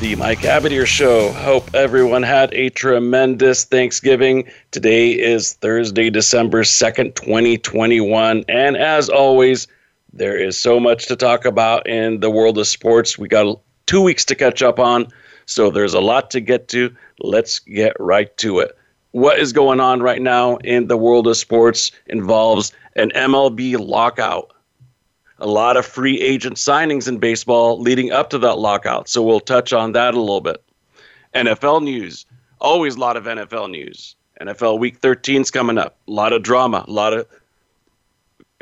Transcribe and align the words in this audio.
the 0.00 0.16
Mike 0.16 0.38
Abadir 0.40 0.86
Show. 0.86 1.32
Hope 1.32 1.74
everyone 1.74 2.22
had 2.22 2.52
a 2.54 2.70
tremendous 2.70 3.64
Thanksgiving. 3.64 4.50
Today 4.70 5.10
is 5.10 5.52
Thursday, 5.52 6.08
December 6.08 6.62
2nd, 6.62 7.14
2021. 7.14 8.44
And 8.48 8.76
as 8.78 9.10
always, 9.10 9.66
there 10.14 10.38
is 10.38 10.56
so 10.56 10.80
much 10.80 11.06
to 11.08 11.16
talk 11.16 11.44
about 11.44 11.86
in 11.86 12.20
the 12.20 12.30
world 12.30 12.56
of 12.56 12.66
sports. 12.66 13.18
We 13.18 13.28
got 13.28 13.60
two 13.84 14.00
weeks 14.00 14.24
to 14.26 14.34
catch 14.34 14.62
up 14.62 14.78
on, 14.78 15.08
so 15.44 15.70
there's 15.70 15.94
a 15.94 16.00
lot 16.00 16.30
to 16.30 16.40
get 16.40 16.68
to. 16.68 16.94
Let's 17.20 17.58
get 17.58 17.94
right 18.00 18.34
to 18.38 18.60
it. 18.60 18.74
What 19.10 19.38
is 19.38 19.52
going 19.52 19.80
on 19.80 20.00
right 20.00 20.22
now 20.22 20.56
in 20.56 20.86
the 20.86 20.96
world 20.96 21.26
of 21.26 21.36
sports 21.36 21.92
involves 22.06 22.72
an 22.96 23.10
MLB 23.10 23.78
lockout 23.78 24.52
a 25.38 25.46
lot 25.46 25.76
of 25.76 25.84
free 25.84 26.20
agent 26.20 26.56
signings 26.56 27.08
in 27.08 27.18
baseball 27.18 27.80
leading 27.80 28.10
up 28.10 28.30
to 28.30 28.38
that 28.38 28.58
lockout. 28.58 29.08
So 29.08 29.22
we'll 29.22 29.40
touch 29.40 29.72
on 29.72 29.92
that 29.92 30.14
a 30.14 30.20
little 30.20 30.40
bit. 30.40 30.62
NFL 31.34 31.82
news, 31.82 32.24
always 32.60 32.96
a 32.96 33.00
lot 33.00 33.16
of 33.16 33.24
NFL 33.24 33.70
news. 33.70 34.16
NFL 34.40 34.78
Week 34.78 34.98
13 34.98 35.42
is 35.42 35.50
coming 35.50 35.78
up. 35.78 35.96
A 36.08 36.10
lot 36.10 36.32
of 36.32 36.42
drama, 36.42 36.84
a 36.86 36.90
lot 36.90 37.12
of 37.12 37.26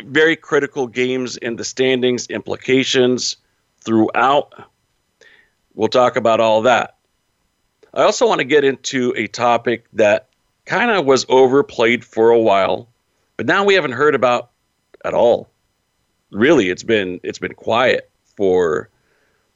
very 0.03 0.37
critical 0.37 0.87
games 0.87 1.37
in 1.37 1.57
the 1.57 1.65
standings, 1.65 2.27
implications 2.29 3.37
throughout. 3.81 4.53
We'll 5.75 5.89
talk 5.89 6.17
about 6.17 6.41
all 6.41 6.63
that. 6.63 6.97
I 7.93 8.03
also 8.03 8.27
want 8.27 8.41
to 8.41 8.45
get 8.45 8.65
into 8.65 9.15
a 9.17 9.29
topic 9.29 9.87
that 9.93 10.29
kind 10.65 10.91
of 10.91 11.05
was 11.05 11.27
overplayed 11.29 12.05
for 12.05 12.31
a 12.31 12.39
while, 12.39 12.89
but 13.37 13.47
now 13.47 13.65
we 13.65 13.75
haven't 13.75 13.93
heard 13.93 14.17
about 14.17 14.51
at 15.05 15.15
all 15.15 15.49
really 16.35 16.71
it's 16.71 16.83
been 16.83 17.21
it's 17.23 17.39
been 17.39 17.55
quiet 17.55 18.11
for 18.37 18.89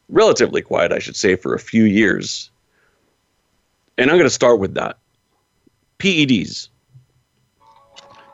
relatively 0.09 0.62
quiet, 0.62 0.93
I 0.93 0.98
should 0.98 1.17
say, 1.17 1.37
for 1.37 1.55
a 1.55 1.59
few 1.59 1.84
years. 1.84 2.51
And 3.97 4.11
I'm 4.11 4.17
going 4.17 4.29
to 4.29 4.31
start 4.31 4.61
with 4.61 4.75
that. 4.75 4.99
PEDs. 5.99 6.69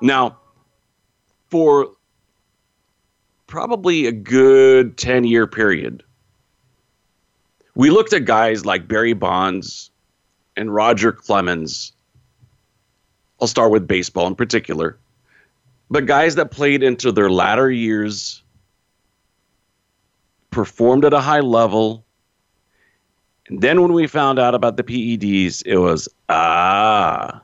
Now, 0.01 0.37
for 1.51 1.93
probably 3.47 4.07
a 4.07 4.13
good 4.13 4.97
10 4.99 5.25
year 5.25 5.47
period, 5.47 6.03
we 7.75 7.91
looked 7.91 8.13
at 8.13 8.25
guys 8.25 8.67
like 8.67 8.87
Barry 8.87 9.15
Bonds 9.15 9.91
and 10.57 10.73
Roger 10.73 11.11
Clemens. 11.11 11.93
I'll 13.41 13.49
start 13.49 13.73
with 13.73 13.89
baseball 13.89 14.27
in 14.27 14.37
particular 14.37 14.99
but 15.95 16.07
guys 16.07 16.35
that 16.35 16.51
played 16.51 16.83
into 16.83 17.13
their 17.13 17.31
latter 17.31 17.71
years 17.71 18.43
performed 20.51 21.05
at 21.05 21.15
a 21.15 21.21
high 21.21 21.39
level. 21.39 22.05
And 23.47 23.61
then 23.61 23.81
when 23.81 23.93
we 23.93 24.09
found 24.09 24.41
out 24.41 24.57
about 24.57 24.77
the 24.77 24.83
PEDs, 24.83 25.63
it 25.65 25.79
was 25.79 26.09
ah. 26.29 27.41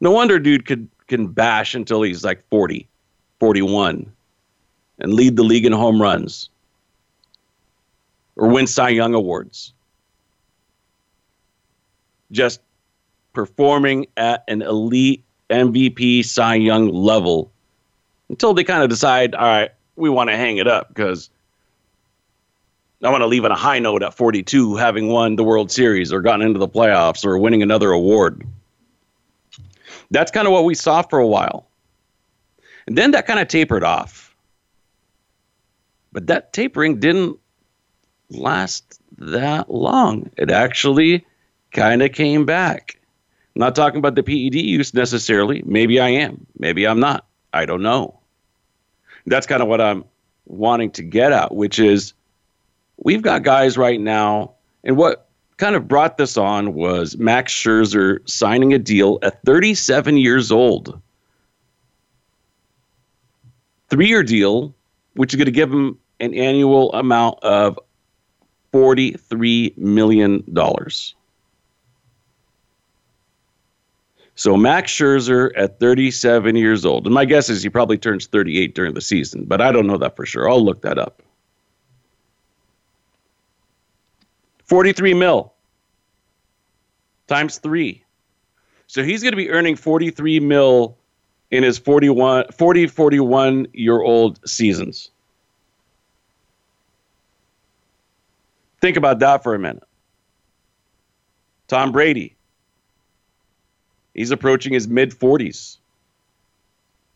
No 0.00 0.12
wonder 0.12 0.38
dude 0.38 0.64
could 0.64 0.88
can 1.08 1.26
bash 1.26 1.74
until 1.74 2.00
he's 2.00 2.24
like 2.24 2.42
40, 2.48 2.88
41 3.38 4.10
and 5.00 5.12
lead 5.12 5.36
the 5.36 5.42
league 5.42 5.66
in 5.66 5.72
home 5.72 6.00
runs 6.00 6.48
or 8.36 8.48
win 8.48 8.66
Cy 8.66 8.88
Young 8.88 9.12
awards. 9.12 9.74
Just 12.32 12.62
performing 13.34 14.06
at 14.16 14.42
an 14.48 14.62
elite 14.62 15.22
MVP 15.50 16.24
Cy 16.24 16.54
Young 16.54 16.88
level 16.88 17.50
until 18.28 18.54
they 18.54 18.64
kind 18.64 18.82
of 18.82 18.88
decide, 18.88 19.34
all 19.34 19.46
right, 19.46 19.70
we 19.96 20.08
want 20.08 20.30
to 20.30 20.36
hang 20.36 20.56
it 20.56 20.66
up 20.66 20.88
because 20.88 21.30
I 23.02 23.10
want 23.10 23.20
to 23.20 23.26
leave 23.26 23.44
on 23.44 23.52
a 23.52 23.56
high 23.56 23.78
note 23.78 24.02
at 24.02 24.14
42, 24.14 24.76
having 24.76 25.08
won 25.08 25.36
the 25.36 25.44
World 25.44 25.70
Series 25.70 26.12
or 26.12 26.22
gotten 26.22 26.42
into 26.42 26.58
the 26.58 26.68
playoffs 26.68 27.24
or 27.24 27.38
winning 27.38 27.62
another 27.62 27.90
award. 27.90 28.46
That's 30.10 30.30
kind 30.30 30.46
of 30.46 30.52
what 30.52 30.64
we 30.64 30.74
saw 30.74 31.02
for 31.02 31.18
a 31.18 31.26
while. 31.26 31.66
And 32.86 32.96
then 32.96 33.12
that 33.12 33.26
kind 33.26 33.40
of 33.40 33.48
tapered 33.48 33.84
off. 33.84 34.34
But 36.12 36.28
that 36.28 36.52
tapering 36.52 37.00
didn't 37.00 37.38
last 38.30 39.00
that 39.18 39.70
long. 39.70 40.30
It 40.36 40.50
actually 40.50 41.26
kind 41.72 42.02
of 42.02 42.12
came 42.12 42.46
back. 42.46 42.98
I'm 43.54 43.60
not 43.60 43.74
talking 43.74 43.98
about 43.98 44.14
the 44.14 44.22
PED 44.22 44.54
use 44.54 44.94
necessarily. 44.94 45.62
Maybe 45.66 46.00
I 46.00 46.08
am. 46.08 46.46
Maybe 46.58 46.86
I'm 46.86 47.00
not. 47.00 47.26
I 47.54 47.64
don't 47.64 47.82
know. 47.82 48.18
That's 49.26 49.46
kind 49.46 49.62
of 49.62 49.68
what 49.68 49.80
I'm 49.80 50.04
wanting 50.46 50.90
to 50.92 51.02
get 51.02 51.32
at, 51.32 51.54
which 51.54 51.78
is 51.78 52.12
we've 52.98 53.22
got 53.22 53.42
guys 53.42 53.78
right 53.78 54.00
now, 54.00 54.52
and 54.82 54.96
what 54.96 55.28
kind 55.56 55.76
of 55.76 55.88
brought 55.88 56.18
this 56.18 56.36
on 56.36 56.74
was 56.74 57.16
Max 57.16 57.52
Scherzer 57.54 58.28
signing 58.28 58.74
a 58.74 58.78
deal 58.78 59.18
at 59.22 59.40
37 59.42 60.16
years 60.16 60.50
old. 60.50 61.00
Three 63.88 64.08
year 64.08 64.24
deal, 64.24 64.74
which 65.14 65.32
is 65.32 65.36
going 65.36 65.46
to 65.46 65.52
give 65.52 65.72
him 65.72 65.98
an 66.18 66.34
annual 66.34 66.92
amount 66.92 67.38
of 67.44 67.78
$43 68.72 69.78
million. 69.78 70.44
So 74.36 74.56
Max 74.56 74.92
Scherzer 74.92 75.52
at 75.56 75.78
37 75.78 76.56
years 76.56 76.84
old, 76.84 77.06
and 77.06 77.14
my 77.14 77.24
guess 77.24 77.48
is 77.48 77.62
he 77.62 77.68
probably 77.68 77.98
turns 77.98 78.26
38 78.26 78.74
during 78.74 78.94
the 78.94 79.00
season, 79.00 79.44
but 79.44 79.60
I 79.60 79.70
don't 79.70 79.86
know 79.86 79.98
that 79.98 80.16
for 80.16 80.26
sure. 80.26 80.50
I'll 80.50 80.64
look 80.64 80.82
that 80.82 80.98
up. 80.98 81.22
43 84.64 85.14
mil 85.14 85.52
times 87.28 87.58
three. 87.58 88.02
So 88.86 89.02
he's 89.02 89.22
going 89.22 89.32
to 89.32 89.36
be 89.36 89.50
earning 89.50 89.76
43 89.76 90.40
mil 90.40 90.98
in 91.50 91.62
his 91.62 91.78
41, 91.78 92.46
40, 92.52 92.86
41 92.88 93.66
year 93.72 94.00
old 94.00 94.46
seasons. 94.48 95.10
Think 98.80 98.96
about 98.96 99.20
that 99.20 99.42
for 99.42 99.54
a 99.54 99.58
minute. 99.58 99.84
Tom 101.68 101.92
Brady, 101.92 102.33
He's 104.14 104.30
approaching 104.30 104.72
his 104.72 104.86
mid 104.88 105.10
40s, 105.10 105.78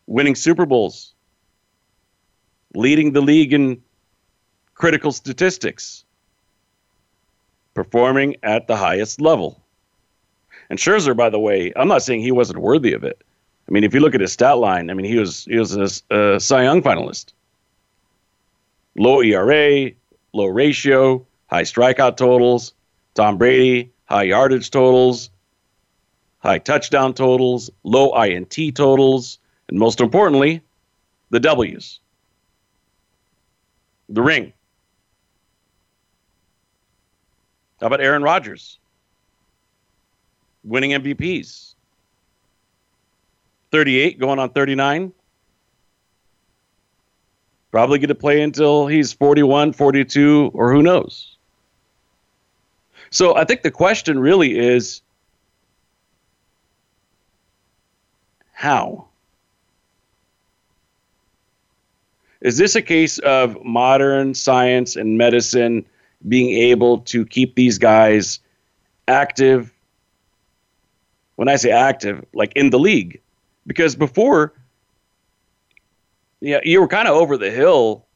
winning 0.07 0.35
Super 0.35 0.67
Bowls, 0.67 1.15
leading 2.75 3.13
the 3.13 3.21
league 3.21 3.53
in 3.53 3.81
critical 4.75 5.13
statistics, 5.13 6.05
performing 7.75 8.37
at 8.43 8.67
the 8.67 8.77
highest 8.77 9.21
level. 9.21 9.63
And 10.71 10.79
Scherzer, 10.79 11.17
by 11.17 11.31
the 11.31 11.39
way, 11.39 11.73
I'm 11.77 11.89
not 11.89 12.03
saying 12.03 12.21
he 12.21 12.33
wasn't 12.33 12.59
worthy 12.59 12.93
of 12.93 13.05
it. 13.05 13.23
I 13.69 13.73
mean, 13.73 13.85
if 13.85 13.95
you 13.95 14.01
look 14.01 14.15
at 14.15 14.21
his 14.21 14.33
stat 14.33 14.59
line, 14.59 14.91
I 14.91 14.95
mean, 14.95 15.07
he 15.07 15.19
was 15.19 15.45
he 15.45 15.59
was 15.59 15.77
a, 15.77 16.15
a 16.15 16.41
Cy 16.41 16.63
Young 16.65 16.83
finalist. 16.83 17.33
Low 18.97 19.23
ERA, 19.23 19.93
low 20.33 20.47
ratio, 20.47 21.27
high 21.47 21.62
strikeout 21.62 22.17
totals. 22.17 22.75
Tom 23.15 23.37
Brady, 23.37 23.93
high 24.06 24.25
yardage 24.25 24.71
totals, 24.71 25.31
high 26.38 26.58
touchdown 26.58 27.14
totals, 27.14 27.70
low 27.85 28.12
INT 28.23 28.56
totals, 28.75 29.38
and 29.69 29.79
most 29.79 30.00
importantly, 30.00 30.62
the 31.31 31.40
W's. 31.40 32.00
The 34.08 34.23
ring. 34.23 34.52
How 37.81 37.87
about 37.87 38.00
Aaron 38.00 38.23
Rodgers? 38.23 38.79
Winning 40.64 40.90
MVPs. 40.93 41.75
38 43.70 44.19
going 44.19 44.38
on 44.38 44.50
39. 44.50 45.12
Probably 47.70 47.99
going 47.99 48.08
to 48.08 48.14
play 48.14 48.41
until 48.41 48.87
he's 48.87 49.12
41, 49.12 49.75
42, 49.75 50.50
or 50.55 50.73
who 50.73 50.82
knows. 50.82 51.37
So 53.11 53.37
I 53.37 53.44
think 53.44 53.62
the 53.62 53.70
question 53.70 54.19
really 54.19 54.58
is 54.58 55.02
How? 58.58 59.06
Is 62.40 62.56
this 62.56 62.75
a 62.75 62.82
case 62.82 63.20
of 63.20 63.64
modern 63.64 64.34
science 64.34 64.96
and 64.96 65.16
medicine 65.16 65.84
being 66.26 66.50
able 66.50 66.99
to 67.02 67.25
keep 67.25 67.55
these 67.55 67.78
guys 67.78 68.40
active. 69.06 69.72
When 71.37 71.49
I 71.49 71.55
say 71.55 71.70
active, 71.70 72.25
like 72.32 72.52
in 72.56 72.70
the 72.70 72.81
league, 72.81 73.20
because 73.64 73.94
before, 73.94 74.55
yeah, 76.40 76.58
you 76.64 76.81
were 76.81 76.88
kind 76.88 77.06
of 77.06 77.14
over 77.14 77.37
the 77.37 77.52
hill 77.52 78.06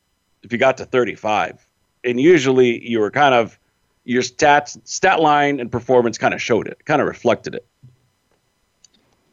if 0.42 0.50
you 0.50 0.58
got 0.58 0.76
to 0.78 0.84
35, 0.84 1.64
and 2.02 2.20
usually 2.20 2.84
you 2.84 2.98
were 2.98 3.12
kind 3.12 3.32
of 3.36 3.56
your 4.04 4.22
stats, 4.22 4.76
stat 4.82 5.20
line, 5.20 5.60
and 5.60 5.70
performance 5.70 6.18
kind 6.18 6.34
of 6.34 6.42
showed 6.42 6.66
it, 6.66 6.84
kind 6.84 7.00
of 7.00 7.06
reflected 7.06 7.54
it. 7.54 7.64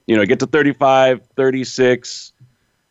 You 0.09 0.17
know, 0.17 0.25
get 0.25 0.39
to 0.39 0.47
35, 0.47 1.21
36. 1.35 2.33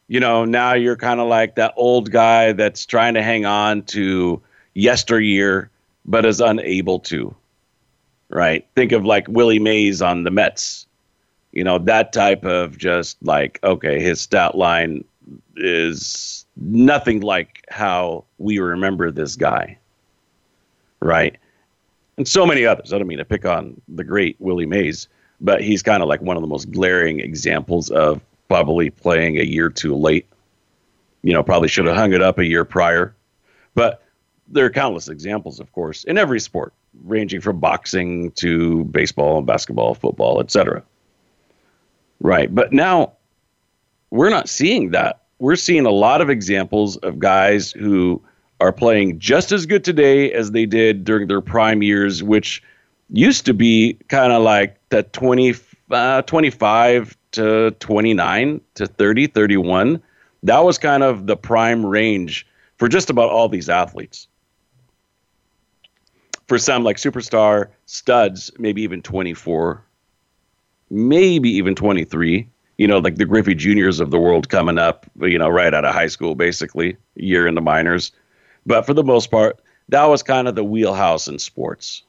You 0.06 0.20
know, 0.20 0.44
now 0.44 0.74
you're 0.74 0.94
kind 0.94 1.18
of 1.18 1.26
like 1.26 1.56
that 1.56 1.74
old 1.76 2.12
guy 2.12 2.52
that's 2.52 2.86
trying 2.86 3.14
to 3.14 3.22
hang 3.24 3.44
on 3.44 3.82
to 3.86 4.40
yesteryear, 4.74 5.68
but 6.04 6.24
is 6.24 6.40
unable 6.40 7.00
to. 7.00 7.34
Right? 8.28 8.64
Think 8.76 8.92
of 8.92 9.04
like 9.04 9.26
Willie 9.26 9.58
Mays 9.58 10.00
on 10.00 10.22
the 10.22 10.30
Mets. 10.30 10.86
You 11.50 11.64
know, 11.64 11.78
that 11.78 12.12
type 12.12 12.44
of 12.44 12.78
just 12.78 13.16
like, 13.20 13.58
okay, 13.64 14.00
his 14.00 14.20
stat 14.20 14.54
line 14.54 15.02
is 15.56 16.46
nothing 16.56 17.22
like 17.22 17.64
how 17.68 18.26
we 18.38 18.60
remember 18.60 19.10
this 19.10 19.34
guy. 19.34 19.76
Right? 21.00 21.36
And 22.16 22.28
so 22.28 22.46
many 22.46 22.64
others. 22.64 22.92
I 22.92 22.98
don't 22.98 23.08
mean 23.08 23.18
to 23.18 23.24
pick 23.24 23.44
on 23.44 23.80
the 23.88 24.04
great 24.04 24.36
Willie 24.38 24.66
Mays, 24.66 25.08
but 25.40 25.62
he's 25.62 25.82
kind 25.82 26.02
of 26.02 26.08
like 26.08 26.20
one 26.20 26.36
of 26.36 26.42
the 26.42 26.48
most 26.48 26.70
glaring 26.70 27.20
examples 27.20 27.90
of 27.90 28.20
probably 28.48 28.90
playing 28.90 29.38
a 29.38 29.44
year 29.44 29.68
too 29.68 29.94
late. 29.94 30.26
You 31.22 31.32
know, 31.32 31.42
probably 31.42 31.68
should 31.68 31.86
have 31.86 31.96
hung 31.96 32.12
it 32.12 32.22
up 32.22 32.38
a 32.38 32.46
year 32.46 32.64
prior. 32.64 33.14
But 33.74 34.02
there 34.48 34.64
are 34.64 34.70
countless 34.70 35.08
examples, 35.08 35.60
of 35.60 35.72
course, 35.72 36.04
in 36.04 36.16
every 36.18 36.40
sport, 36.40 36.72
ranging 37.04 37.40
from 37.40 37.60
boxing 37.60 38.30
to 38.32 38.84
baseball, 38.84 39.38
and 39.38 39.46
basketball, 39.46 39.94
football, 39.94 40.40
etc. 40.40 40.82
Right. 42.20 42.52
But 42.52 42.72
now 42.72 43.12
we're 44.10 44.30
not 44.30 44.48
seeing 44.48 44.90
that. 44.90 45.22
We're 45.38 45.56
seeing 45.56 45.86
a 45.86 45.90
lot 45.90 46.20
of 46.20 46.30
examples 46.30 46.96
of 46.98 47.18
guys 47.18 47.70
who 47.70 48.22
are 48.60 48.72
playing 48.72 49.18
just 49.20 49.52
as 49.52 49.66
good 49.66 49.84
today 49.84 50.32
as 50.32 50.50
they 50.50 50.66
did 50.66 51.04
during 51.04 51.28
their 51.28 51.40
prime 51.40 51.82
years, 51.82 52.22
which 52.22 52.62
used 53.10 53.46
to 53.46 53.54
be 53.54 53.98
kind 54.08 54.32
of 54.32 54.42
like 54.42 54.77
the 54.90 55.02
20, 55.02 55.54
uh, 55.90 56.22
25 56.22 57.16
to 57.32 57.70
29 57.72 58.60
to 58.74 58.86
30, 58.86 59.26
31. 59.28 60.02
That 60.42 60.60
was 60.60 60.78
kind 60.78 61.02
of 61.02 61.26
the 61.26 61.36
prime 61.36 61.84
range 61.84 62.46
for 62.76 62.88
just 62.88 63.10
about 63.10 63.30
all 63.30 63.48
these 63.48 63.68
athletes. 63.68 64.28
For 66.46 66.58
some, 66.58 66.82
like 66.82 66.96
superstar 66.96 67.68
studs, 67.86 68.50
maybe 68.58 68.82
even 68.82 69.02
24, 69.02 69.84
maybe 70.90 71.50
even 71.50 71.74
23. 71.74 72.48
You 72.78 72.86
know, 72.86 72.98
like 72.98 73.16
the 73.16 73.24
Griffey 73.24 73.56
Juniors 73.56 73.98
of 73.98 74.10
the 74.10 74.20
world 74.20 74.48
coming 74.48 74.78
up, 74.78 75.04
you 75.20 75.36
know, 75.36 75.48
right 75.48 75.74
out 75.74 75.84
of 75.84 75.92
high 75.92 76.06
school, 76.06 76.36
basically, 76.36 76.96
year 77.16 77.46
in 77.46 77.56
the 77.56 77.60
minors. 77.60 78.12
But 78.64 78.86
for 78.86 78.94
the 78.94 79.02
most 79.02 79.30
part, 79.30 79.60
that 79.88 80.04
was 80.04 80.22
kind 80.22 80.46
of 80.46 80.54
the 80.54 80.64
wheelhouse 80.64 81.26
in 81.26 81.38
sports. 81.38 82.04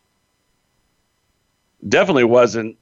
Definitely 1.87 2.25
wasn't 2.25 2.77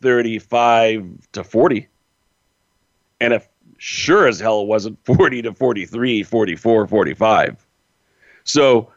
35 0.00 1.28
to 1.32 1.44
40. 1.44 1.88
And 3.20 3.32
if 3.32 3.48
sure 3.78 4.26
as 4.26 4.40
hell 4.40 4.66
wasn't 4.66 4.98
40 5.04 5.42
to 5.42 5.52
43, 5.52 6.22
44, 6.22 6.86
45. 6.86 7.66
So 8.44 8.92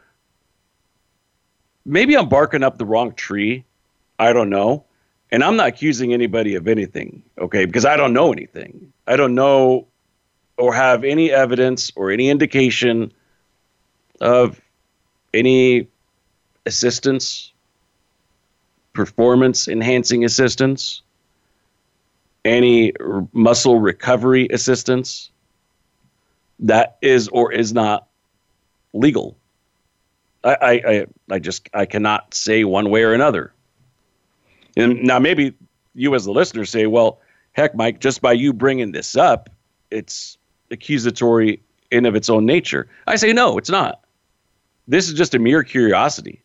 maybe 1.84 2.16
I'm 2.16 2.28
barking 2.28 2.62
up 2.62 2.78
the 2.78 2.86
wrong 2.86 3.14
tree. 3.14 3.64
I 4.18 4.32
don't 4.32 4.50
know. 4.50 4.84
And 5.32 5.44
I'm 5.44 5.56
not 5.56 5.68
accusing 5.68 6.12
anybody 6.12 6.56
of 6.56 6.66
anything, 6.66 7.22
okay? 7.38 7.64
Because 7.64 7.84
I 7.84 7.96
don't 7.96 8.12
know 8.12 8.32
anything. 8.32 8.92
I 9.06 9.16
don't 9.16 9.34
know 9.34 9.86
or 10.56 10.74
have 10.74 11.04
any 11.04 11.30
evidence 11.30 11.92
or 11.94 12.10
any 12.10 12.28
indication 12.28 13.12
of 14.20 14.60
any 15.32 15.88
assistance, 16.66 17.49
performance 18.92 19.68
enhancing 19.68 20.24
assistance, 20.24 21.02
any 22.44 22.92
r- 22.98 23.26
muscle 23.32 23.78
recovery 23.78 24.48
assistance 24.50 25.30
that 26.60 26.98
is 27.02 27.28
or 27.28 27.52
is 27.52 27.72
not 27.72 28.08
legal. 28.92 29.36
I, 30.44 30.56
I, 30.60 30.70
I, 30.70 31.06
I 31.30 31.38
just 31.38 31.68
I 31.74 31.86
cannot 31.86 32.34
say 32.34 32.64
one 32.64 32.90
way 32.90 33.02
or 33.02 33.12
another. 33.12 33.52
And 34.76 35.02
now 35.02 35.18
maybe 35.18 35.54
you 35.94 36.14
as 36.14 36.24
the 36.24 36.32
listener 36.32 36.64
say, 36.64 36.86
well, 36.86 37.20
heck, 37.52 37.74
Mike, 37.74 38.00
just 38.00 38.22
by 38.22 38.32
you 38.32 38.52
bringing 38.52 38.92
this 38.92 39.16
up, 39.16 39.50
it's 39.90 40.38
accusatory 40.70 41.60
in 41.90 42.06
of 42.06 42.14
its 42.14 42.30
own 42.30 42.46
nature. 42.46 42.88
I 43.06 43.16
say 43.16 43.32
no, 43.32 43.58
it's 43.58 43.70
not. 43.70 44.04
This 44.86 45.08
is 45.08 45.14
just 45.14 45.34
a 45.34 45.38
mere 45.38 45.62
curiosity. 45.62 46.42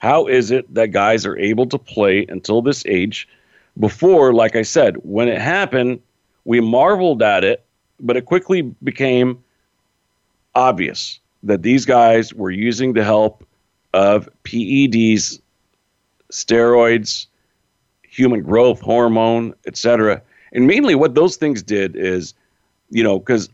How 0.00 0.26
is 0.26 0.50
it 0.50 0.72
that 0.74 0.88
guys 0.88 1.24
are 1.26 1.38
able 1.38 1.66
to 1.66 1.78
play 1.78 2.26
until 2.28 2.62
this 2.62 2.84
age? 2.86 3.28
Before, 3.78 4.32
like 4.32 4.56
I 4.56 4.62
said, 4.62 4.96
when 5.02 5.28
it 5.28 5.40
happened, 5.40 6.00
we 6.44 6.60
marveled 6.60 7.22
at 7.22 7.44
it, 7.44 7.64
but 8.00 8.16
it 8.16 8.24
quickly 8.24 8.62
became 8.82 9.42
obvious 10.54 11.20
that 11.42 11.62
these 11.62 11.84
guys 11.84 12.34
were 12.34 12.50
using 12.50 12.94
the 12.94 13.04
help 13.04 13.46
of 13.92 14.28
PEDs, 14.44 15.40
steroids, 16.32 17.26
human 18.02 18.42
growth 18.42 18.80
hormone, 18.80 19.54
etc. 19.66 20.22
And 20.52 20.66
mainly 20.66 20.94
what 20.94 21.14
those 21.14 21.36
things 21.36 21.62
did 21.62 21.94
is, 21.94 22.34
you 22.90 23.04
know, 23.04 23.18
because 23.18 23.50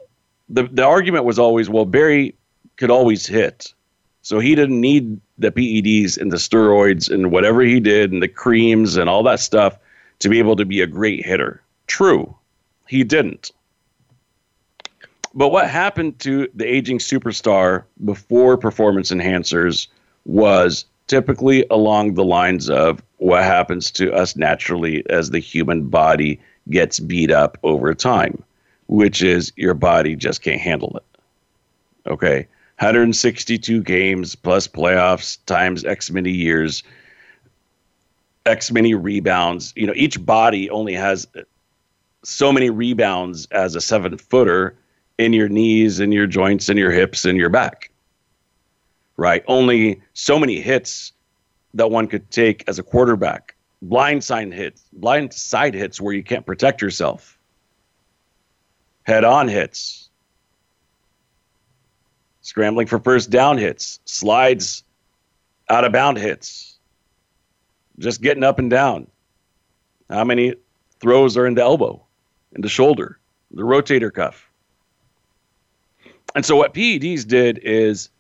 the, 0.49 0.65
the 0.65 0.85
argument 0.85 1.25
was 1.25 1.39
always, 1.39 1.69
well, 1.69 1.85
Barry 1.85 2.35
could 2.77 2.91
always 2.91 3.27
hit. 3.27 3.75
So 4.27 4.41
he 4.41 4.57
didn't 4.57 4.81
need 4.81 5.21
the 5.39 5.53
PEDs 5.53 6.19
and 6.19 6.33
the 6.33 6.37
steroids 6.37 7.09
and 7.09 7.31
whatever 7.31 7.61
he 7.61 7.79
did 7.79 8.11
and 8.11 8.21
the 8.21 8.27
creams 8.27 8.97
and 8.97 9.09
all 9.09 9.23
that 9.23 9.39
stuff 9.39 9.79
to 10.19 10.29
be 10.29 10.41
able 10.41 10.57
to 10.57 10.65
be 10.65 10.81
a 10.81 10.87
great 10.89 11.25
hitter. 11.25 11.63
True, 11.87 12.35
he 12.89 13.05
didn't. 13.05 13.53
But 15.33 15.51
what 15.51 15.71
happened 15.71 16.19
to 16.21 16.49
the 16.57 16.67
aging 16.67 16.99
superstar 16.99 17.85
before 18.05 18.59
performance 18.59 19.13
enhancers 19.13 19.87
was 20.25 20.87
typically 21.07 21.65
along 21.71 22.15
the 22.15 22.25
lines 22.25 22.69
of 22.69 23.01
what 23.19 23.45
happens 23.45 23.93
to 23.93 24.13
us 24.13 24.35
naturally 24.35 25.09
as 25.09 25.31
the 25.31 25.39
human 25.39 25.87
body 25.87 26.41
gets 26.69 26.99
beat 26.99 27.31
up 27.31 27.59
over 27.63 27.95
time, 27.95 28.43
which 28.89 29.23
is 29.23 29.53
your 29.55 29.75
body 29.75 30.17
just 30.17 30.43
can't 30.43 30.61
handle 30.61 30.97
it. 30.97 32.11
Okay. 32.11 32.49
162 32.79 33.83
games 33.83 34.35
plus 34.35 34.69
playoffs 34.69 35.39
times 35.47 35.85
X 35.85 36.11
many 36.11 36.31
years, 36.31 36.83
X 38.45 38.71
many 38.71 38.95
rebounds. 38.95 39.73
You 39.77 39.87
know, 39.87 39.95
each 39.97 40.25
body 40.25 40.69
only 40.69 40.93
has 40.93 41.27
so 42.23 42.53
many 42.53 42.69
rebounds 42.69 43.47
as 43.47 43.77
a 43.77 43.81
seven 43.81 44.19
footer 44.19 44.77
in 45.17 45.33
your 45.33 45.49
knees 45.49 46.01
and 46.01 46.13
your 46.13 46.27
joints 46.27 46.69
and 46.69 46.79
your 46.79 46.91
hips 46.91 47.25
and 47.25 47.39
your 47.39 47.49
back. 47.49 47.91
Right? 49.17 49.43
Only 49.47 50.03
so 50.13 50.39
many 50.39 50.61
hits 50.61 51.13
that 51.73 51.91
one 51.91 52.07
could 52.07 52.31
take 52.31 52.63
as 52.69 52.79
a 52.79 52.83
quarterback. 52.83 53.55
Blind 53.81 54.23
side 54.23 54.53
hits, 54.53 54.85
blind 54.93 55.33
side 55.33 55.73
hits 55.73 55.99
where 56.01 56.13
you 56.13 56.23
can't 56.23 56.45
protect 56.45 56.83
yourself. 56.83 57.39
Head 59.05 59.25
on 59.25 59.49
hits, 59.49 60.06
scrambling 62.47 62.87
for 62.87 63.01
first 63.01 63.29
down 63.29 63.59
hits, 63.59 63.99
slides 64.05 64.85
out 65.69 65.83
of 65.83 65.91
bound 65.91 66.17
hits, 66.17 66.79
just 67.99 68.23
getting 68.23 68.45
up 68.45 68.61
and 68.61 68.71
down. 68.71 69.09
How 70.09 70.23
many 70.23 70.55
throws 71.01 71.37
are 71.37 71.45
in 71.45 71.55
the 71.55 71.63
elbow, 71.63 72.01
in 72.55 72.63
the 72.63 72.69
shoulder, 72.69 73.19
the 73.51 73.63
rotator 73.63 74.15
cuff? 74.15 74.49
And 76.37 76.47
so 76.47 76.55
what 76.55 76.73
PEDs 76.73 77.27
did 77.27 77.59
is 77.65 78.11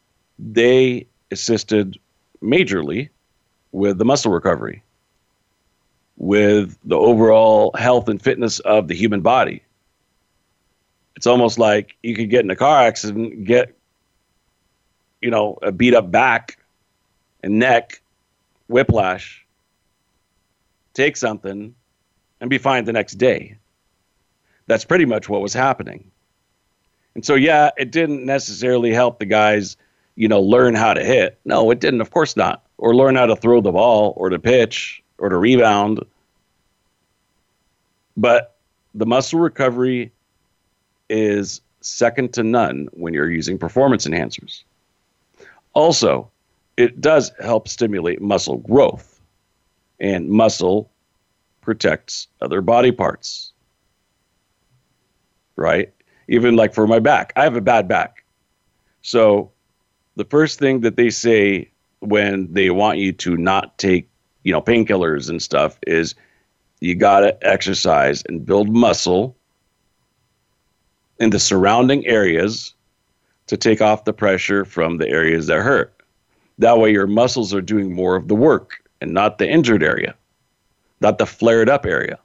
they 0.41 1.07
assisted 1.31 1.97
majorly 2.43 3.11
with 3.71 3.99
the 3.99 4.05
muscle 4.05 4.33
recovery, 4.33 4.83
with 6.17 6.77
the 6.85 6.97
overall 6.97 7.71
health 7.79 8.09
and 8.09 8.21
fitness 8.21 8.59
of 8.61 8.89
the 8.89 8.97
human 8.97 9.21
body. 9.21 9.63
It's 11.15 11.29
almost 11.29 11.61
like 11.61 11.95
you 12.03 12.17
could 12.17 12.29
get 12.29 12.45
in 12.45 12.51
a 12.51 12.57
car 12.57 12.83
accident, 12.83 13.45
get 13.45 13.73
you 15.21 15.31
know, 15.31 15.59
a 15.63 15.73
beat 15.73 15.95
up 15.95 16.11
back 16.11 16.59
and 17.43 17.59
neck, 17.59 18.01
whiplash, 18.69 19.45
take 20.95 21.17
something, 21.17 21.75
and 22.41 22.51
be 22.51 22.59
fine 22.59 22.85
the 22.85 22.93
next 22.93 23.15
day. 23.15 23.57
That's 24.67 24.85
pretty 24.85 25.05
much 25.05 25.29
what 25.29 25.41
was 25.43 25.55
happening. 25.55 26.11
And 27.15 27.25
so, 27.25 27.35
yeah, 27.35 27.71
it 27.77 27.93
didn't 27.93 28.27
necessarily 28.27 28.93
help 28.93 29.19
the 29.19 29.25
guys, 29.25 29.77
you 30.17 30.29
know, 30.29 30.41
learn 30.41 30.75
how 30.75 30.93
to 30.93 31.03
hit. 31.05 31.39
No, 31.45 31.71
it 31.71 31.81
didn't. 31.81 32.01
Of 32.01 32.11
course 32.11 32.37
not. 32.37 32.63
or 32.79 32.95
learn 32.95 33.17
how 33.17 33.27
to 33.27 33.37
throw 33.37 33.61
the 33.61 33.73
ball 33.73 34.15
or 34.17 34.29
to 34.31 34.39
pitch 34.39 35.03
or 35.19 35.29
to 35.29 35.37
rebound. 35.37 36.05
But 38.17 38.57
the 38.95 39.07
muscle 39.07 39.41
recovery 39.41 40.13
is 41.09 41.61
second 41.81 42.35
to 42.35 42.43
none 42.43 42.89
when 42.93 43.15
you're 43.15 43.31
using 43.31 43.59
performance 43.59 44.07
enhancers. 44.07 44.65
Also, 45.77 46.31
it 46.79 47.03
does 47.03 47.33
help 47.39 47.69
stimulate 47.69 48.23
muscle 48.23 48.57
growth, 48.57 49.21
and 50.01 50.27
muscle 50.27 50.91
protects 51.61 52.29
other 52.41 52.63
body 52.63 52.91
parts. 52.91 53.53
Right? 55.55 55.93
Even 56.29 56.57
like 56.57 56.73
for 56.73 56.87
my 56.87 56.99
back, 56.99 57.35
I 57.37 57.45
have 57.45 57.57
a 57.57 57.61
bad 57.61 57.89
back. 57.89 58.25
So, 59.03 59.51
the 60.17 60.25
first 60.25 60.59
thing 60.59 60.81
that 60.81 60.97
they 60.97 61.11
say 61.11 61.71
when 62.01 62.51
they 62.55 62.71
want 62.71 62.97
you 62.97 63.13
to 63.13 63.37
not 63.37 63.77
take, 63.77 64.09
you 64.45 64.53
know, 64.53 64.63
painkillers 64.63 65.29
and 65.29 65.43
stuff 65.43 65.79
is 65.87 66.15
you 66.81 66.95
got 66.95 67.21
to 67.21 67.37
exercise 67.47 68.23
and 68.31 68.47
build 68.47 68.71
muscle 68.71 69.37
in 71.21 71.29
the 71.29 71.39
surrounding 71.39 72.07
areas 72.07 72.73
to 73.47 73.57
take 73.57 73.81
off 73.81 74.05
the 74.05 74.13
pressure 74.13 74.65
from 74.65 74.99
the 74.99 75.09
areas 75.09 75.47
that 75.47 75.63
hurt. 75.63 75.93
That 76.59 76.79
way, 76.79 76.91
your 76.91 77.07
muscles 77.07 77.55
are 77.55 77.61
doing 77.61 77.95
more 77.95 78.17
of 78.17 78.29
the 78.29 78.35
work 78.35 78.83
and 79.01 79.13
not 79.13 79.39
the 79.39 79.49
injured 79.49 79.83
area, 79.83 80.15
not 81.01 81.19
the 81.19 81.27
flared 81.27 81.69
up 81.69 81.87
area. 81.87 82.19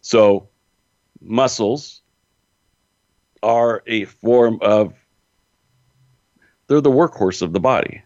So, 0.00 0.48
muscles 1.20 2.02
are 3.42 3.82
a 3.86 4.04
form 4.06 4.58
of, 4.60 4.94
they're 6.66 6.80
the 6.80 6.90
workhorse 6.90 7.42
of 7.42 7.52
the 7.52 7.60
body, 7.60 8.02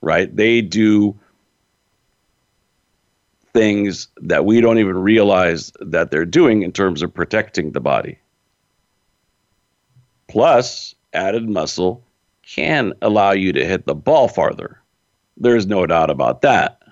right? 0.00 0.34
They 0.34 0.60
do 0.60 1.18
things 3.52 4.08
that 4.18 4.44
we 4.44 4.60
don't 4.60 4.78
even 4.78 4.98
realize 4.98 5.72
that 5.80 6.10
they're 6.10 6.24
doing 6.24 6.62
in 6.62 6.72
terms 6.72 7.02
of 7.02 7.14
protecting 7.14 7.72
the 7.72 7.80
body. 7.80 8.18
Plus, 10.28 10.94
added 11.12 11.48
muscle 11.48 12.04
can 12.42 12.92
allow 13.02 13.32
you 13.32 13.52
to 13.52 13.64
hit 13.64 13.86
the 13.86 13.94
ball 13.94 14.28
farther. 14.28 14.80
There's 15.36 15.66
no 15.66 15.86
doubt 15.86 16.10
about 16.10 16.42
that. 16.42 16.82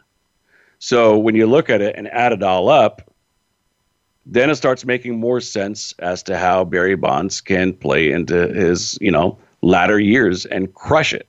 So 0.79 1.19
when 1.19 1.35
you 1.35 1.47
look 1.47 1.71
at 1.71 1.81
it 1.81 1.97
and 1.97 2.09
add 2.09 2.33
it 2.33 2.43
all 2.43 2.69
up, 2.69 3.11
then 4.27 4.51
it 4.51 4.57
starts 4.57 4.85
making 4.85 5.19
more 5.19 5.41
sense 5.41 5.95
as 6.01 6.23
to 6.25 6.37
how 6.37 6.65
Barry 6.65 6.97
Bonds 6.97 7.41
can 7.41 7.73
play 7.73 8.11
into 8.11 8.49
his, 8.49 8.99
you 9.01 9.11
know, 9.11 9.39
latter 9.63 10.01
years 10.01 10.47
and 10.47 10.75
crush 10.75 11.13
it. 11.15 11.29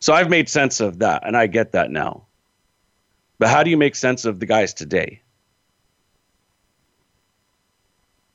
So 0.00 0.12
I've 0.12 0.30
made 0.30 0.48
sense 0.48 0.80
of 0.80 0.98
that, 0.98 1.26
and 1.26 1.36
I 1.36 1.46
get 1.46 1.72
that 1.72 1.90
now. 1.90 2.24
But 3.38 3.48
how 3.48 3.62
do 3.62 3.70
you 3.70 3.76
make 3.76 3.94
sense 3.94 4.24
of 4.24 4.40
the 4.40 4.46
guys 4.46 4.74
today? 4.74 5.20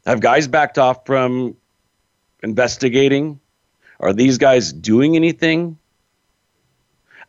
Have 0.09 0.21
guys 0.21 0.47
backed 0.47 0.79
off 0.79 1.05
from 1.05 1.55
investigating? 2.41 3.39
Are 3.99 4.11
these 4.11 4.39
guys 4.39 4.73
doing 4.73 5.15
anything? 5.15 5.77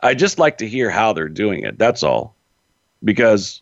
I 0.01 0.15
just 0.15 0.39
like 0.39 0.57
to 0.57 0.67
hear 0.67 0.89
how 0.89 1.13
they're 1.13 1.29
doing 1.29 1.63
it. 1.63 1.77
That's 1.77 2.01
all, 2.01 2.33
because 3.03 3.61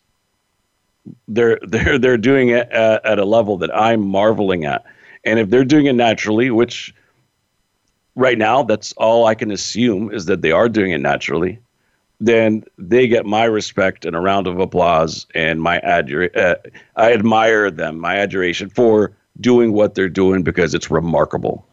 they're 1.27 1.59
they're 1.67 1.99
they're 1.99 2.17
doing 2.17 2.47
it 2.47 2.69
at, 2.69 3.05
at, 3.05 3.19
a 3.19 3.25
level 3.25 3.57
that 3.57 3.75
I'm 3.75 4.07
marveling 4.07 4.63
at. 4.63 4.85
And 5.25 5.37
if 5.37 5.49
they're 5.49 5.65
doing 5.65 5.87
it 5.87 5.95
naturally, 5.95 6.49
which 6.49 6.95
right 8.15 8.37
now 8.37 8.63
that's 8.63 8.93
all 8.93 9.25
I 9.25 9.35
can 9.35 9.51
assume 9.51 10.13
is 10.13 10.27
that 10.27 10.41
they 10.41 10.53
are 10.53 10.69
doing 10.69 10.91
it 10.91 11.01
naturally, 11.01 11.59
then 12.19 12.63
they 12.77 13.07
get 13.07 13.25
my 13.25 13.45
respect 13.45 14.05
and 14.05 14.15
a 14.15 14.19
round 14.19 14.47
of 14.47 14.59
applause 14.59 15.25
and 15.33 15.61
my 15.61 15.79
adjur- 15.79 16.35
uh, 16.35 16.55
I 16.95 17.13
admire 17.13 17.71
them, 17.71 17.99
my 17.99 18.17
adoration 18.17 18.69
for 18.69 19.15
doing 19.39 19.71
what 19.71 19.95
they're 19.95 20.09
doing 20.09 20.43
because 20.43 20.73
it's 20.73 20.91
remarkable. 20.91 21.65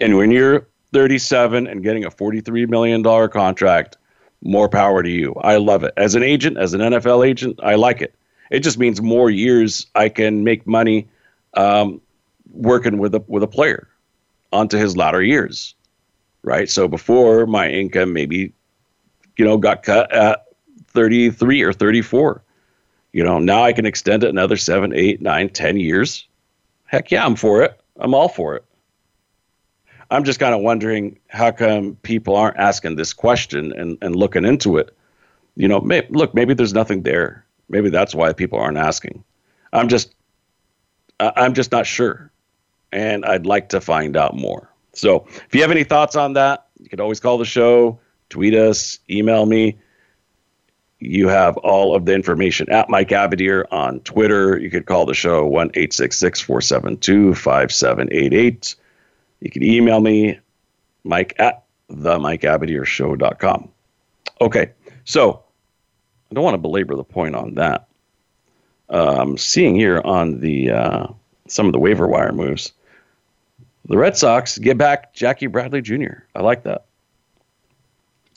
And 0.00 0.16
when 0.16 0.30
you're 0.30 0.66
37 0.92 1.66
and 1.66 1.82
getting 1.82 2.04
a 2.04 2.10
$43 2.10 2.68
million 2.68 3.02
contract, 3.30 3.98
more 4.42 4.68
power 4.68 5.02
to 5.02 5.10
you. 5.10 5.34
I 5.42 5.56
love 5.56 5.84
it. 5.84 5.92
As 5.96 6.14
an 6.14 6.22
agent, 6.22 6.58
as 6.58 6.74
an 6.74 6.80
NFL 6.80 7.26
agent, 7.26 7.58
I 7.62 7.74
like 7.74 8.00
it. 8.00 8.14
It 8.50 8.60
just 8.60 8.78
means 8.78 9.02
more 9.02 9.30
years 9.30 9.86
I 9.94 10.08
can 10.08 10.44
make 10.44 10.66
money 10.66 11.08
um, 11.54 12.00
working 12.52 12.98
with 12.98 13.14
a 13.14 13.24
with 13.26 13.42
a 13.42 13.48
player 13.48 13.88
onto 14.52 14.76
his 14.76 14.96
latter 14.96 15.22
years, 15.22 15.74
right? 16.42 16.68
So 16.68 16.86
before 16.86 17.46
my 17.46 17.68
income 17.68 18.12
maybe, 18.12 18.52
you 19.36 19.44
know, 19.44 19.56
got 19.56 19.82
cut 19.82 20.12
at 20.12 20.46
33 20.88 21.62
or 21.62 21.72
34. 21.72 22.42
You 23.12 23.24
know, 23.24 23.38
now 23.38 23.62
I 23.62 23.72
can 23.72 23.86
extend 23.86 24.24
it 24.24 24.30
another 24.30 24.56
seven, 24.56 24.92
eight, 24.92 25.20
nine, 25.22 25.48
ten 25.48 25.78
years 25.78 26.26
heck 26.94 27.10
yeah, 27.10 27.26
I'm 27.26 27.34
for 27.34 27.62
it. 27.62 27.80
I'm 27.98 28.14
all 28.14 28.28
for 28.28 28.54
it. 28.54 28.64
I'm 30.10 30.22
just 30.24 30.38
kind 30.38 30.54
of 30.54 30.60
wondering 30.60 31.18
how 31.28 31.50
come 31.50 31.96
people 32.02 32.36
aren't 32.36 32.56
asking 32.56 32.96
this 32.96 33.12
question 33.12 33.72
and, 33.72 33.98
and 34.00 34.14
looking 34.14 34.44
into 34.44 34.76
it. 34.76 34.96
You 35.56 35.66
know, 35.66 35.80
may, 35.80 36.06
look, 36.10 36.34
maybe 36.34 36.54
there's 36.54 36.74
nothing 36.74 37.02
there. 37.02 37.44
Maybe 37.68 37.90
that's 37.90 38.14
why 38.14 38.32
people 38.32 38.58
aren't 38.60 38.78
asking. 38.78 39.24
I'm 39.72 39.88
just, 39.88 40.14
I'm 41.18 41.54
just 41.54 41.72
not 41.72 41.86
sure, 41.86 42.30
and 42.92 43.24
I'd 43.24 43.46
like 43.46 43.70
to 43.70 43.80
find 43.80 44.16
out 44.16 44.36
more. 44.36 44.70
So, 44.92 45.26
if 45.28 45.54
you 45.54 45.62
have 45.62 45.70
any 45.70 45.84
thoughts 45.84 46.14
on 46.14 46.34
that, 46.34 46.66
you 46.78 46.88
can 46.88 47.00
always 47.00 47.18
call 47.18 47.38
the 47.38 47.44
show, 47.44 47.98
tweet 48.28 48.54
us, 48.54 48.98
email 49.08 49.46
me. 49.46 49.78
You 51.00 51.28
have 51.28 51.56
all 51.58 51.94
of 51.94 52.06
the 52.06 52.14
information 52.14 52.70
at 52.70 52.88
Mike 52.88 53.10
Abadir 53.10 53.64
on 53.70 54.00
Twitter. 54.00 54.58
You 54.58 54.70
could 54.70 54.86
call 54.86 55.04
the 55.04 55.14
show 55.14 55.44
1 55.46 55.70
472 55.72 57.34
5788. 57.34 58.74
You 59.40 59.50
can 59.50 59.62
email 59.62 60.00
me, 60.00 60.38
Mike 61.04 61.34
at 61.38 61.64
the 61.88 62.18
MikeAbadirshow.com. 62.18 63.68
Okay, 64.40 64.70
so 65.04 65.42
I 66.30 66.34
don't 66.34 66.44
want 66.44 66.54
to 66.54 66.58
belabor 66.58 66.96
the 66.96 67.04
point 67.04 67.34
on 67.34 67.54
that. 67.54 67.86
Um, 68.88 69.36
seeing 69.36 69.74
here 69.74 70.00
on 70.04 70.40
the 70.40 70.70
uh, 70.70 71.06
some 71.48 71.66
of 71.66 71.72
the 71.72 71.78
waiver 71.78 72.06
wire 72.06 72.32
moves, 72.32 72.72
the 73.86 73.96
Red 73.96 74.16
Sox 74.16 74.58
get 74.58 74.78
back 74.78 75.14
Jackie 75.14 75.46
Bradley 75.46 75.82
Jr. 75.82 76.24
I 76.34 76.40
like 76.40 76.62
that. 76.64 76.86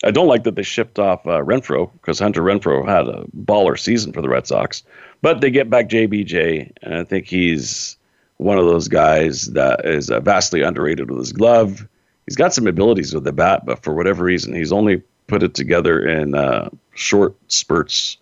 I 0.03 0.11
don't 0.11 0.27
like 0.27 0.43
that 0.43 0.55
they 0.55 0.63
shipped 0.63 0.99
off 0.99 1.25
uh, 1.25 1.41
Renfroe 1.41 1.91
because 1.93 2.19
Hunter 2.19 2.41
Renfroe 2.41 2.87
had 2.87 3.07
a 3.07 3.25
baller 3.35 3.79
season 3.79 4.13
for 4.13 4.21
the 4.21 4.29
Red 4.29 4.45
Sox. 4.45 4.83
But 5.21 5.41
they 5.41 5.49
get 5.49 5.69
back 5.69 5.89
JBJ, 5.89 6.71
and 6.83 6.93
I 6.93 7.03
think 7.03 7.25
he's 7.25 7.97
one 8.37 8.59
of 8.59 8.65
those 8.65 8.87
guys 8.87 9.47
that 9.53 9.85
is 9.85 10.11
uh, 10.11 10.19
vastly 10.19 10.61
underrated 10.61 11.09
with 11.09 11.19
his 11.19 11.33
glove. 11.33 11.87
He's 12.27 12.35
got 12.35 12.53
some 12.53 12.67
abilities 12.67 13.13
with 13.13 13.23
the 13.23 13.31
bat, 13.31 13.65
but 13.65 13.83
for 13.83 13.95
whatever 13.95 14.23
reason, 14.23 14.53
he's 14.53 14.71
only 14.71 15.01
put 15.25 15.43
it 15.43 15.55
together 15.55 16.05
in 16.05 16.35
uh, 16.35 16.69
short 16.93 17.35
spurts 17.47 18.17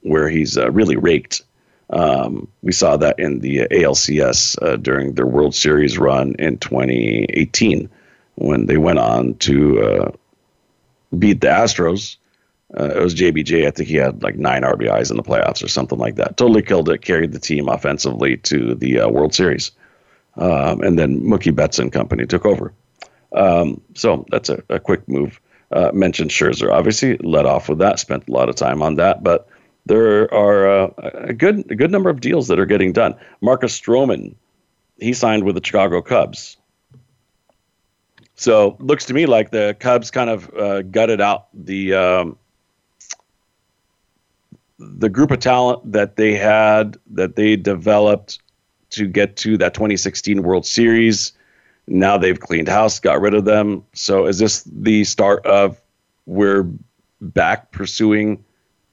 where 0.00 0.28
he's 0.28 0.56
uh, 0.56 0.70
really 0.70 0.96
raked. 0.96 1.42
Um, 1.90 2.48
we 2.62 2.72
saw 2.72 2.96
that 2.96 3.18
in 3.18 3.40
the 3.40 3.66
ALCS 3.70 4.56
uh, 4.62 4.76
during 4.76 5.14
their 5.14 5.26
World 5.26 5.54
Series 5.54 5.98
run 5.98 6.34
in 6.38 6.58
2018 6.58 7.90
when 8.36 8.66
they 8.66 8.78
went 8.78 8.98
on 8.98 9.34
to 9.34 9.82
uh, 9.82 10.12
beat 11.14 11.40
the 11.40 11.48
Astros. 11.48 12.16
Uh, 12.78 12.90
it 12.96 13.02
was 13.02 13.14
JBJ. 13.14 13.66
I 13.66 13.70
think 13.70 13.88
he 13.88 13.96
had 13.96 14.22
like 14.22 14.36
nine 14.36 14.62
RBIs 14.62 15.10
in 15.10 15.16
the 15.16 15.22
playoffs 15.22 15.62
or 15.62 15.68
something 15.68 15.98
like 15.98 16.16
that. 16.16 16.36
Totally 16.36 16.62
killed 16.62 16.88
it. 16.88 17.02
Carried 17.02 17.32
the 17.32 17.38
team 17.38 17.68
offensively 17.68 18.36
to 18.38 18.74
the 18.74 19.00
uh, 19.00 19.08
World 19.08 19.34
Series, 19.34 19.70
um, 20.36 20.80
and 20.80 20.98
then 20.98 21.20
Mookie 21.20 21.54
Betts 21.54 21.78
and 21.78 21.92
company 21.92 22.26
took 22.26 22.44
over. 22.46 22.72
Um, 23.32 23.80
so 23.94 24.24
that's 24.30 24.48
a, 24.48 24.62
a 24.68 24.80
quick 24.80 25.08
move. 25.08 25.40
Uh, 25.72 25.90
mentioned 25.92 26.30
Scherzer, 26.30 26.70
obviously 26.70 27.16
led 27.18 27.46
off 27.46 27.68
with 27.68 27.78
that. 27.78 27.98
Spent 27.98 28.28
a 28.28 28.32
lot 28.32 28.48
of 28.48 28.54
time 28.54 28.82
on 28.82 28.96
that, 28.96 29.22
but 29.22 29.48
there 29.86 30.32
are 30.32 30.68
uh, 30.68 30.90
a 30.98 31.32
good 31.32 31.70
a 31.70 31.74
good 31.74 31.90
number 31.90 32.10
of 32.10 32.20
deals 32.20 32.48
that 32.48 32.58
are 32.58 32.66
getting 32.66 32.92
done. 32.92 33.14
Marcus 33.40 33.78
Stroman, 33.78 34.34
he 34.98 35.12
signed 35.12 35.44
with 35.44 35.54
the 35.54 35.64
Chicago 35.64 36.00
Cubs. 36.00 36.56
So 38.36 38.76
looks 38.80 39.06
to 39.06 39.14
me 39.14 39.26
like 39.26 39.50
the 39.50 39.76
Cubs 39.78 40.10
kind 40.10 40.30
of 40.30 40.52
uh, 40.54 40.82
gutted 40.82 41.20
out 41.20 41.46
the 41.54 41.94
um, 41.94 42.38
the 44.78 45.08
group 45.08 45.30
of 45.30 45.40
talent 45.40 45.92
that 45.92 46.16
they 46.16 46.34
had 46.34 46.96
that 47.12 47.36
they 47.36 47.56
developed 47.56 48.40
to 48.90 49.06
get 49.06 49.36
to 49.36 49.56
that 49.58 49.74
2016 49.74 50.42
World 50.42 50.66
Series. 50.66 51.32
Now 51.86 52.18
they've 52.18 52.38
cleaned 52.38 52.68
house, 52.68 52.98
got 52.98 53.20
rid 53.20 53.34
of 53.34 53.44
them. 53.44 53.84
So 53.92 54.26
is 54.26 54.38
this 54.38 54.64
the 54.64 55.04
start 55.04 55.44
of 55.46 55.80
we're 56.26 56.68
back 57.20 57.70
pursuing 57.72 58.44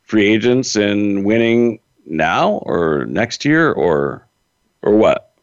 free 0.03 0.27
agents 0.27 0.75
and 0.75 1.25
winning 1.25 1.79
now 2.05 2.53
or 2.65 3.05
next 3.05 3.43
year 3.45 3.71
or 3.71 4.27
or 4.81 4.95
what? 4.95 5.33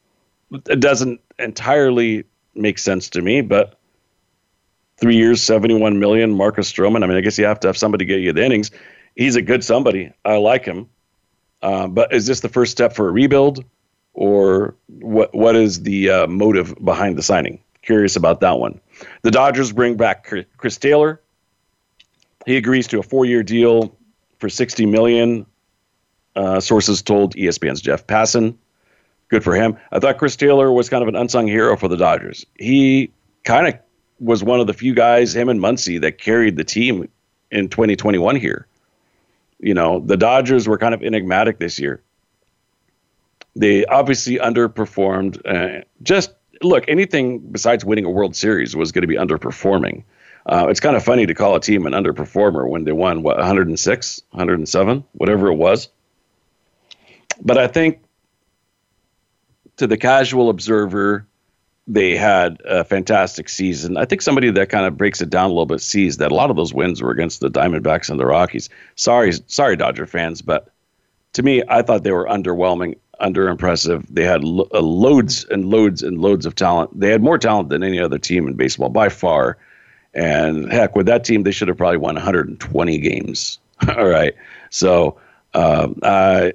It 0.52 0.81
doesn't 0.81 1.21
entirely 1.38 2.25
make 2.55 2.78
sense 2.78 3.11
to 3.11 3.23
me, 3.23 3.40
but 3.40 3.77
three 4.99 5.17
years, 5.17 5.43
71 5.43 5.99
million. 5.99 6.35
Marcus 6.35 6.71
Stroman. 6.71 7.02
I 7.02 7.07
mean, 7.07 7.17
I 7.17 7.21
guess 7.21 7.38
you 7.38 7.45
have 7.47 7.61
to 7.61 7.69
have 7.69 7.76
somebody 7.76 8.05
get 8.05 8.21
you 8.21 8.33
the 8.33 8.45
innings. 8.45 8.71
He's 9.14 9.37
a 9.37 9.43
good 9.43 9.64
somebody. 9.64 10.12
I 10.25 10.37
like 10.37 10.64
him. 10.64 10.88
Uh, 11.62 11.88
but 11.88 12.12
is 12.12 12.26
this 12.26 12.40
the 12.40 12.49
first 12.49 12.71
step 12.71 12.95
for 12.95 13.09
a 13.09 13.11
rebuild, 13.11 13.64
or 14.14 14.76
what? 14.87 15.35
What 15.35 15.57
is 15.57 15.83
the 15.83 16.11
uh, 16.11 16.26
motive 16.28 16.75
behind 16.85 17.19
the 17.19 17.23
signing? 17.23 17.59
Curious 17.83 18.14
about 18.14 18.40
that 18.40 18.59
one. 18.59 18.81
The 19.23 19.31
Dodgers 19.31 19.73
bring 19.73 19.97
back 19.97 20.33
Chris 20.57 20.76
Taylor. 20.76 21.21
He 22.47 22.57
agrees 22.57 22.87
to 22.88 23.00
a 23.00 23.02
four-year 23.02 23.43
deal 23.43 23.97
for 24.38 24.49
60 24.49 24.87
million. 24.87 25.47
Uh, 26.37 26.61
sources 26.61 27.02
told 27.02 27.35
ESPN's 27.35 27.81
Jeff 27.81 28.07
Passan. 28.07 28.57
Good 29.28 29.43
for 29.43 29.55
him. 29.55 29.76
I 29.90 29.99
thought 29.99 30.19
Chris 30.19 30.37
Taylor 30.37 30.71
was 30.73 30.88
kind 30.88 31.02
of 31.02 31.09
an 31.09 31.17
unsung 31.17 31.47
hero 31.47 31.76
for 31.76 31.88
the 31.88 31.97
Dodgers. 31.97 32.47
He 32.57 33.12
kind 33.45 33.67
of 33.67 33.78
was 34.20 34.42
one 34.42 34.60
of 34.60 34.66
the 34.66 34.75
few 34.75 34.94
guys, 34.94 35.34
him 35.34 35.48
and 35.48 35.60
Muncy, 35.60 36.00
that 36.00 36.18
carried 36.18 36.56
the 36.56 36.64
team 36.64 37.08
in 37.50 37.68
2021 37.68 38.37
here. 38.37 38.66
You 39.60 39.75
know, 39.75 40.00
the 40.00 40.16
Dodgers 40.16 40.68
were 40.68 40.78
kind 40.78 40.94
of 40.94 41.02
enigmatic 41.02 41.58
this 41.58 41.78
year. 41.78 42.02
They 43.56 43.84
obviously 43.87 44.38
underperformed. 44.38 45.40
Uh, 45.44 45.84
just 46.02 46.32
look, 46.62 46.84
anything 46.88 47.40
besides 47.40 47.84
winning 47.84 48.04
a 48.04 48.10
World 48.10 48.37
Series 48.37 48.76
was 48.76 48.92
going 48.92 49.02
to 49.02 49.08
be 49.08 49.16
underperforming. 49.16 50.04
Uh, 50.46 50.66
it's 50.70 50.80
kind 50.80 50.96
of 50.96 51.04
funny 51.04 51.26
to 51.26 51.34
call 51.34 51.54
a 51.56 51.60
team 51.60 51.87
an 51.87 51.92
underperformer 51.92 52.68
when 52.68 52.84
they 52.84 52.92
won 52.92 53.22
what 53.22 53.37
106, 53.37 54.22
107, 54.30 55.04
whatever 55.12 55.48
it 55.48 55.56
was. 55.56 55.88
But 57.40 57.58
I 57.58 57.66
think 57.66 58.00
to 59.76 59.87
the 59.87 59.96
casual 59.96 60.50
observer, 60.50 61.26
they 61.88 62.16
had 62.16 62.61
a 62.66 62.85
fantastic 62.85 63.49
season. 63.49 63.97
I 63.97 64.04
think 64.04 64.21
somebody 64.21 64.50
that 64.50 64.68
kind 64.68 64.85
of 64.85 64.99
breaks 64.99 65.23
it 65.23 65.30
down 65.30 65.47
a 65.47 65.49
little 65.49 65.66
bit 65.66 65.80
sees 65.80 66.18
that 66.18 66.30
a 66.30 66.35
lot 66.35 66.50
of 66.50 66.57
those 66.57 66.75
wins 66.75 67.02
were 67.02 67.11
against 67.11 67.40
the 67.40 67.50
Diamondbacks 67.50 68.11
and 68.11 68.21
the 68.21 68.26
Rockies. 68.26 68.68
Sorry, 68.95 69.33
sorry, 69.47 69.75
Dodger 69.75 70.07
fans, 70.07 70.42
but 70.42 70.68
to 71.33 71.42
me, 71.42 71.62
I 71.68 71.80
thought 71.80 72.04
they 72.04 72.12
were 72.12 72.26
underwhelming, 72.26 72.99
underimpressive. 73.23 74.04
They 74.11 74.25
had 74.25 74.45
lo- 74.45 74.68
uh, 74.75 74.80
loads 74.80 75.47
and 75.50 75.64
loads 75.71 76.02
and 76.02 76.21
loads 76.21 76.45
of 76.45 76.54
talent. 76.54 76.99
They 76.99 77.11
had 77.11 77.23
more 77.23 77.38
talent 77.38 77.71
than 77.71 77.83
any 77.83 77.99
other 77.99 78.18
team 78.18 78.47
in 78.47 78.54
baseball 78.54 78.90
by 78.90 79.09
far. 79.09 79.57
And 80.12 80.71
heck, 80.71 80.95
with 80.95 81.07
that 81.07 81.25
team, 81.25 81.45
they 81.45 81.52
should 81.52 81.68
have 81.68 81.78
probably 81.78 81.99
won 81.99 82.16
120 82.16 82.99
games. 82.99 83.59
All 83.97 84.09
right, 84.09 84.35
so 84.68 85.18
um, 85.54 85.99
I 86.02 86.52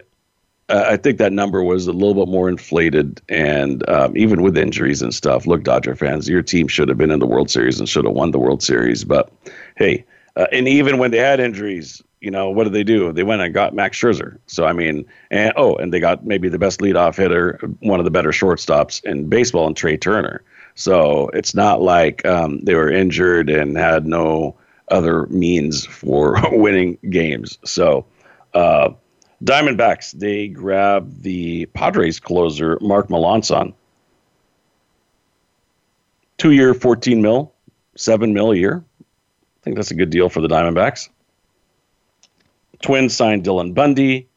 I 0.74 0.98
think 0.98 1.20
that 1.20 1.32
number 1.32 1.63
was 1.63 1.88
a 1.88 1.92
little 1.92 2.25
bit 2.25 2.32
more 2.32 2.50
inflated, 2.50 3.22
and 3.30 3.88
um, 3.89 4.18
even 4.18 4.42
with 4.42 4.58
injuries 4.58 5.01
and 5.01 5.13
stuff. 5.13 5.46
Look, 5.46 5.63
Dodger 5.63 5.96
fans, 5.96 6.27
your 6.27 6.42
team 6.42 6.68
should 6.68 6.89
have 6.89 6.98
been 6.98 7.12
in 7.12 7.20
the 7.20 7.27
World 7.27 7.51
Series 7.51 7.80
and 7.80 7.88
should 7.88 8.06
have 8.06 8.13
won 8.13 8.32
the 8.32 8.39
World 8.39 8.63
Series. 8.63 9.03
But 9.03 9.32
hey, 9.75 10.03
uh, 10.36 10.48
and 10.51 10.68
even 10.68 10.98
when 10.98 11.12
they 11.12 11.20
had 11.20 11.39
injuries, 11.39 12.01
you 12.22 12.32
know 12.32 12.50
what 12.50 12.63
did 12.63 12.74
they 12.74 12.84
do? 12.84 13.12
They 13.12 13.24
went 13.24 13.42
and 13.42 13.53
got 13.53 13.75
Max 13.75 14.00
Scherzer. 14.00 14.39
So 14.48 14.65
I 14.65 14.74
mean, 14.74 15.06
and 15.30 15.53
oh, 15.56 15.75
and 15.75 15.94
they 15.94 16.00
got 16.00 16.25
maybe 16.25 16.50
the 16.50 16.60
best 16.60 16.80
leadoff 16.80 17.18
hitter, 17.18 17.60
one 17.82 18.00
of 18.00 18.06
the 18.06 18.12
better 18.12 18.32
shortstops 18.32 19.03
in 19.03 19.30
baseball, 19.30 19.68
and 19.68 19.77
Trea 19.77 19.98
Turner. 19.98 20.44
So 20.75 21.30
it's 21.30 21.53
not 21.53 21.82
like 21.82 22.25
um, 22.25 22.62
they 22.63 22.74
were 22.74 22.89
injured 22.89 23.50
and 23.50 23.77
had 23.77 24.08
no 24.08 24.56
other 24.89 25.27
means 25.27 25.86
for 25.86 26.36
winning 26.51 26.98
games. 27.10 27.60
So. 27.63 28.06
Uh, 28.53 28.94
Diamondbacks, 29.44 30.12
they 30.12 30.48
grab 30.48 31.22
the 31.22 31.66
Padres 31.68 32.20
closer, 32.20 32.78
Mark 32.80 33.10
Melancon. 33.10 33.74
Two 36.38 36.52
year, 36.52 36.74
14 36.74 37.22
mil, 37.22 37.54
seven 37.96 38.34
mil 38.34 38.52
a 38.52 38.56
year. 38.56 38.84
I 39.02 39.60
think 39.63 39.76
that's 39.76 39.91
a 39.91 39.96
good 39.96 40.10
deal 40.10 40.30
for 40.30 40.41
the 40.41 40.48
Diamondbacks. 40.48 41.10
Twins 42.82 43.15
signed 43.15 43.44
Dylan 43.44 43.74
Bundy. 43.74 44.28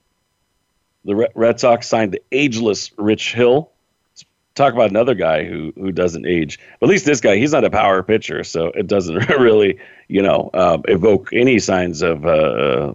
The 1.05 1.29
Red 1.35 1.61
Sox 1.61 1.87
signed 1.87 2.13
the 2.13 2.23
ageless 2.33 2.91
Rich 2.99 3.35
Hill. 3.35 3.71
Let's 4.13 4.25
Talk 4.55 4.73
about 4.73 4.91
another 4.91 5.15
guy 5.15 5.45
who 5.45 5.73
who 5.77 5.93
doesn't 5.93 6.27
age. 6.27 6.59
At 6.83 6.89
least 6.89 7.07
this 7.07 7.21
guy, 7.21 7.37
he's 7.37 7.53
not 7.53 7.65
a 7.65 7.71
power 7.71 8.03
pitcher, 8.03 8.43
so 8.43 8.69
it 8.69 8.89
doesn't 8.89 9.29
really, 9.29 9.79
you 10.09 10.23
know, 10.23 10.51
uh, 10.53 10.79
evoke 10.89 11.33
any 11.33 11.59
signs 11.61 12.03
of 12.03 12.27
uh, 12.27 12.93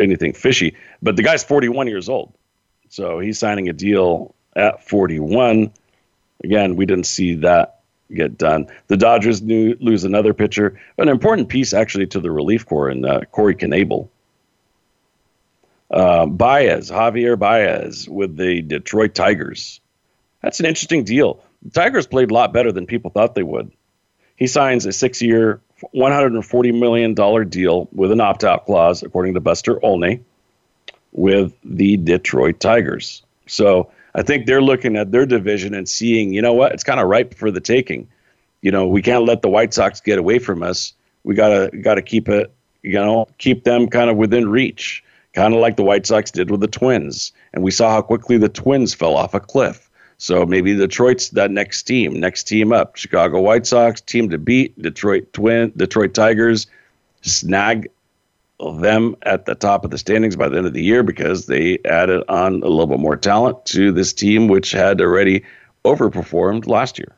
anything 0.00 0.32
fishy. 0.32 0.76
But 1.02 1.16
the 1.16 1.22
guy's 1.22 1.44
41 1.44 1.86
years 1.86 2.08
old, 2.08 2.32
so 2.88 3.18
he's 3.18 3.38
signing 3.38 3.68
a 3.68 3.72
deal 3.72 4.34
at 4.56 4.86
41. 4.88 5.72
Again, 6.42 6.76
we 6.76 6.86
didn't 6.86 7.06
see 7.06 7.34
that 7.36 7.80
get 8.14 8.36
done. 8.36 8.66
The 8.88 8.96
Dodgers 8.96 9.42
knew, 9.42 9.76
lose 9.80 10.04
another 10.04 10.34
pitcher, 10.34 10.80
an 10.98 11.08
important 11.08 11.48
piece 11.48 11.72
actually 11.72 12.06
to 12.08 12.20
the 12.20 12.30
relief 12.30 12.66
corps 12.66 12.88
and 12.88 13.06
uh, 13.06 13.20
Corey 13.30 13.54
Knebel. 13.54 14.08
Uh, 15.90 16.26
Baez, 16.26 16.90
Javier 16.90 17.38
Baez 17.38 18.08
with 18.08 18.36
the 18.36 18.62
Detroit 18.62 19.14
Tigers. 19.14 19.80
That's 20.40 20.60
an 20.60 20.66
interesting 20.66 21.04
deal. 21.04 21.42
The 21.62 21.70
Tigers 21.70 22.06
played 22.06 22.30
a 22.30 22.34
lot 22.34 22.52
better 22.52 22.72
than 22.72 22.86
people 22.86 23.10
thought 23.10 23.34
they 23.34 23.42
would. 23.42 23.72
He 24.36 24.46
signs 24.46 24.86
a 24.86 24.92
six 24.92 25.20
year, 25.20 25.60
$140 25.94 26.78
million 26.78 27.14
deal 27.48 27.88
with 27.92 28.12
an 28.12 28.20
opt 28.20 28.44
out 28.44 28.66
clause, 28.66 29.02
according 29.02 29.34
to 29.34 29.40
Buster 29.40 29.84
Olney, 29.84 30.20
with 31.12 31.52
the 31.64 31.96
Detroit 31.96 32.60
Tigers. 32.60 33.22
So 33.46 33.90
I 34.14 34.22
think 34.22 34.46
they're 34.46 34.62
looking 34.62 34.96
at 34.96 35.12
their 35.12 35.26
division 35.26 35.74
and 35.74 35.88
seeing, 35.88 36.32
you 36.32 36.42
know 36.42 36.52
what, 36.52 36.72
it's 36.72 36.84
kind 36.84 37.00
of 37.00 37.08
ripe 37.08 37.34
for 37.34 37.50
the 37.50 37.60
taking. 37.60 38.08
You 38.62 38.70
know, 38.70 38.86
we 38.86 39.02
can't 39.02 39.24
let 39.24 39.42
the 39.42 39.48
White 39.48 39.74
Sox 39.74 40.00
get 40.00 40.18
away 40.18 40.38
from 40.38 40.62
us. 40.62 40.92
We 41.24 41.34
gotta 41.34 41.76
gotta 41.78 42.02
keep 42.02 42.28
it, 42.28 42.52
you 42.82 42.94
know, 42.94 43.28
keep 43.38 43.64
them 43.64 43.88
kind 43.88 44.10
of 44.10 44.16
within 44.16 44.48
reach, 44.48 45.02
kind 45.34 45.54
of 45.54 45.60
like 45.60 45.76
the 45.76 45.82
White 45.82 46.06
Sox 46.06 46.30
did 46.30 46.50
with 46.50 46.60
the 46.60 46.68
Twins. 46.68 47.32
And 47.52 47.62
we 47.62 47.70
saw 47.70 47.90
how 47.90 48.02
quickly 48.02 48.38
the 48.38 48.48
Twins 48.48 48.94
fell 48.94 49.16
off 49.16 49.34
a 49.34 49.40
cliff. 49.40 49.89
So 50.20 50.44
maybe 50.44 50.76
Detroit's 50.76 51.30
that 51.30 51.50
next 51.50 51.84
team, 51.84 52.20
next 52.20 52.44
team 52.44 52.74
up. 52.74 52.96
Chicago 52.96 53.40
White 53.40 53.66
Sox, 53.66 54.02
team 54.02 54.28
to 54.28 54.36
beat. 54.36 54.80
Detroit 54.80 55.32
Twin, 55.32 55.72
Detroit 55.78 56.12
Tigers, 56.12 56.66
snag 57.22 57.88
them 58.58 59.16
at 59.22 59.46
the 59.46 59.54
top 59.54 59.82
of 59.82 59.90
the 59.90 59.96
standings 59.96 60.36
by 60.36 60.50
the 60.50 60.58
end 60.58 60.66
of 60.66 60.74
the 60.74 60.82
year 60.82 61.02
because 61.02 61.46
they 61.46 61.78
added 61.86 62.22
on 62.28 62.62
a 62.62 62.68
little 62.68 62.86
bit 62.86 63.00
more 63.00 63.16
talent 63.16 63.64
to 63.64 63.92
this 63.92 64.12
team, 64.12 64.46
which 64.46 64.72
had 64.72 65.00
already 65.00 65.42
overperformed 65.86 66.66
last 66.66 66.98
year. 66.98 67.16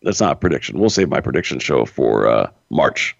That's 0.00 0.22
not 0.22 0.32
a 0.32 0.36
prediction. 0.36 0.80
We'll 0.80 0.88
save 0.88 1.10
my 1.10 1.20
prediction 1.20 1.58
show 1.58 1.84
for 1.84 2.28
uh, 2.28 2.50
March, 2.70 3.14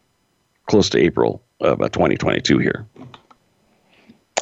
close 0.64 0.88
to 0.88 0.98
April 0.98 1.42
of 1.60 1.82
uh, 1.82 1.90
2022 1.90 2.60
here. 2.60 2.86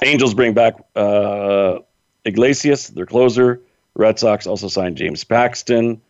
Angels 0.04 0.32
bring 0.32 0.54
back 0.54 0.74
uh, 0.94 1.78
Iglesias, 2.24 2.88
their 2.88 3.06
closer. 3.06 3.60
Red 3.94 4.18
Sox 4.18 4.46
also 4.46 4.68
signed 4.68 4.96
James 4.96 5.24
Paxton. 5.24 6.00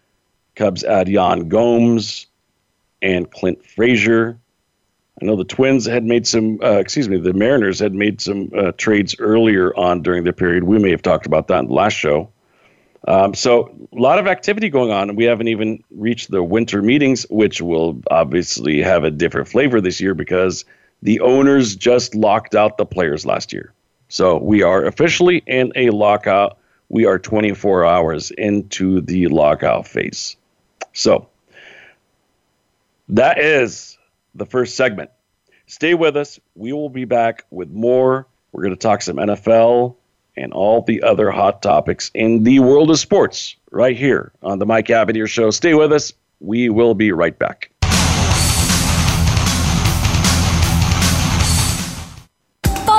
Cubs 0.54 0.84
add 0.84 1.08
Yan 1.08 1.48
Gomes 1.48 2.26
and 3.02 3.30
Clint 3.30 3.64
Frazier. 3.64 4.38
I 5.20 5.24
know 5.24 5.36
the 5.36 5.44
Twins 5.44 5.86
had 5.86 6.04
made 6.04 6.26
some, 6.26 6.58
uh, 6.62 6.78
excuse 6.78 7.08
me, 7.08 7.18
the 7.18 7.32
Mariners 7.32 7.78
had 7.78 7.94
made 7.94 8.20
some 8.20 8.50
uh, 8.56 8.72
trades 8.72 9.14
earlier 9.18 9.74
on 9.76 10.02
during 10.02 10.24
the 10.24 10.32
period. 10.32 10.64
We 10.64 10.78
may 10.78 10.90
have 10.90 11.02
talked 11.02 11.26
about 11.26 11.48
that 11.48 11.60
in 11.60 11.66
the 11.66 11.74
last 11.74 11.94
show. 11.94 12.30
Um, 13.06 13.34
so 13.34 13.74
a 13.92 14.00
lot 14.00 14.18
of 14.18 14.26
activity 14.26 14.70
going 14.70 14.90
on. 14.90 15.10
and 15.10 15.18
We 15.18 15.24
haven't 15.24 15.48
even 15.48 15.84
reached 15.90 16.30
the 16.30 16.42
winter 16.42 16.82
meetings, 16.82 17.26
which 17.28 17.60
will 17.60 18.00
obviously 18.10 18.82
have 18.82 19.04
a 19.04 19.10
different 19.10 19.48
flavor 19.48 19.80
this 19.80 20.00
year 20.00 20.14
because 20.14 20.64
the 21.02 21.20
owners 21.20 21.76
just 21.76 22.14
locked 22.14 22.54
out 22.54 22.78
the 22.78 22.86
players 22.86 23.26
last 23.26 23.52
year. 23.52 23.72
So 24.14 24.38
we 24.38 24.62
are 24.62 24.84
officially 24.84 25.42
in 25.44 25.72
a 25.74 25.90
lockout. 25.90 26.58
We 26.88 27.04
are 27.04 27.18
24 27.18 27.84
hours 27.84 28.30
into 28.30 29.00
the 29.00 29.26
lockout 29.26 29.88
phase. 29.88 30.36
So 30.92 31.28
that 33.08 33.40
is 33.40 33.98
the 34.36 34.46
first 34.46 34.76
segment. 34.76 35.10
Stay 35.66 35.94
with 35.94 36.16
us. 36.16 36.38
We 36.54 36.72
will 36.72 36.90
be 36.90 37.06
back 37.06 37.44
with 37.50 37.70
more. 37.70 38.28
We're 38.52 38.62
going 38.62 38.76
to 38.76 38.78
talk 38.78 39.02
some 39.02 39.16
NFL 39.16 39.96
and 40.36 40.52
all 40.52 40.82
the 40.82 41.02
other 41.02 41.32
hot 41.32 41.60
topics 41.60 42.12
in 42.14 42.44
the 42.44 42.60
world 42.60 42.92
of 42.92 43.00
sports 43.00 43.56
right 43.72 43.96
here 43.96 44.30
on 44.44 44.60
the 44.60 44.66
Mike 44.66 44.86
Abadir 44.86 45.28
Show. 45.28 45.50
Stay 45.50 45.74
with 45.74 45.92
us. 45.92 46.12
We 46.38 46.68
will 46.68 46.94
be 46.94 47.10
right 47.10 47.36
back. 47.36 47.72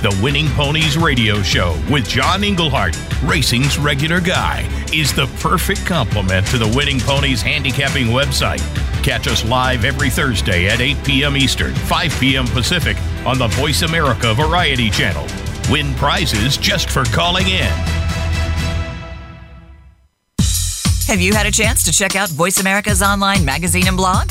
The 0.00 0.16
Winning 0.22 0.46
Ponies 0.50 0.96
Radio 0.96 1.42
Show 1.42 1.76
with 1.90 2.08
John 2.08 2.44
Englehart, 2.44 2.96
racing's 3.24 3.78
regular 3.78 4.20
guy, 4.20 4.64
is 4.94 5.12
the 5.12 5.26
perfect 5.40 5.84
complement 5.86 6.46
to 6.46 6.58
the 6.58 6.68
Winning 6.68 7.00
Ponies 7.00 7.42
handicapping 7.42 8.06
website. 8.06 8.62
Catch 9.02 9.26
us 9.26 9.44
live 9.44 9.84
every 9.84 10.08
Thursday 10.08 10.68
at 10.68 10.80
8 10.80 11.04
p.m. 11.04 11.36
Eastern, 11.36 11.74
5 11.74 12.20
p.m. 12.20 12.46
Pacific 12.46 12.96
on 13.26 13.38
the 13.38 13.48
Voice 13.48 13.82
America 13.82 14.32
Variety 14.34 14.88
Channel. 14.88 15.26
Win 15.68 15.92
prizes 15.94 16.56
just 16.56 16.90
for 16.90 17.04
calling 17.06 17.48
in. 17.48 17.72
Have 21.08 21.20
you 21.20 21.32
had 21.34 21.46
a 21.46 21.50
chance 21.50 21.82
to 21.82 21.90
check 21.90 22.14
out 22.14 22.28
Voice 22.28 22.60
America's 22.60 23.02
online 23.02 23.44
magazine 23.44 23.88
and 23.88 23.96
blog? 23.96 24.30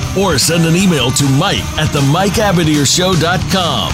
Or 0.19 0.37
send 0.37 0.65
an 0.65 0.75
email 0.75 1.09
to 1.11 1.23
Mike 1.39 1.63
at 1.79 1.91
the 1.93 2.01
MikeAbadirshow.com. 2.01 3.93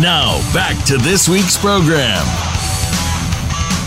Now, 0.00 0.38
back 0.52 0.84
to 0.86 0.98
this 0.98 1.28
week's 1.28 1.56
program. 1.56 2.24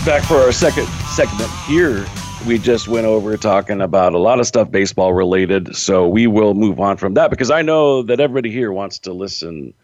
Back 0.04 0.24
for 0.24 0.36
our 0.38 0.52
second 0.52 0.86
segment 1.14 1.50
here. 1.66 2.06
We 2.46 2.58
just 2.58 2.88
went 2.88 3.06
over 3.06 3.36
talking 3.36 3.80
about 3.80 4.14
a 4.14 4.18
lot 4.18 4.40
of 4.40 4.46
stuff 4.46 4.70
baseball 4.70 5.12
related. 5.12 5.76
So 5.76 6.08
we 6.08 6.26
will 6.26 6.54
move 6.54 6.80
on 6.80 6.96
from 6.96 7.14
that 7.14 7.30
because 7.30 7.50
I 7.50 7.62
know 7.62 8.02
that 8.02 8.18
everybody 8.18 8.50
here 8.50 8.72
wants 8.72 8.98
to 9.00 9.12
listen 9.12 9.74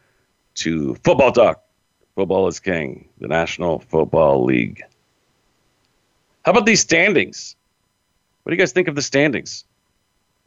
to 0.56 0.94
football 0.96 1.32
talk. 1.32 1.62
Football 2.14 2.48
is 2.48 2.60
king, 2.60 3.08
the 3.18 3.28
National 3.28 3.80
Football 3.80 4.44
League. 4.44 4.82
How 6.44 6.52
about 6.52 6.64
these 6.64 6.80
standings? 6.80 7.56
What 8.42 8.50
do 8.50 8.56
you 8.56 8.58
guys 8.58 8.72
think 8.72 8.88
of 8.88 8.94
the 8.94 9.02
standings? 9.02 9.64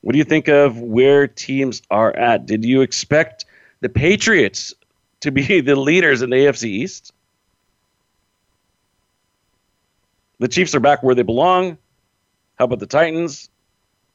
What 0.01 0.13
do 0.13 0.17
you 0.17 0.23
think 0.23 0.47
of 0.47 0.79
where 0.79 1.27
teams 1.27 1.81
are 1.91 2.15
at? 2.15 2.45
Did 2.45 2.63
you 2.63 2.81
expect 2.81 3.45
the 3.81 3.89
Patriots 3.89 4.73
to 5.21 5.31
be 5.31 5.61
the 5.61 5.75
leaders 5.75 6.21
in 6.21 6.29
the 6.29 6.37
AFC 6.37 6.65
East? 6.65 7.13
The 10.39 10.47
Chiefs 10.47 10.73
are 10.73 10.79
back 10.79 11.03
where 11.03 11.15
they 11.15 11.23
belong. 11.23 11.77
How 12.57 12.65
about 12.65 12.79
the 12.79 12.87
Titans? 12.87 13.49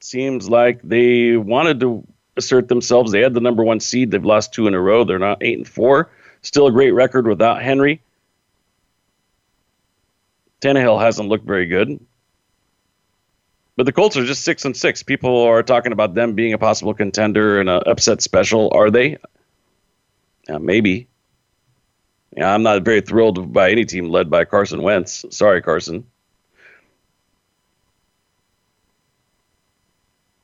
Seems 0.01 0.49
like 0.49 0.81
they 0.83 1.37
wanted 1.37 1.81
to 1.81 2.07
assert 2.37 2.69
themselves. 2.69 3.13
They 3.13 3.21
had 3.21 3.35
the 3.35 3.41
number 3.41 3.63
one 3.63 3.81
seed. 3.81 4.11
They've 4.11 4.25
lost 4.25 4.53
two 4.53 4.67
in 4.67 4.75
a 4.75 4.81
row. 4.81 5.05
They're 5.05 5.19
not 5.19 5.39
eight 5.43 5.59
and 5.59 5.69
four. 5.69 6.11
Still 6.43 6.67
a 6.67 6.73
great 6.73 6.91
record 6.93 7.27
without 7.27 7.63
Henry. 7.63 8.03
Tannehill 10.61 11.01
hasn't 11.01 11.29
looked 11.29 11.47
very 11.47 11.67
good. 11.67 12.01
But 13.77 13.87
the 13.87 13.93
Colts 13.93 14.17
are 14.17 14.25
just 14.25 14.45
six 14.45 14.65
and 14.65 14.77
six. 14.77 15.03
People 15.03 15.43
are 15.43 15.63
talking 15.63 15.93
about 15.93 16.15
them 16.15 16.35
being 16.35 16.53
a 16.53 16.59
possible 16.59 16.95
contender 16.95 17.61
and 17.61 17.69
an 17.69 17.83
upset 17.87 18.23
special. 18.23 18.71
Are 18.73 18.91
they? 18.91 19.19
Maybe. 20.49 21.09
Yeah, 22.37 22.53
I'm 22.53 22.63
not 22.63 22.83
very 22.83 23.01
thrilled 23.01 23.53
by 23.53 23.71
any 23.71 23.85
team 23.85 24.11
led 24.11 24.31
by 24.31 24.45
Carson 24.45 24.83
Wentz. 24.83 25.25
Sorry, 25.31 25.61
Carson. 25.63 26.07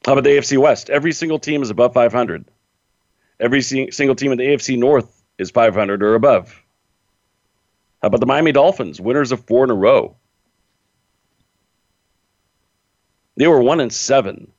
How 0.07 0.13
about 0.13 0.25
the 0.25 0.31
AFC 0.31 0.57
West? 0.59 0.89
Every 0.91 1.13
single 1.13 1.39
team 1.39 1.63
is 1.63 1.71
above 1.71 1.93
500. 1.93 2.47
Every 3.39 3.61
single 3.63 4.15
team 4.15 4.33
in 4.33 4.39
the 4.39 4.45
AFC 4.45 4.79
North 4.79 5.23
is 5.39 5.51
500 5.51 6.03
or 6.03 6.15
above. 6.15 6.61
How 8.03 8.09
about 8.09 8.21
the 8.21 8.27
Miami 8.27 8.53
Dolphins, 8.53 9.01
winners 9.01 9.31
of 9.31 9.45
four 9.45 9.65
in 9.65 9.71
a 9.71 9.75
row? 9.75 10.17
They 13.37 13.47
were 13.47 13.61
one 13.61 13.81
and 13.81 13.93
seven. 13.93 14.53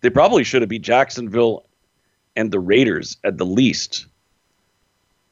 They 0.00 0.10
probably 0.10 0.44
should 0.44 0.62
have 0.62 0.68
beat 0.68 0.82
Jacksonville 0.82 1.64
and 2.36 2.50
the 2.50 2.60
Raiders 2.60 3.16
at 3.24 3.38
the 3.38 3.46
least. 3.46 4.06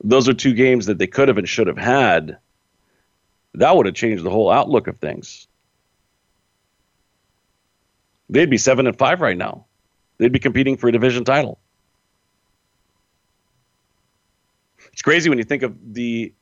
Those 0.03 0.29
are 0.29 0.35
two 0.35 0.55
games 0.55 0.87
that 0.87 0.99
they 0.99 1.07
could 1.07 1.29
have 1.29 1.39
and 1.39 1.49
should 1.49 1.67
have 1.67 1.77
had. 1.77 2.39
That 3.55 3.77
would 3.77 3.87
have 3.87 3.95
changed 3.95 4.23
the 4.23 4.31
whole 4.31 4.51
outlook 4.51 4.87
of 4.87 4.99
things. 4.99 5.49
They'd 8.29 8.49
be 8.49 8.59
seven 8.59 8.87
and 8.87 8.97
five 8.97 9.21
right 9.21 9.37
now. 9.37 9.67
They'd 10.19 10.33
be 10.33 10.39
competing 10.39 10.77
for 10.77 10.89
a 10.89 10.93
division 10.93 11.25
title. 11.25 11.59
It's 14.93 15.03
crazy 15.03 15.29
when 15.29 15.39
you 15.39 15.45
think 15.45 15.63
of 15.63 15.77
the 15.95 16.33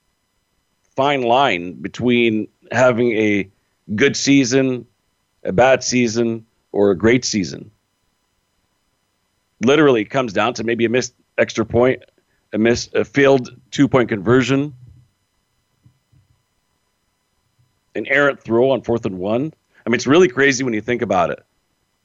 fine 0.98 1.22
line 1.22 1.74
between 1.74 2.48
having 2.72 3.12
a 3.12 3.48
good 3.94 4.16
season, 4.16 4.84
a 5.44 5.52
bad 5.52 5.84
season, 5.84 6.44
or 6.72 6.90
a 6.90 6.96
great 6.96 7.24
season. 7.24 7.70
Literally, 9.64 10.00
it 10.00 10.10
comes 10.10 10.32
down 10.32 10.54
to 10.54 10.64
maybe 10.64 10.84
a 10.86 10.88
missed 10.88 11.14
extra 11.38 11.64
point, 11.64 12.02
a 12.52 12.58
miss, 12.58 12.90
a 12.94 13.04
failed 13.04 13.48
two 13.70 13.86
point 13.86 14.08
conversion, 14.08 14.74
an 17.94 18.04
errant 18.08 18.42
throw 18.42 18.70
on 18.72 18.82
fourth 18.82 19.06
and 19.06 19.18
one. 19.18 19.54
I 19.86 19.90
mean, 19.90 19.94
it's 19.94 20.08
really 20.08 20.26
crazy 20.26 20.64
when 20.64 20.74
you 20.74 20.80
think 20.80 21.02
about 21.02 21.30
it. 21.30 21.44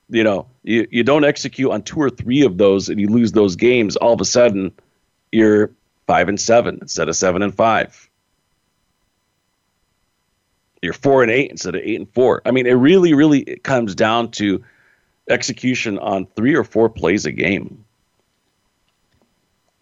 You 0.07 0.23
know, 0.23 0.45
you, 0.61 0.87
you 0.91 1.03
don't 1.03 1.25
execute 1.25 1.71
on 1.71 1.81
two 1.81 1.99
or 1.99 2.11
three 2.11 2.43
of 2.43 2.59
those 2.59 2.89
and 2.89 3.01
you 3.01 3.07
lose 3.07 3.31
those 3.31 3.55
games, 3.55 3.95
all 3.95 4.13
of 4.13 4.21
a 4.21 4.25
sudden 4.25 4.71
you're 5.31 5.71
five 6.05 6.29
and 6.29 6.39
seven 6.39 6.77
instead 6.79 7.09
of 7.09 7.15
seven 7.15 7.41
and 7.41 7.55
five. 7.55 8.07
You're 10.83 10.93
four 10.93 11.23
and 11.23 11.31
eight 11.31 11.49
instead 11.49 11.75
of 11.75 11.81
eight 11.83 11.95
and 11.95 12.13
four. 12.13 12.41
I 12.45 12.51
mean, 12.51 12.67
it 12.67 12.73
really, 12.73 13.13
really 13.13 13.39
it 13.39 13.63
comes 13.63 13.95
down 13.95 14.31
to 14.31 14.63
execution 15.29 15.97
on 15.99 16.25
three 16.35 16.55
or 16.55 16.65
four 16.65 16.89
plays 16.89 17.25
a 17.25 17.31
game. 17.31 17.85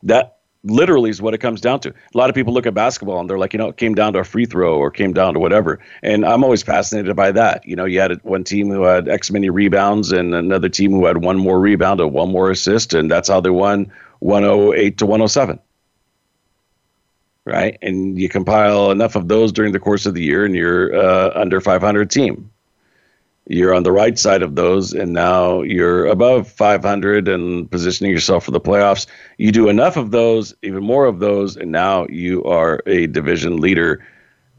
That 0.04 0.38
literally 0.64 1.10
is 1.10 1.20
what 1.20 1.34
it 1.34 1.40
comes 1.40 1.60
down 1.60 1.80
to. 1.80 1.90
A 1.90 2.18
lot 2.18 2.30
of 2.30 2.36
people 2.36 2.54
look 2.54 2.68
at 2.68 2.76
basketball 2.76 3.20
and 3.20 3.28
they're 3.28 3.40
like, 3.40 3.54
you 3.54 3.58
know, 3.58 3.70
it 3.70 3.78
came 3.78 3.96
down 3.96 4.14
to 4.14 4.20
a 4.20 4.24
free 4.24 4.46
throw 4.46 4.78
or 4.78 4.92
came 4.92 5.12
down 5.12 5.34
to 5.34 5.40
whatever. 5.40 5.80
And 6.04 6.24
I'm 6.24 6.44
always 6.44 6.62
fascinated 6.62 7.16
by 7.16 7.32
that. 7.32 7.66
You 7.66 7.76
know, 7.76 7.86
you 7.86 8.00
had 8.00 8.24
one 8.24 8.44
team 8.44 8.70
who 8.70 8.84
had 8.84 9.10
X 9.10 9.32
many 9.32 9.50
rebounds 9.50 10.12
and 10.12 10.36
another 10.36 10.70
team 10.70 10.92
who 10.92 11.06
had 11.06 11.24
one 11.24 11.38
more 11.38 11.60
rebound 11.60 12.00
or 12.00 12.08
one 12.08 12.30
more 12.30 12.52
assist, 12.52 12.94
and 12.94 13.10
that's 13.10 13.28
how 13.28 13.42
they 13.42 13.50
won 13.50 13.92
108 14.20 15.00
to 15.00 15.06
107. 15.08 15.60
Right, 17.44 17.78
and 17.82 18.20
you 18.20 18.30
compile 18.30 18.92
enough 18.92 19.16
of 19.16 19.28
those 19.28 19.52
during 19.52 19.74
the 19.74 19.80
course 19.80 20.06
of 20.06 20.14
the 20.14 20.22
year, 20.22 20.46
and 20.46 20.56
you're 20.56 20.96
uh, 20.96 21.32
under 21.34 21.60
500 21.60 22.10
team 22.12 22.52
you're 23.48 23.74
on 23.74 23.84
the 23.84 23.92
right 23.92 24.18
side 24.18 24.44
of 24.44 24.56
those, 24.56 24.94
and 24.94 25.14
now 25.14 25.62
you're 25.62 26.06
above 26.06 26.48
500 26.50 27.28
and 27.28 27.70
positioning 27.70 28.12
yourself 28.12 28.46
for 28.46 28.52
the 28.52 28.62
playoffs. 28.62 29.08
You 29.38 29.52
do 29.52 29.68
enough 29.68 29.98
of 29.98 30.12
those, 30.12 30.54
even 30.62 30.84
more 30.84 31.06
of 31.06 31.20
those, 31.20 31.58
and 31.58 31.72
now 31.72 32.08
you 32.08 32.44
are 32.44 32.82
a 32.86 33.08
division 33.08 33.58
leader. 33.58 34.06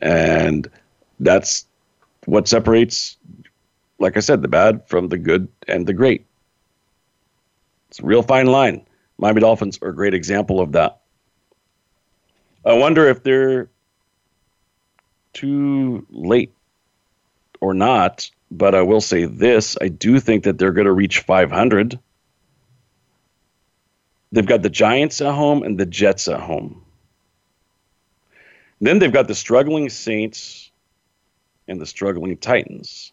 And 0.00 0.68
that's 1.20 1.66
what 2.26 2.48
separates, 2.48 3.16
like 3.98 4.16
I 4.16 4.20
said, 4.20 4.42
the 4.42 4.48
bad 4.48 4.86
from 4.88 5.08
the 5.08 5.18
good 5.18 5.48
and 5.68 5.86
the 5.86 5.94
great. 5.94 6.26
It's 7.88 8.00
a 8.00 8.04
real 8.04 8.22
fine 8.22 8.46
line. 8.46 8.84
Miami 9.16 9.42
Dolphins 9.42 9.78
are 9.80 9.90
a 9.90 9.94
great 9.94 10.14
example 10.14 10.60
of 10.60 10.72
that. 10.72 11.01
I 12.64 12.74
wonder 12.74 13.08
if 13.08 13.22
they're 13.22 13.68
too 15.32 16.06
late 16.10 16.52
or 17.60 17.74
not 17.74 18.30
but 18.52 18.74
I 18.74 18.82
will 18.82 19.00
say 19.00 19.24
this 19.24 19.76
I 19.80 19.88
do 19.88 20.20
think 20.20 20.44
that 20.44 20.58
they're 20.58 20.72
going 20.72 20.86
to 20.86 20.92
reach 20.92 21.20
500. 21.20 21.98
They've 24.30 24.46
got 24.46 24.62
the 24.62 24.70
Giants 24.70 25.20
at 25.20 25.34
home 25.34 25.62
and 25.62 25.78
the 25.78 25.86
Jets 25.86 26.28
at 26.28 26.40
home. 26.40 26.82
Then 28.80 28.98
they've 28.98 29.12
got 29.12 29.28
the 29.28 29.34
struggling 29.34 29.88
Saints 29.88 30.70
and 31.68 31.80
the 31.80 31.86
struggling 31.86 32.36
Titans. 32.36 33.12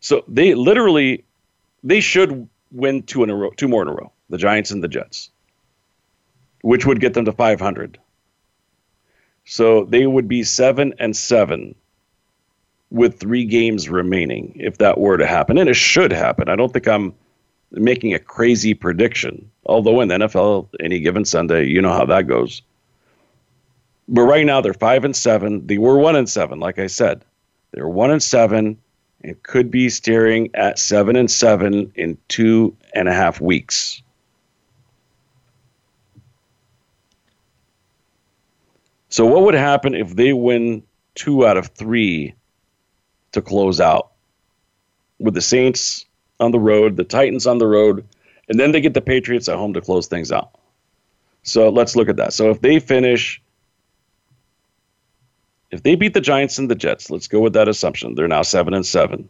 So 0.00 0.24
they 0.26 0.54
literally 0.54 1.24
they 1.82 2.00
should 2.00 2.48
win 2.72 3.02
two 3.04 3.22
in 3.22 3.30
a 3.30 3.34
row, 3.34 3.50
two 3.50 3.68
more 3.68 3.82
in 3.82 3.88
a 3.88 3.92
row, 3.92 4.12
the 4.30 4.38
Giants 4.38 4.70
and 4.70 4.82
the 4.82 4.88
Jets, 4.88 5.30
which 6.64 6.86
would 6.86 6.98
get 6.98 7.12
them 7.12 7.26
to 7.26 7.32
500. 7.32 7.98
So 9.44 9.84
they 9.84 10.06
would 10.06 10.26
be 10.26 10.42
seven 10.42 10.94
and 10.98 11.14
seven 11.14 11.74
with 12.88 13.20
three 13.20 13.44
games 13.44 13.90
remaining 13.90 14.56
if 14.58 14.78
that 14.78 14.98
were 14.98 15.18
to 15.18 15.26
happen, 15.26 15.58
and 15.58 15.68
it 15.68 15.76
should 15.76 16.10
happen. 16.10 16.48
I 16.48 16.56
don't 16.56 16.72
think 16.72 16.88
I'm 16.88 17.12
making 17.72 18.14
a 18.14 18.18
crazy 18.18 18.72
prediction. 18.72 19.50
Although 19.66 20.00
in 20.00 20.08
the 20.08 20.14
NFL, 20.14 20.68
any 20.80 21.00
given 21.00 21.26
Sunday, 21.26 21.66
you 21.66 21.82
know 21.82 21.92
how 21.92 22.06
that 22.06 22.28
goes. 22.28 22.62
But 24.08 24.22
right 24.22 24.46
now 24.46 24.62
they're 24.62 24.72
five 24.72 25.04
and 25.04 25.14
seven. 25.14 25.66
They 25.66 25.76
were 25.76 25.98
one 25.98 26.16
and 26.16 26.30
seven, 26.30 26.60
like 26.60 26.78
I 26.78 26.86
said. 26.86 27.26
They're 27.72 27.88
one 27.88 28.10
and 28.10 28.22
seven 28.22 28.78
and 29.22 29.42
could 29.42 29.70
be 29.70 29.90
staring 29.90 30.50
at 30.54 30.78
seven 30.78 31.14
and 31.14 31.30
seven 31.30 31.92
in 31.94 32.16
two 32.28 32.74
and 32.94 33.06
a 33.06 33.12
half 33.12 33.38
weeks. 33.38 34.02
So, 39.14 39.24
what 39.24 39.42
would 39.42 39.54
happen 39.54 39.94
if 39.94 40.16
they 40.16 40.32
win 40.32 40.82
two 41.14 41.46
out 41.46 41.56
of 41.56 41.68
three 41.68 42.34
to 43.30 43.40
close 43.40 43.80
out? 43.80 44.10
With 45.20 45.34
the 45.34 45.40
Saints 45.40 46.04
on 46.40 46.50
the 46.50 46.58
road, 46.58 46.96
the 46.96 47.04
Titans 47.04 47.46
on 47.46 47.58
the 47.58 47.66
road, 47.68 48.04
and 48.48 48.58
then 48.58 48.72
they 48.72 48.80
get 48.80 48.92
the 48.92 49.00
Patriots 49.00 49.48
at 49.48 49.54
home 49.54 49.72
to 49.74 49.80
close 49.80 50.08
things 50.08 50.32
out. 50.32 50.58
So, 51.44 51.68
let's 51.68 51.94
look 51.94 52.08
at 52.08 52.16
that. 52.16 52.32
So, 52.32 52.50
if 52.50 52.60
they 52.60 52.80
finish 52.80 53.40
if 55.70 55.84
they 55.84 55.94
beat 55.94 56.14
the 56.14 56.20
Giants 56.20 56.58
and 56.58 56.68
the 56.68 56.74
Jets, 56.74 57.08
let's 57.08 57.28
go 57.28 57.38
with 57.38 57.52
that 57.52 57.68
assumption. 57.68 58.16
They're 58.16 58.26
now 58.26 58.42
seven 58.42 58.74
and 58.74 58.84
seven. 58.84 59.28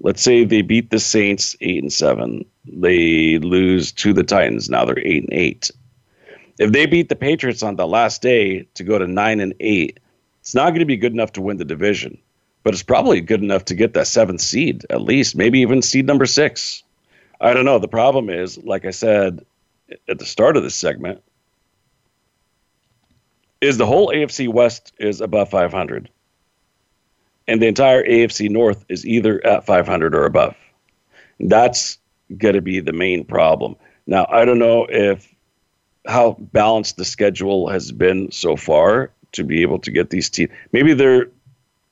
Let's 0.00 0.22
say 0.22 0.46
they 0.46 0.62
beat 0.62 0.88
the 0.88 0.98
Saints 0.98 1.54
eight 1.60 1.82
and 1.82 1.92
seven. 1.92 2.46
They 2.64 3.36
lose 3.40 3.92
to 3.92 4.14
the 4.14 4.24
Titans. 4.24 4.70
Now 4.70 4.86
they're 4.86 5.06
eight 5.06 5.24
and 5.24 5.34
eight. 5.34 5.70
If 6.58 6.72
they 6.72 6.86
beat 6.86 7.08
the 7.08 7.16
Patriots 7.16 7.62
on 7.62 7.76
the 7.76 7.86
last 7.86 8.22
day 8.22 8.66
to 8.74 8.84
go 8.84 8.98
to 8.98 9.06
nine 9.06 9.40
and 9.40 9.54
eight, 9.60 10.00
it's 10.40 10.54
not 10.54 10.70
going 10.70 10.80
to 10.80 10.84
be 10.86 10.96
good 10.96 11.12
enough 11.12 11.32
to 11.32 11.40
win 11.40 11.56
the 11.56 11.64
division, 11.64 12.18
but 12.62 12.74
it's 12.74 12.82
probably 12.82 13.20
good 13.20 13.42
enough 13.42 13.64
to 13.66 13.74
get 13.74 13.94
that 13.94 14.06
seventh 14.06 14.40
seed, 14.40 14.84
at 14.90 15.02
least, 15.02 15.36
maybe 15.36 15.60
even 15.60 15.82
seed 15.82 16.06
number 16.06 16.26
six. 16.26 16.82
I 17.40 17.54
don't 17.54 17.64
know. 17.64 17.78
The 17.78 17.88
problem 17.88 18.28
is, 18.28 18.58
like 18.58 18.84
I 18.84 18.90
said 18.90 19.44
at 20.08 20.18
the 20.18 20.24
start 20.24 20.56
of 20.56 20.62
this 20.62 20.74
segment, 20.74 21.22
is 23.60 23.78
the 23.78 23.86
whole 23.86 24.08
AFC 24.08 24.48
West 24.48 24.92
is 24.98 25.20
above 25.20 25.48
500, 25.50 26.10
and 27.46 27.62
the 27.62 27.66
entire 27.66 28.04
AFC 28.04 28.50
North 28.50 28.84
is 28.88 29.06
either 29.06 29.44
at 29.46 29.64
500 29.64 30.14
or 30.14 30.24
above. 30.24 30.56
That's 31.38 31.98
going 32.36 32.54
to 32.54 32.60
be 32.60 32.80
the 32.80 32.92
main 32.92 33.24
problem. 33.24 33.76
Now, 34.06 34.26
I 34.28 34.44
don't 34.44 34.58
know 34.58 34.86
if 34.88 35.31
how 36.06 36.36
balanced 36.52 36.96
the 36.96 37.04
schedule 37.04 37.68
has 37.68 37.92
been 37.92 38.30
so 38.30 38.56
far 38.56 39.10
to 39.32 39.44
be 39.44 39.62
able 39.62 39.78
to 39.78 39.90
get 39.90 40.10
these 40.10 40.28
teams. 40.28 40.50
Maybe 40.72 40.94
they're 40.94 41.28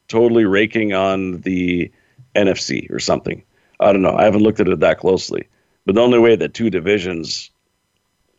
totally 0.08 0.44
raking 0.44 0.92
on 0.92 1.40
the 1.42 1.90
NFC 2.34 2.90
or 2.90 2.98
something. 2.98 3.42
I 3.78 3.92
don't 3.92 4.02
know. 4.02 4.16
I 4.16 4.24
haven't 4.24 4.42
looked 4.42 4.60
at 4.60 4.68
it 4.68 4.80
that 4.80 4.98
closely. 4.98 5.46
But 5.86 5.94
the 5.94 6.02
only 6.02 6.18
way 6.18 6.36
that 6.36 6.54
two 6.54 6.70
divisions 6.70 7.50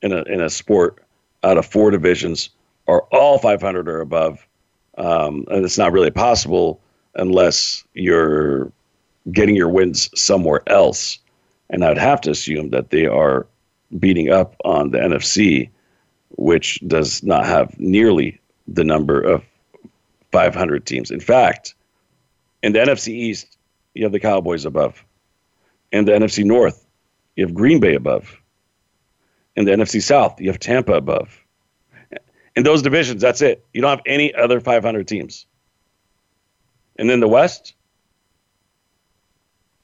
in 0.01 0.11
a 0.11 0.23
in 0.23 0.41
a 0.41 0.49
sport 0.49 1.03
out 1.43 1.57
of 1.57 1.65
four 1.65 1.91
divisions 1.91 2.49
are 2.87 3.01
all 3.11 3.37
500 3.37 3.89
or 3.89 4.01
above. 4.01 4.45
Um, 4.97 5.45
and 5.49 5.65
it's 5.65 5.77
not 5.77 5.91
really 5.91 6.11
possible 6.11 6.79
unless 7.15 7.83
you're 7.93 8.71
getting 9.31 9.55
your 9.55 9.69
wins 9.69 10.09
somewhere 10.19 10.61
else. 10.67 11.17
And 11.69 11.83
I'd 11.83 11.97
have 11.97 12.21
to 12.21 12.31
assume 12.31 12.69
that 12.71 12.89
they 12.89 13.05
are 13.05 13.47
beating 13.99 14.29
up 14.29 14.55
on 14.63 14.91
the 14.91 14.97
NFC, 14.97 15.69
which 16.37 16.79
does 16.87 17.23
not 17.23 17.45
have 17.45 17.77
nearly 17.79 18.39
the 18.67 18.83
number 18.83 19.21
of 19.21 19.43
500 20.31 20.85
teams. 20.85 21.11
In 21.11 21.19
fact, 21.19 21.75
in 22.63 22.73
the 22.73 22.79
NFC 22.79 23.09
East, 23.09 23.57
you 23.93 24.03
have 24.03 24.11
the 24.11 24.19
Cowboys 24.19 24.65
above. 24.65 25.03
In 25.91 26.05
the 26.05 26.13
NFC 26.13 26.45
North, 26.45 26.87
you 27.35 27.45
have 27.45 27.53
Green 27.53 27.79
Bay 27.79 27.95
above. 27.95 28.37
In 29.55 29.65
the 29.65 29.71
NFC 29.71 30.01
South, 30.01 30.39
you 30.39 30.49
have 30.49 30.59
Tampa 30.59 30.93
above 30.93 31.37
in 32.55 32.63
those 32.63 32.81
divisions. 32.81 33.21
That's 33.21 33.41
it. 33.41 33.65
You 33.73 33.81
don't 33.81 33.89
have 33.89 34.01
any 34.05 34.33
other 34.33 34.59
500 34.59 35.07
teams. 35.07 35.45
And 36.97 37.09
then 37.09 37.19
the 37.19 37.27
West, 37.27 37.73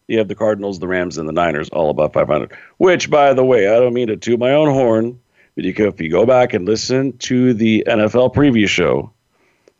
you 0.08 0.18
have 0.18 0.28
the 0.28 0.36
Cardinals, 0.36 0.80
the 0.80 0.88
Rams, 0.88 1.18
and 1.18 1.28
the 1.28 1.34
Niners 1.34 1.70
all 1.70 1.90
above 1.90 2.14
500. 2.14 2.52
Which, 2.78 3.10
by 3.10 3.34
the 3.34 3.44
way, 3.44 3.68
I 3.68 3.80
don't 3.80 3.94
mean 3.94 4.08
to 4.08 4.18
toot 4.18 4.40
my 4.40 4.52
own 4.52 4.70
horn, 4.70 5.20
but 5.56 5.66
you 5.66 5.74
can, 5.74 5.88
if 5.88 6.00
you 6.00 6.10
go 6.10 6.26
back 6.26 6.54
and 6.54 6.66
listen 6.66 7.18
to 7.20 7.54
the 7.54 7.84
NFL 7.88 8.34
preview 8.34 8.68
show, 8.68 9.12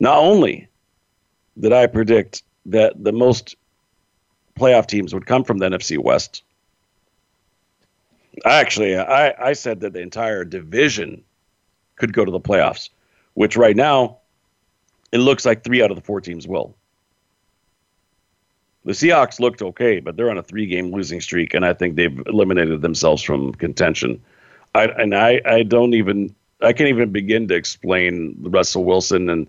not 0.00 0.18
only 0.18 0.68
did 1.58 1.72
I 1.72 1.86
predict 1.86 2.42
that 2.66 3.02
the 3.02 3.12
most 3.12 3.56
playoff 4.58 4.86
teams 4.86 5.14
would 5.14 5.26
come 5.26 5.44
from 5.44 5.58
the 5.58 5.68
NFC 5.68 5.98
West, 5.98 6.42
actually, 8.44 8.98
I, 8.98 9.48
I 9.48 9.52
said 9.54 9.80
that 9.80 9.94
the 9.94 10.00
entire 10.00 10.44
division 10.44 11.24
could 11.96 12.12
go 12.12 12.24
to 12.24 12.30
the 12.30 12.40
playoffs, 12.40 12.90
which 13.34 13.56
right 13.56 13.76
now 13.76 14.18
it 15.10 15.18
looks 15.18 15.46
like 15.46 15.64
three 15.64 15.82
out 15.82 15.90
of 15.90 15.96
the 15.96 16.02
four 16.02 16.20
teams 16.20 16.46
will. 16.46 16.76
The 18.88 18.94
Seahawks 18.94 19.38
looked 19.38 19.60
okay, 19.60 20.00
but 20.00 20.16
they're 20.16 20.30
on 20.30 20.38
a 20.38 20.42
three 20.42 20.64
game 20.64 20.92
losing 20.92 21.20
streak, 21.20 21.52
and 21.52 21.62
I 21.66 21.74
think 21.74 21.96
they've 21.96 22.22
eliminated 22.24 22.80
themselves 22.80 23.22
from 23.22 23.52
contention. 23.52 24.18
I, 24.74 24.86
and 24.86 25.14
I, 25.14 25.42
I 25.44 25.62
don't 25.62 25.92
even, 25.92 26.34
I 26.62 26.72
can't 26.72 26.88
even 26.88 27.12
begin 27.12 27.48
to 27.48 27.54
explain 27.54 28.34
Russell 28.40 28.84
Wilson. 28.84 29.28
And 29.28 29.46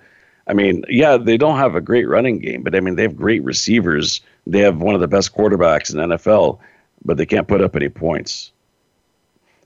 I 0.48 0.54
mean, 0.54 0.84
yeah, 0.90 1.16
they 1.16 1.38
don't 1.38 1.58
have 1.58 1.74
a 1.74 1.80
great 1.80 2.10
running 2.10 2.40
game, 2.40 2.64
but 2.64 2.76
I 2.76 2.82
mean, 2.82 2.98
they 2.98 3.04
have 3.04 3.16
great 3.16 3.42
receivers. 3.46 4.20
They 4.46 4.60
have 4.60 4.82
one 4.82 4.94
of 4.94 5.00
the 5.00 5.08
best 5.08 5.34
quarterbacks 5.34 5.94
in 5.94 6.02
NFL, 6.02 6.60
but 7.06 7.16
they 7.16 7.26
can't 7.26 7.48
put 7.48 7.62
up 7.62 7.78
any 7.78 7.88
points. 7.88 8.52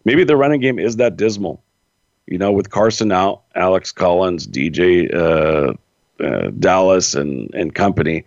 Maybe 0.06 0.24
the 0.24 0.38
running 0.38 0.62
game 0.62 0.78
is 0.78 0.98
that 0.98 1.18
dismal 1.18 1.64
you 2.28 2.38
know, 2.38 2.52
with 2.52 2.70
Carson 2.70 3.12
out, 3.12 3.42
Alex 3.56 3.92
Collins, 3.92 4.48
DeeJay 4.48 5.14
uh, 5.14 5.74
uh, 6.24 6.52
Dallas, 6.60 7.16
and 7.16 7.54
and 7.54 7.74
company, 7.76 8.24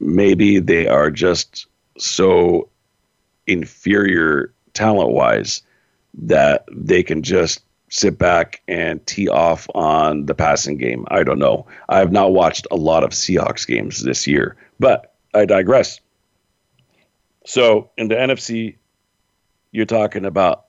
maybe 0.00 0.58
they 0.58 0.86
are 0.86 1.10
just 1.10 1.66
so 1.98 2.68
inferior 3.46 4.52
talent 4.72 5.10
wise 5.10 5.62
that 6.14 6.64
they 6.72 7.02
can 7.02 7.22
just 7.22 7.62
sit 7.90 8.18
back 8.18 8.62
and 8.68 9.04
tee 9.06 9.28
off 9.28 9.68
on 9.74 10.26
the 10.26 10.34
passing 10.34 10.76
game. 10.76 11.04
I 11.10 11.24
don't 11.24 11.38
know. 11.38 11.66
I 11.88 11.98
have 11.98 12.12
not 12.12 12.32
watched 12.32 12.66
a 12.70 12.76
lot 12.76 13.04
of 13.04 13.10
Seahawks 13.10 13.66
games 13.66 14.02
this 14.02 14.26
year, 14.26 14.56
but 14.78 15.14
I 15.34 15.44
digress. 15.44 16.00
So 17.44 17.90
in 17.96 18.08
the 18.08 18.14
NFC, 18.14 18.76
you're 19.72 19.86
talking 19.86 20.24
about 20.24 20.66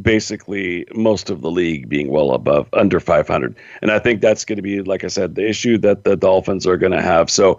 basically 0.00 0.86
most 0.94 1.30
of 1.30 1.40
the 1.40 1.50
league 1.50 1.88
being 1.88 2.08
well 2.08 2.32
above 2.32 2.68
under 2.74 3.00
500 3.00 3.56
and 3.80 3.90
i 3.90 3.98
think 3.98 4.20
that's 4.20 4.44
going 4.44 4.56
to 4.56 4.62
be 4.62 4.82
like 4.82 5.04
i 5.04 5.06
said 5.06 5.34
the 5.34 5.48
issue 5.48 5.78
that 5.78 6.04
the 6.04 6.14
dolphins 6.14 6.66
are 6.66 6.76
going 6.76 6.92
to 6.92 7.00
have 7.00 7.30
so 7.30 7.58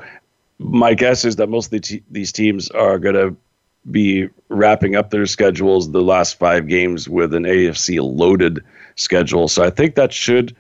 my 0.60 0.94
guess 0.94 1.26
is 1.26 1.36
that 1.38 1.50
most 1.50 1.74
of 1.74 1.82
the 1.82 2.04
these 2.10 2.32
teams 2.32 2.70
are 2.72 3.00
going 3.00 3.16
to 3.16 3.36
be 3.90 4.28
wrapping 4.50 4.96
up 4.96 5.12
their 5.12 5.26
schedules 5.26 5.92
the 5.92 6.02
last 6.02 6.38
five 6.38 6.68
games 6.68 7.08
with 7.08 7.34
an 7.34 7.44
afc 7.44 8.00
loaded 8.02 8.64
schedule. 8.96 9.48
So 9.48 9.64
i 9.64 9.70
think 9.70 9.96
that 9.96 10.12
should 10.12 10.56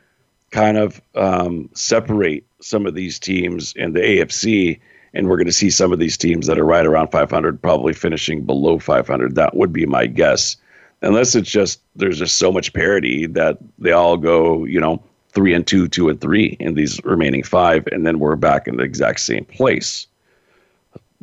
kind 0.51 0.77
of 0.77 1.01
um, 1.15 1.69
separate 1.73 2.45
some 2.62 2.86
of 2.86 2.95
these 2.95 3.19
teams 3.19 3.73
in 3.75 3.93
the 3.93 3.99
afc 3.99 4.79
and 5.13 5.27
we're 5.27 5.38
going 5.38 5.47
to 5.47 5.53
see 5.53 5.69
some 5.69 5.91
of 5.91 5.99
these 5.99 6.17
teams 6.17 6.47
that 6.47 6.60
are 6.60 6.65
right 6.65 6.86
around 6.86 7.07
500 7.10 7.62
probably 7.62 7.93
finishing 7.93 8.43
below 8.43 8.79
500 8.79 9.36
that 9.36 9.55
would 9.55 9.73
be 9.73 9.86
my 9.86 10.05
guess. 10.05 10.55
Unless 11.01 11.36
it's 11.36 11.49
just 11.49 11.81
there's 11.95 12.19
just 12.19 12.38
so 12.38 12.51
much 12.51 12.73
parity 12.73 13.27
that 13.27 13.57
they 13.77 13.91
all 13.91 14.17
go, 14.17 14.63
you 14.65 14.79
know, 14.79 15.01
three 15.38 15.54
and 15.54 15.67
two, 15.67 15.88
two 15.88 16.10
and 16.10 16.19
three 16.19 16.58
in 16.60 16.73
these 16.73 17.00
remaining 17.04 17.43
five, 17.43 17.86
and 17.91 18.08
then 18.08 18.17
we're 18.17 18.36
back 18.36 18.67
in 18.67 18.78
the 18.78 18.84
exact 18.84 19.19
same 19.19 19.45
place. 19.45 20.08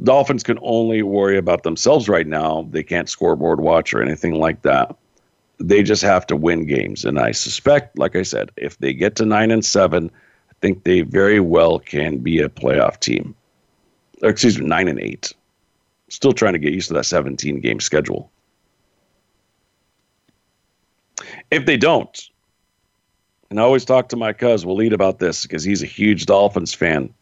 Dolphins 0.05 0.45
can 0.45 0.57
only 0.63 1.03
worry 1.03 1.37
about 1.37 1.65
themselves 1.65 2.09
right 2.09 2.29
now. 2.29 2.65
They 2.71 2.85
can't 2.85 3.09
scoreboard 3.09 3.59
watch 3.59 3.93
or 3.93 4.01
anything 4.01 4.37
like 4.37 4.63
that. 4.63 4.95
They 5.59 5.83
just 5.83 6.03
have 6.03 6.29
to 6.29 6.37
win 6.37 6.65
games. 6.65 7.05
And 7.05 7.19
I 7.19 7.33
suspect, 7.33 7.99
like 7.99 8.15
I 8.15 8.23
said, 8.23 8.53
if 8.57 8.79
they 8.79 8.93
get 8.93 9.17
to 9.17 9.27
nine 9.27 9.51
and 9.51 9.65
seven, 9.65 10.13
I 10.49 10.55
think 10.61 10.85
they 10.85 11.01
very 11.01 11.41
well 11.41 11.81
can 11.81 12.19
be 12.19 12.39
a 12.39 12.49
playoff 12.49 13.01
team. 13.01 13.35
Or 14.23 14.29
excuse 14.29 14.61
me, 14.61 14.65
nine 14.65 14.87
and 14.87 15.01
eight. 15.01 15.33
Still 16.09 16.33
trying 16.33 16.53
to 16.53 16.61
get 16.61 16.73
used 16.73 16.87
to 16.87 16.95
that 16.95 17.07
17 17.07 17.59
game 17.59 17.81
schedule. 17.81 18.31
If 21.51 21.67
they 21.67 21.77
don't, 21.77 22.31
and 23.51 23.61
I 23.61 23.63
always 23.63 23.85
talk 23.85 24.09
to 24.11 24.17
my 24.17 24.33
cuz 24.33 24.65
Waleed 24.65 24.93
about 24.93 25.19
this 25.19 25.43
because 25.43 25.65
he's 25.65 25.83
a 25.83 25.87
huge 25.87 26.27
Dolphins 26.27 26.75
fan. 26.75 27.13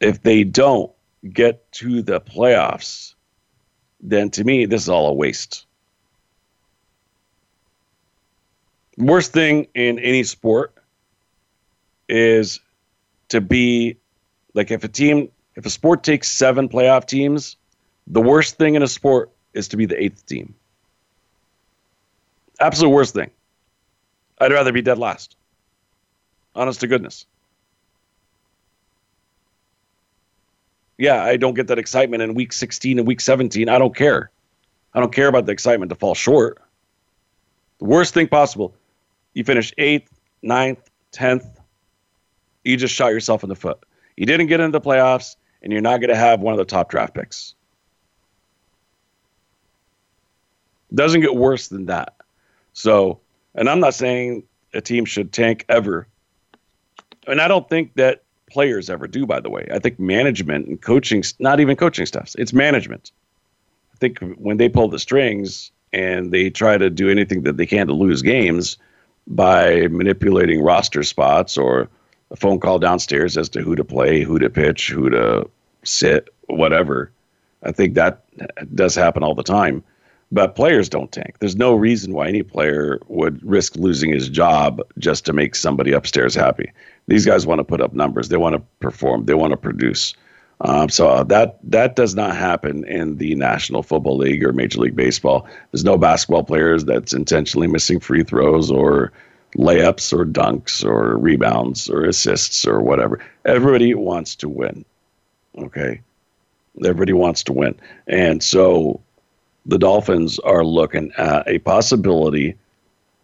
If 0.00 0.22
they 0.22 0.44
don't 0.44 0.92
get 1.32 1.70
to 1.72 2.02
the 2.02 2.20
playoffs, 2.20 3.14
then 4.00 4.30
to 4.30 4.44
me, 4.44 4.66
this 4.66 4.82
is 4.82 4.88
all 4.88 5.08
a 5.08 5.12
waste. 5.12 5.66
Worst 8.96 9.32
thing 9.32 9.66
in 9.74 9.98
any 9.98 10.24
sport 10.24 10.74
is 12.08 12.60
to 13.28 13.40
be 13.40 13.96
like 14.54 14.70
if 14.70 14.82
a 14.84 14.88
team, 14.88 15.28
if 15.54 15.66
a 15.66 15.70
sport 15.70 16.02
takes 16.02 16.28
seven 16.28 16.68
playoff 16.68 17.06
teams, 17.06 17.56
the 18.06 18.20
worst 18.20 18.56
thing 18.56 18.74
in 18.74 18.82
a 18.82 18.88
sport 18.88 19.30
is 19.54 19.68
to 19.68 19.76
be 19.76 19.86
the 19.86 20.02
eighth 20.02 20.26
team. 20.26 20.54
Absolute 22.60 22.90
worst 22.90 23.14
thing. 23.14 23.30
I'd 24.40 24.52
rather 24.52 24.72
be 24.72 24.82
dead 24.82 24.98
last. 24.98 25.36
Honest 26.54 26.80
to 26.80 26.86
goodness. 26.86 27.26
Yeah, 30.96 31.22
I 31.22 31.36
don't 31.36 31.54
get 31.54 31.68
that 31.68 31.78
excitement 31.78 32.22
in 32.22 32.34
week 32.34 32.52
16 32.52 32.98
and 32.98 33.06
week 33.06 33.20
17. 33.20 33.68
I 33.68 33.78
don't 33.78 33.94
care. 33.94 34.30
I 34.92 35.00
don't 35.00 35.12
care 35.12 35.28
about 35.28 35.46
the 35.46 35.52
excitement 35.52 35.90
to 35.90 35.94
fall 35.94 36.14
short. 36.14 36.58
The 37.78 37.84
worst 37.84 38.14
thing 38.14 38.26
possible, 38.26 38.74
you 39.34 39.44
finish 39.44 39.72
eighth, 39.78 40.10
ninth, 40.42 40.90
tenth. 41.12 41.46
You 42.64 42.76
just 42.76 42.94
shot 42.94 43.08
yourself 43.08 43.44
in 43.44 43.48
the 43.48 43.54
foot. 43.54 43.78
You 44.16 44.26
didn't 44.26 44.48
get 44.48 44.58
into 44.58 44.76
the 44.76 44.84
playoffs, 44.84 45.36
and 45.62 45.72
you're 45.72 45.82
not 45.82 46.00
going 46.00 46.10
to 46.10 46.16
have 46.16 46.40
one 46.40 46.52
of 46.52 46.58
the 46.58 46.64
top 46.64 46.90
draft 46.90 47.14
picks. 47.14 47.54
Doesn't 50.92 51.20
get 51.20 51.36
worse 51.36 51.68
than 51.68 51.86
that. 51.86 52.14
So, 52.72 53.20
and 53.54 53.68
I'm 53.68 53.80
not 53.80 53.94
saying 53.94 54.44
a 54.74 54.80
team 54.80 55.04
should 55.04 55.32
tank 55.32 55.64
ever. 55.68 56.08
And 57.28 57.40
I 57.40 57.48
don't 57.48 57.68
think 57.68 57.94
that 57.94 58.22
players 58.50 58.90
ever 58.90 59.06
do, 59.06 59.26
by 59.26 59.40
the 59.40 59.50
way. 59.50 59.68
I 59.72 59.78
think 59.78 59.98
management 59.98 60.66
and 60.66 60.80
coaching, 60.80 61.22
not 61.38 61.60
even 61.60 61.76
coaching 61.76 62.06
stuff, 62.06 62.34
it's 62.38 62.52
management. 62.52 63.12
I 63.94 63.96
think 63.98 64.18
when 64.36 64.56
they 64.56 64.68
pull 64.68 64.88
the 64.88 64.98
strings 64.98 65.70
and 65.92 66.32
they 66.32 66.50
try 66.50 66.78
to 66.78 66.90
do 66.90 67.10
anything 67.10 67.42
that 67.42 67.56
they 67.56 67.66
can 67.66 67.86
to 67.86 67.92
lose 67.92 68.22
games 68.22 68.78
by 69.26 69.88
manipulating 69.88 70.62
roster 70.62 71.02
spots 71.02 71.58
or 71.58 71.88
a 72.30 72.36
phone 72.36 72.60
call 72.60 72.78
downstairs 72.78 73.36
as 73.36 73.48
to 73.50 73.60
who 73.60 73.74
to 73.76 73.84
play, 73.84 74.22
who 74.22 74.38
to 74.38 74.50
pitch, 74.50 74.90
who 74.90 75.10
to 75.10 75.48
sit, 75.84 76.28
whatever. 76.46 77.10
I 77.62 77.72
think 77.72 77.94
that 77.94 78.24
does 78.74 78.94
happen 78.94 79.22
all 79.22 79.34
the 79.34 79.42
time. 79.42 79.82
But 80.30 80.54
players 80.54 80.88
don't 80.88 81.10
tank. 81.10 81.36
There's 81.38 81.56
no 81.56 81.74
reason 81.74 82.12
why 82.12 82.28
any 82.28 82.42
player 82.42 82.98
would 83.08 83.42
risk 83.42 83.76
losing 83.76 84.10
his 84.12 84.28
job 84.28 84.82
just 84.98 85.24
to 85.26 85.32
make 85.32 85.54
somebody 85.54 85.92
upstairs 85.92 86.34
happy. 86.34 86.70
These 87.06 87.24
guys 87.24 87.46
want 87.46 87.60
to 87.60 87.64
put 87.64 87.80
up 87.80 87.94
numbers. 87.94 88.28
They 88.28 88.36
want 88.36 88.54
to 88.54 88.62
perform. 88.80 89.24
They 89.24 89.34
want 89.34 89.52
to 89.52 89.56
produce. 89.56 90.14
Um, 90.60 90.88
so 90.88 91.08
uh, 91.08 91.22
that 91.24 91.58
that 91.62 91.94
does 91.94 92.14
not 92.14 92.36
happen 92.36 92.84
in 92.84 93.16
the 93.16 93.34
National 93.36 93.82
Football 93.82 94.18
League 94.18 94.44
or 94.44 94.52
Major 94.52 94.80
League 94.80 94.96
Baseball. 94.96 95.48
There's 95.70 95.84
no 95.84 95.96
basketball 95.96 96.42
players 96.42 96.84
that's 96.84 97.12
intentionally 97.12 97.68
missing 97.68 98.00
free 98.00 98.24
throws 98.24 98.70
or 98.70 99.12
layups 99.56 100.12
or 100.12 100.26
dunks 100.26 100.84
or 100.84 101.16
rebounds 101.16 101.88
or 101.88 102.04
assists 102.04 102.66
or 102.66 102.80
whatever. 102.80 103.24
Everybody 103.44 103.94
wants 103.94 104.34
to 104.36 104.48
win. 104.48 104.84
Okay, 105.56 106.00
everybody 106.84 107.12
wants 107.12 107.44
to 107.44 107.52
win, 107.52 107.76
and 108.08 108.42
so 108.42 109.00
the 109.68 109.78
Dolphins 109.78 110.38
are 110.40 110.64
looking 110.64 111.12
at 111.18 111.46
a 111.46 111.58
possibility 111.58 112.56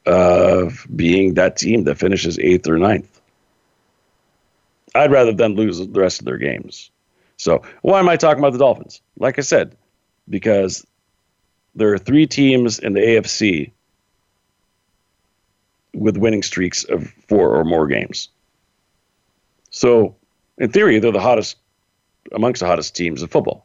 of 0.07 0.87
being 0.95 1.35
that 1.35 1.57
team 1.57 1.85
that 1.85 1.97
finishes 1.97 2.39
eighth 2.39 2.69
or 2.69 2.79
ninth. 2.79 3.21
I'd 4.95 5.11
rather 5.11 5.33
than 5.33 5.57
lose 5.57 5.79
the 5.79 6.01
rest 6.01 6.21
of 6.21 6.27
their 6.27 6.37
games. 6.37 6.91
So, 7.39 7.63
why 7.83 7.99
am 7.99 8.09
I 8.09 8.17
talking 8.17 8.39
about 8.39 8.53
the 8.53 8.59
Dolphins? 8.59 9.01
Like 9.19 9.39
I 9.39 9.43
said, 9.43 9.75
because 10.29 10.87
there 11.75 11.93
are 11.93 11.99
three 11.99 12.27
teams 12.27 12.79
in 12.79 12.93
the 12.93 13.01
AFC 13.01 13.73
with 15.95 16.17
winning 16.17 16.43
streaks 16.43 16.85
of 16.85 17.09
four 17.29 17.55
or 17.57 17.65
more 17.65 17.87
games. 17.87 18.29
So, 19.71 20.15
in 20.59 20.71
theory, 20.71 20.99
they're 20.99 21.11
the 21.11 21.21
hottest 21.21 21.57
amongst 22.33 22.61
the 22.61 22.67
hottest 22.67 22.95
teams 22.95 23.23
in 23.23 23.29
football. 23.29 23.63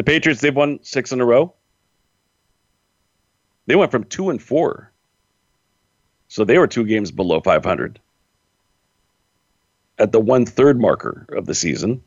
The 0.00 0.04
Patriots, 0.04 0.40
they've 0.40 0.56
won 0.56 0.78
six 0.80 1.12
in 1.12 1.20
a 1.20 1.26
row. 1.26 1.52
They 3.66 3.76
went 3.76 3.90
from 3.90 4.04
two 4.04 4.30
and 4.30 4.42
four. 4.42 4.90
So 6.28 6.42
they 6.42 6.56
were 6.56 6.66
two 6.66 6.86
games 6.86 7.10
below 7.10 7.42
500 7.42 8.00
at 9.98 10.10
the 10.10 10.18
one 10.18 10.46
third 10.46 10.80
marker 10.80 11.26
of 11.36 11.44
the 11.44 11.54
season. 11.54 12.02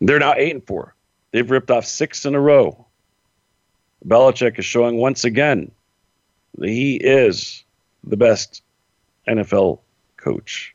They're 0.00 0.20
now 0.20 0.34
eight 0.36 0.52
and 0.54 0.64
four. 0.64 0.94
They've 1.32 1.50
ripped 1.50 1.72
off 1.72 1.86
six 1.86 2.24
in 2.24 2.36
a 2.36 2.40
row. 2.40 2.86
Belichick 4.06 4.56
is 4.56 4.64
showing 4.64 4.98
once 4.98 5.24
again 5.24 5.72
that 6.58 6.68
he 6.68 6.94
is 6.94 7.64
the 8.04 8.16
best 8.16 8.62
NFL 9.26 9.80
coach. 10.18 10.72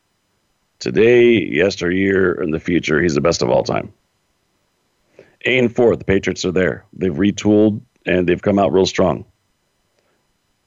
Today, 0.78 1.42
yesteryear, 1.42 2.34
in 2.34 2.50
the 2.50 2.60
future, 2.60 3.00
he's 3.00 3.14
the 3.14 3.22
best 3.22 3.40
of 3.40 3.48
all 3.48 3.64
time. 3.64 3.94
Eight 5.42 5.58
and 5.58 5.74
four. 5.74 5.96
The 5.96 6.04
Patriots 6.04 6.44
are 6.44 6.52
there. 6.52 6.84
They've 6.92 7.12
retooled 7.12 7.80
and 8.06 8.28
they've 8.28 8.40
come 8.40 8.58
out 8.58 8.72
real 8.72 8.86
strong. 8.86 9.24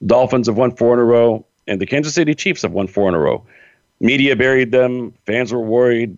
Dolphins 0.06 0.48
have 0.48 0.58
won 0.58 0.76
four 0.76 0.94
in 0.94 1.00
a 1.00 1.04
row, 1.04 1.46
and 1.68 1.80
the 1.80 1.86
Kansas 1.86 2.14
City 2.14 2.36
Chiefs 2.36 2.64
have 2.64 2.72
won 2.72 2.88
four 2.88 3.08
in 3.08 3.16
a 3.16 3.20
row. 3.20 3.46
Media 4.00 4.36
buried 4.36 4.72
them. 4.72 5.14
Fans 5.26 5.54
were 5.54 5.62
worried. 5.62 6.18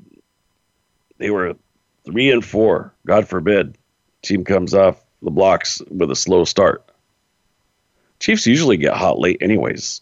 They 1.18 1.30
were 1.30 1.56
three 2.06 2.32
and 2.32 2.44
four. 2.44 2.94
God 3.06 3.28
forbid, 3.28 3.78
team 4.22 4.44
comes 4.44 4.74
off 4.74 5.02
the 5.22 5.32
blocks 5.32 5.82
with 5.90 6.10
a 6.12 6.16
slow 6.16 6.46
start. 6.46 6.84
Chiefs 8.20 8.48
usually 8.48 8.78
get 8.78 8.94
hot 8.94 9.20
late, 9.20 9.38
anyways. 9.42 10.02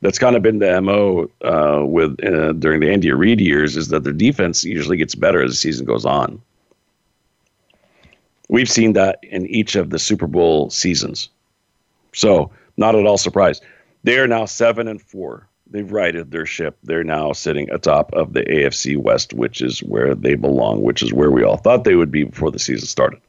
That's 0.00 0.18
kind 0.18 0.36
of 0.36 0.42
been 0.42 0.58
the 0.58 0.80
mo 0.80 1.30
uh, 1.42 1.84
with 1.84 2.22
uh, 2.24 2.52
during 2.52 2.80
the 2.80 2.90
Andy 2.90 3.10
Reid 3.10 3.40
years 3.40 3.76
is 3.76 3.88
that 3.88 4.04
their 4.04 4.12
defense 4.12 4.62
usually 4.62 4.96
gets 4.96 5.14
better 5.14 5.42
as 5.42 5.50
the 5.50 5.56
season 5.56 5.86
goes 5.86 6.04
on. 6.04 6.40
We've 8.48 8.70
seen 8.70 8.92
that 8.92 9.18
in 9.22 9.46
each 9.46 9.76
of 9.76 9.90
the 9.90 9.98
Super 9.98 10.26
Bowl 10.26 10.70
seasons. 10.70 11.28
So, 12.12 12.50
not 12.76 12.94
at 12.94 13.06
all 13.06 13.18
surprised. 13.18 13.64
They 14.04 14.18
are 14.18 14.28
now 14.28 14.44
seven 14.44 14.88
and 14.88 15.02
four. 15.02 15.48
They've 15.68 15.90
righted 15.90 16.30
their 16.30 16.46
ship. 16.46 16.78
They're 16.84 17.02
now 17.02 17.32
sitting 17.32 17.68
atop 17.70 18.12
of 18.12 18.32
the 18.32 18.42
AFC 18.42 18.96
West, 18.96 19.34
which 19.34 19.60
is 19.60 19.80
where 19.80 20.14
they 20.14 20.36
belong, 20.36 20.82
which 20.82 21.02
is 21.02 21.12
where 21.12 21.30
we 21.30 21.42
all 21.42 21.56
thought 21.56 21.84
they 21.84 21.96
would 21.96 22.12
be 22.12 22.24
before 22.24 22.52
the 22.52 22.58
season 22.58 22.86
started. 22.86 23.20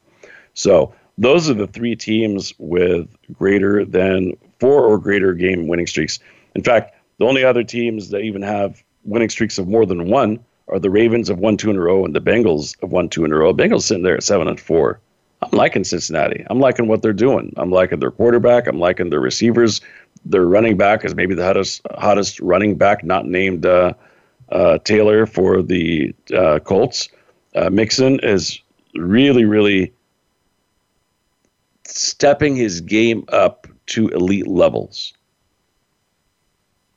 So, 0.54 0.94
those 1.18 1.50
are 1.50 1.56
the 1.56 1.68
three 1.68 1.96
teams 1.96 2.54
with 2.60 3.08
greater 3.34 3.84
than 3.84 4.34
four 4.60 4.86
or 4.86 5.00
greater 5.00 5.34
game 5.34 5.68
winning 5.68 5.88
streaks. 5.88 6.20
In 6.54 6.64
fact, 6.64 6.94
the 7.18 7.26
only 7.26 7.44
other 7.44 7.64
teams 7.64 8.10
that 8.10 8.22
even 8.22 8.44
have 8.44 8.84
winning 9.04 9.30
streaks 9.30 9.58
of 9.58 9.68
more 9.68 9.86
than 9.86 10.10
one 10.10 10.40
are 10.68 10.80
the 10.80 10.90
Ravens 10.90 11.30
of 11.30 11.40
one 11.40 11.58
two 11.58 11.72
in 11.72 11.78
a 11.78 11.82
row 11.82 12.06
and 12.06 12.16
the 12.16 12.22
Bengals 12.22 12.76
of 12.84 12.92
one 12.92 13.10
two 13.10 13.26
in 13.26 13.32
a 13.32 13.36
row. 13.36 13.54
Bengals 13.54 13.84
sitting 13.84 14.04
there 14.04 14.16
at 14.16 14.24
seven 14.24 14.48
and 14.48 14.60
four. 14.60 15.00
I'm 15.42 15.50
liking 15.52 15.84
Cincinnati. 15.84 16.46
I'm 16.50 16.60
liking 16.60 16.88
what 16.88 17.02
they're 17.02 17.14
doing. 17.14 17.54
I'm 17.58 17.72
liking 17.72 18.00
their 18.00 18.12
quarterback. 18.12 18.68
I'm 18.68 18.80
liking 18.80 19.10
their 19.10 19.20
receivers. 19.20 19.82
Their 20.26 20.46
running 20.46 20.78
back 20.78 21.06
is 21.06 21.14
maybe 21.16 21.36
the 21.36 21.44
hottest, 21.44 21.82
hottest 21.96 22.40
running 22.40 22.76
back, 22.76 23.04
not 23.04 23.26
named 23.28 23.66
uh, 23.66 23.94
uh, 24.50 24.80
Taylor 24.80 25.26
for 25.26 25.62
the 25.62 26.14
uh, 26.36 26.60
Colts. 26.60 27.10
Uh, 27.56 27.70
Mixon 27.70 28.20
is 28.22 28.60
really, 28.96 29.46
really 29.46 29.94
stepping 31.86 32.56
his 32.56 32.82
game 32.82 33.24
up 33.30 33.68
to 33.88 34.10
elite 34.10 34.48
levels. 34.48 35.14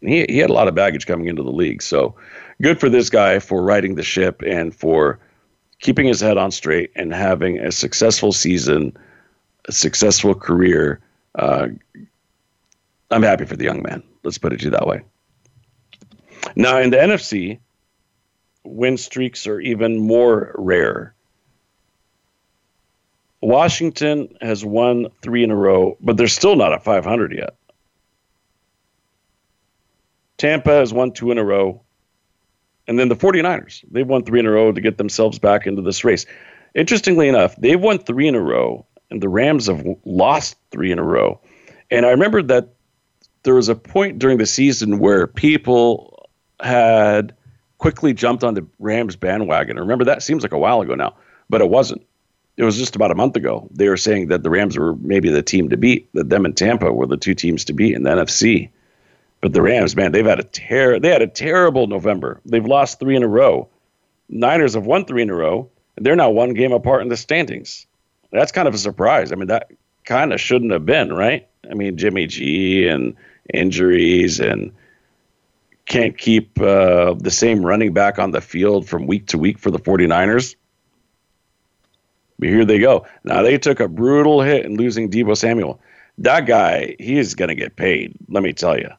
He, 0.00 0.24
he 0.28 0.38
had 0.38 0.50
a 0.50 0.54
lot 0.54 0.66
of 0.66 0.74
baggage 0.74 1.06
coming 1.06 1.26
into 1.26 1.42
the 1.42 1.52
league. 1.52 1.82
So 1.82 2.16
good 2.62 2.80
for 2.80 2.88
this 2.88 3.10
guy 3.10 3.38
for 3.38 3.62
riding 3.62 3.94
the 3.94 4.02
ship 4.02 4.42
and 4.46 4.74
for 4.74 5.20
keeping 5.80 6.06
his 6.06 6.20
head 6.20 6.36
on 6.38 6.50
straight 6.50 6.90
and 6.94 7.12
having 7.12 7.58
a 7.58 7.72
successful 7.72 8.32
season, 8.32 8.96
a 9.66 9.72
successful 9.72 10.34
career. 10.34 11.00
Uh, 11.34 11.68
I'm 13.10 13.22
happy 13.22 13.44
for 13.46 13.56
the 13.56 13.64
young 13.64 13.82
man. 13.82 14.02
Let's 14.22 14.38
put 14.38 14.52
it 14.52 14.58
to 14.58 14.66
you 14.66 14.70
that 14.70 14.86
way. 14.86 15.02
Now, 16.54 16.78
in 16.78 16.90
the 16.90 16.96
NFC, 16.96 17.58
win 18.64 18.96
streaks 18.96 19.46
are 19.46 19.60
even 19.60 19.98
more 19.98 20.54
rare. 20.56 21.14
Washington 23.40 24.36
has 24.42 24.64
won 24.64 25.08
three 25.22 25.42
in 25.42 25.50
a 25.50 25.56
row, 25.56 25.96
but 26.00 26.16
they're 26.16 26.28
still 26.28 26.56
not 26.56 26.72
at 26.72 26.84
500 26.84 27.32
yet. 27.32 27.56
Tampa 30.36 30.70
has 30.70 30.92
won 30.92 31.12
two 31.12 31.30
in 31.30 31.38
a 31.38 31.44
row. 31.44 31.82
And 32.86 32.98
then 32.98 33.08
the 33.08 33.16
49ers, 33.16 33.84
they've 33.90 34.06
won 34.06 34.24
three 34.24 34.40
in 34.40 34.46
a 34.46 34.50
row 34.50 34.72
to 34.72 34.80
get 34.80 34.98
themselves 34.98 35.38
back 35.38 35.66
into 35.66 35.82
this 35.82 36.04
race. 36.04 36.26
Interestingly 36.74 37.28
enough, 37.28 37.54
they've 37.56 37.80
won 37.80 37.98
three 37.98 38.26
in 38.26 38.34
a 38.34 38.40
row 38.40 38.86
and 39.10 39.20
the 39.20 39.28
Rams 39.28 39.66
have 39.66 39.84
lost 40.04 40.56
three 40.70 40.92
in 40.92 40.98
a 40.98 41.02
row. 41.02 41.40
And 41.90 42.06
I 42.06 42.10
remember 42.10 42.42
that 42.42 42.68
there 43.42 43.54
was 43.54 43.68
a 43.68 43.74
point 43.74 44.18
during 44.18 44.38
the 44.38 44.46
season 44.46 44.98
where 44.98 45.26
people 45.26 46.28
had 46.60 47.34
quickly 47.78 48.12
jumped 48.12 48.44
on 48.44 48.54
the 48.54 48.66
Rams 48.78 49.16
bandwagon. 49.16 49.78
I 49.78 49.80
remember 49.80 50.04
that 50.04 50.22
seems 50.22 50.42
like 50.42 50.52
a 50.52 50.58
while 50.58 50.80
ago 50.80 50.94
now, 50.94 51.16
but 51.48 51.60
it 51.60 51.68
wasn't. 51.68 52.06
It 52.56 52.64
was 52.64 52.76
just 52.76 52.94
about 52.94 53.10
a 53.10 53.14
month 53.14 53.36
ago. 53.36 53.68
They 53.72 53.88
were 53.88 53.96
saying 53.96 54.28
that 54.28 54.42
the 54.42 54.50
Rams 54.50 54.78
were 54.78 54.94
maybe 54.96 55.30
the 55.30 55.42
team 55.42 55.70
to 55.70 55.76
beat. 55.76 56.12
That 56.12 56.28
them 56.28 56.44
and 56.44 56.56
Tampa 56.56 56.92
were 56.92 57.06
the 57.06 57.16
two 57.16 57.34
teams 57.34 57.64
to 57.64 57.72
beat 57.72 57.94
in 57.94 58.02
the 58.02 58.10
NFC. 58.10 58.70
But 59.40 59.54
the 59.54 59.62
Rams, 59.62 59.96
man, 59.96 60.12
they've 60.12 60.26
had 60.26 60.40
a 60.40 60.44
ter- 60.44 60.98
they 60.98 61.08
had 61.08 61.22
a 61.22 61.26
terrible 61.26 61.86
November. 61.86 62.40
They've 62.44 62.64
lost 62.64 63.00
three 63.00 63.16
in 63.16 63.22
a 63.22 63.28
row. 63.28 63.68
Niners 64.28 64.74
have 64.74 64.86
won 64.86 65.04
three 65.04 65.22
in 65.22 65.30
a 65.30 65.34
row, 65.34 65.68
and 65.96 66.04
they're 66.04 66.16
now 66.16 66.30
one 66.30 66.54
game 66.54 66.72
apart 66.72 67.02
in 67.02 67.08
the 67.08 67.16
standings. 67.16 67.86
That's 68.32 68.52
kind 68.52 68.68
of 68.68 68.74
a 68.74 68.78
surprise. 68.78 69.32
I 69.32 69.36
mean, 69.36 69.48
that 69.48 69.70
kind 70.04 70.32
of 70.32 70.40
shouldn't 70.40 70.72
have 70.72 70.86
been, 70.86 71.12
right? 71.12 71.48
I 71.70 71.74
mean, 71.74 71.96
Jimmy 71.96 72.26
G 72.26 72.86
and 72.86 73.16
injuries 73.52 74.40
and 74.40 74.72
can't 75.86 76.16
keep 76.16 76.60
uh, 76.60 77.14
the 77.14 77.30
same 77.30 77.64
running 77.64 77.92
back 77.92 78.18
on 78.18 78.30
the 78.30 78.40
field 78.40 78.88
from 78.88 79.06
week 79.06 79.26
to 79.28 79.38
week 79.38 79.58
for 79.58 79.70
the 79.70 79.78
49ers. 79.78 80.54
But 82.38 82.48
here 82.48 82.64
they 82.64 82.78
go. 82.78 83.06
Now, 83.24 83.42
they 83.42 83.58
took 83.58 83.80
a 83.80 83.88
brutal 83.88 84.40
hit 84.40 84.64
in 84.64 84.76
losing 84.76 85.10
Deebo 85.10 85.36
Samuel. 85.36 85.80
That 86.18 86.46
guy, 86.46 86.94
he 86.98 87.18
is 87.18 87.34
going 87.34 87.48
to 87.48 87.54
get 87.54 87.76
paid, 87.76 88.14
let 88.28 88.42
me 88.42 88.52
tell 88.52 88.78
you 88.78 88.90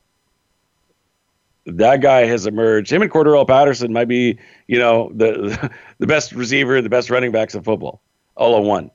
that 1.66 2.02
guy 2.02 2.26
has 2.26 2.46
emerged. 2.46 2.92
Him 2.92 3.02
and 3.02 3.12
Cordarrelle 3.12 3.48
Patterson 3.48 3.94
might 3.94 4.08
be, 4.08 4.38
you 4.68 4.80
know, 4.80 5.12
the 5.14 5.72
the 6.00 6.08
best 6.08 6.32
receiver, 6.32 6.82
the 6.82 6.90
best 6.90 7.10
running 7.10 7.32
backs 7.32 7.56
in 7.56 7.64
football, 7.64 8.02
all 8.36 8.60
in 8.60 8.68
one. 8.68 8.92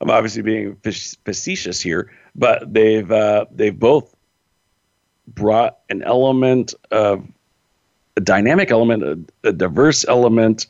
I'm 0.00 0.10
obviously 0.10 0.42
being 0.42 0.76
facetious 1.24 1.80
here, 1.80 2.10
but 2.34 2.72
they've 2.72 3.10
uh, 3.10 3.46
they've 3.52 3.78
both 3.78 4.14
brought 5.28 5.78
an 5.88 6.02
element 6.02 6.74
of 6.90 7.24
a 8.16 8.20
dynamic 8.20 8.70
element, 8.70 9.02
a, 9.04 9.48
a 9.48 9.52
diverse 9.52 10.04
element, 10.08 10.66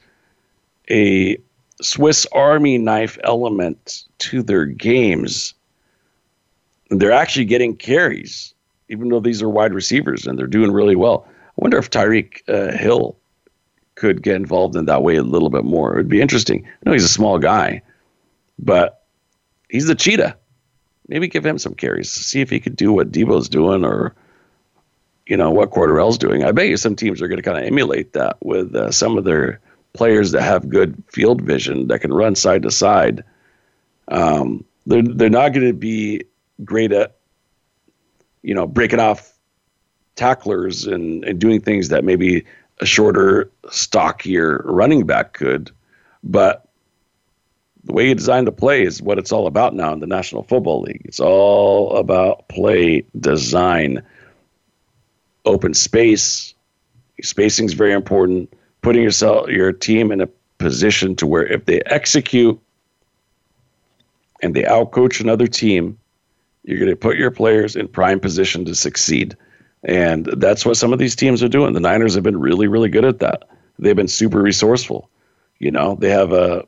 a 0.90 1.38
Swiss 1.80 2.26
Army 2.32 2.76
knife 2.76 3.18
element 3.24 4.04
to 4.18 4.42
their 4.42 4.66
games. 4.66 5.54
They're 6.90 7.10
actually 7.10 7.46
getting 7.46 7.74
carries 7.74 8.52
even 8.89 9.09
though 9.09 9.20
these 9.20 9.43
are 9.43 9.49
wide 9.49 9.74
receivers 9.74 10.26
and 10.26 10.39
they're 10.39 10.47
doing 10.47 10.72
really 10.72 10.97
well. 10.97 11.26
I 11.28 11.53
wonder 11.57 11.78
if 11.78 11.91
Tyreek 11.91 12.43
uh, 12.49 12.76
Hill 12.76 13.16
could 13.95 14.22
get 14.22 14.37
involved 14.37 14.76
in 14.76 14.87
that 14.87 15.03
way 15.03 15.16
a 15.16 15.22
little 15.22 15.51
bit 15.51 15.64
more. 15.64 15.93
It 15.93 15.97
would 15.97 16.09
be 16.09 16.20
interesting. 16.20 16.66
I 16.66 16.70
know 16.85 16.93
he's 16.93 17.05
a 17.05 17.09
small 17.09 17.39
guy, 17.39 17.83
but 18.59 19.05
he's 19.68 19.87
the 19.87 19.95
cheetah. 19.95 20.37
Maybe 21.09 21.28
give 21.28 21.45
him 21.45 21.59
some 21.59 21.74
carries, 21.74 22.11
see 22.11 22.41
if 22.41 22.49
he 22.49 22.61
could 22.61 22.76
do 22.76 22.93
what 22.93 23.12
Deebo's 23.12 23.49
doing 23.49 23.85
or, 23.85 24.14
you 25.26 25.37
know, 25.37 25.51
what 25.51 25.70
Cordarrelle's 25.70 26.18
doing. 26.18 26.45
I 26.45 26.53
bet 26.53 26.68
you 26.68 26.76
some 26.76 26.97
teams 26.97 27.20
are 27.20 27.28
going 27.28 27.39
to 27.39 27.43
kind 27.43 27.59
of 27.59 27.64
emulate 27.64 28.12
that 28.14 28.39
with 28.41 28.74
uh, 28.74 28.91
some 28.91 29.18
of 29.18 29.24
their 29.24 29.61
players 29.93 30.30
that 30.30 30.43
have 30.43 30.68
good 30.68 31.03
field 31.09 31.43
vision 31.43 31.89
that 31.89 32.01
can 32.01 32.12
run 32.12 32.35
side 32.35 32.62
to 32.62 32.70
side. 32.70 33.24
Um, 34.09 34.64
they're, 34.87 35.03
they're 35.03 35.28
not 35.28 35.53
going 35.53 35.66
to 35.66 35.74
be 35.74 36.24
great 36.64 36.93
at 36.93 37.16
you 38.43 38.55
know, 38.55 38.66
breaking 38.66 39.01
off 39.01 39.32
tacklers 40.16 40.86
and, 40.86 41.24
and 41.24 41.38
doing 41.38 41.61
things 41.61 41.88
that 41.88 42.05
maybe 42.05 42.45
a 42.80 42.86
shorter, 42.86 43.51
stockier 43.70 44.62
running 44.64 45.07
back 45.07 45.34
could. 45.34 45.70
But 46.22 46.68
the 47.84 47.93
way 47.93 48.09
you 48.09 48.14
design 48.14 48.45
the 48.45 48.53
play 48.53 48.82
is 48.82 49.03
what 49.03 49.18
it's 49.18 49.32
all 49.32 49.47
about 49.47 49.74
now 49.74 49.93
in 49.93 50.01
the 50.01 50.07
National 50.07 50.43
Football 50.43 50.82
League. 50.82 51.03
It's 51.05 51.20
all 51.20 51.97
about 51.97 52.49
play 52.49 53.05
design, 53.18 54.03
open 55.45 55.74
space. 55.74 56.55
Spacing 57.22 57.66
is 57.66 57.74
very 57.74 57.93
important. 57.93 58.53
Putting 58.82 59.03
yourself, 59.03 59.49
your 59.49 59.72
team 59.72 60.11
in 60.11 60.20
a 60.20 60.28
position 60.59 61.14
to 61.16 61.26
where 61.26 61.47
if 61.47 61.64
they 61.66 61.80
execute 61.86 62.61
and 64.43 64.55
they 64.55 64.62
outcoach 64.62 65.20
another 65.20 65.47
team, 65.47 65.99
you're 66.64 66.78
going 66.78 66.90
to 66.90 66.96
put 66.96 67.16
your 67.16 67.30
players 67.30 67.76
in 67.76 67.88
prime 67.88 68.20
position 68.20 68.64
to 68.66 68.74
succeed. 68.74 69.36
And 69.84 70.26
that's 70.36 70.64
what 70.64 70.76
some 70.76 70.92
of 70.92 70.98
these 70.98 71.16
teams 71.16 71.42
are 71.42 71.48
doing. 71.48 71.72
The 71.72 71.80
Niners 71.80 72.14
have 72.14 72.22
been 72.22 72.38
really, 72.38 72.68
really 72.68 72.88
good 72.88 73.04
at 73.04 73.18
that. 73.18 73.48
They've 73.78 73.96
been 73.96 74.08
super 74.08 74.40
resourceful. 74.40 75.10
You 75.58 75.70
know, 75.70 75.96
they 75.96 76.10
have 76.10 76.32
a, 76.32 76.64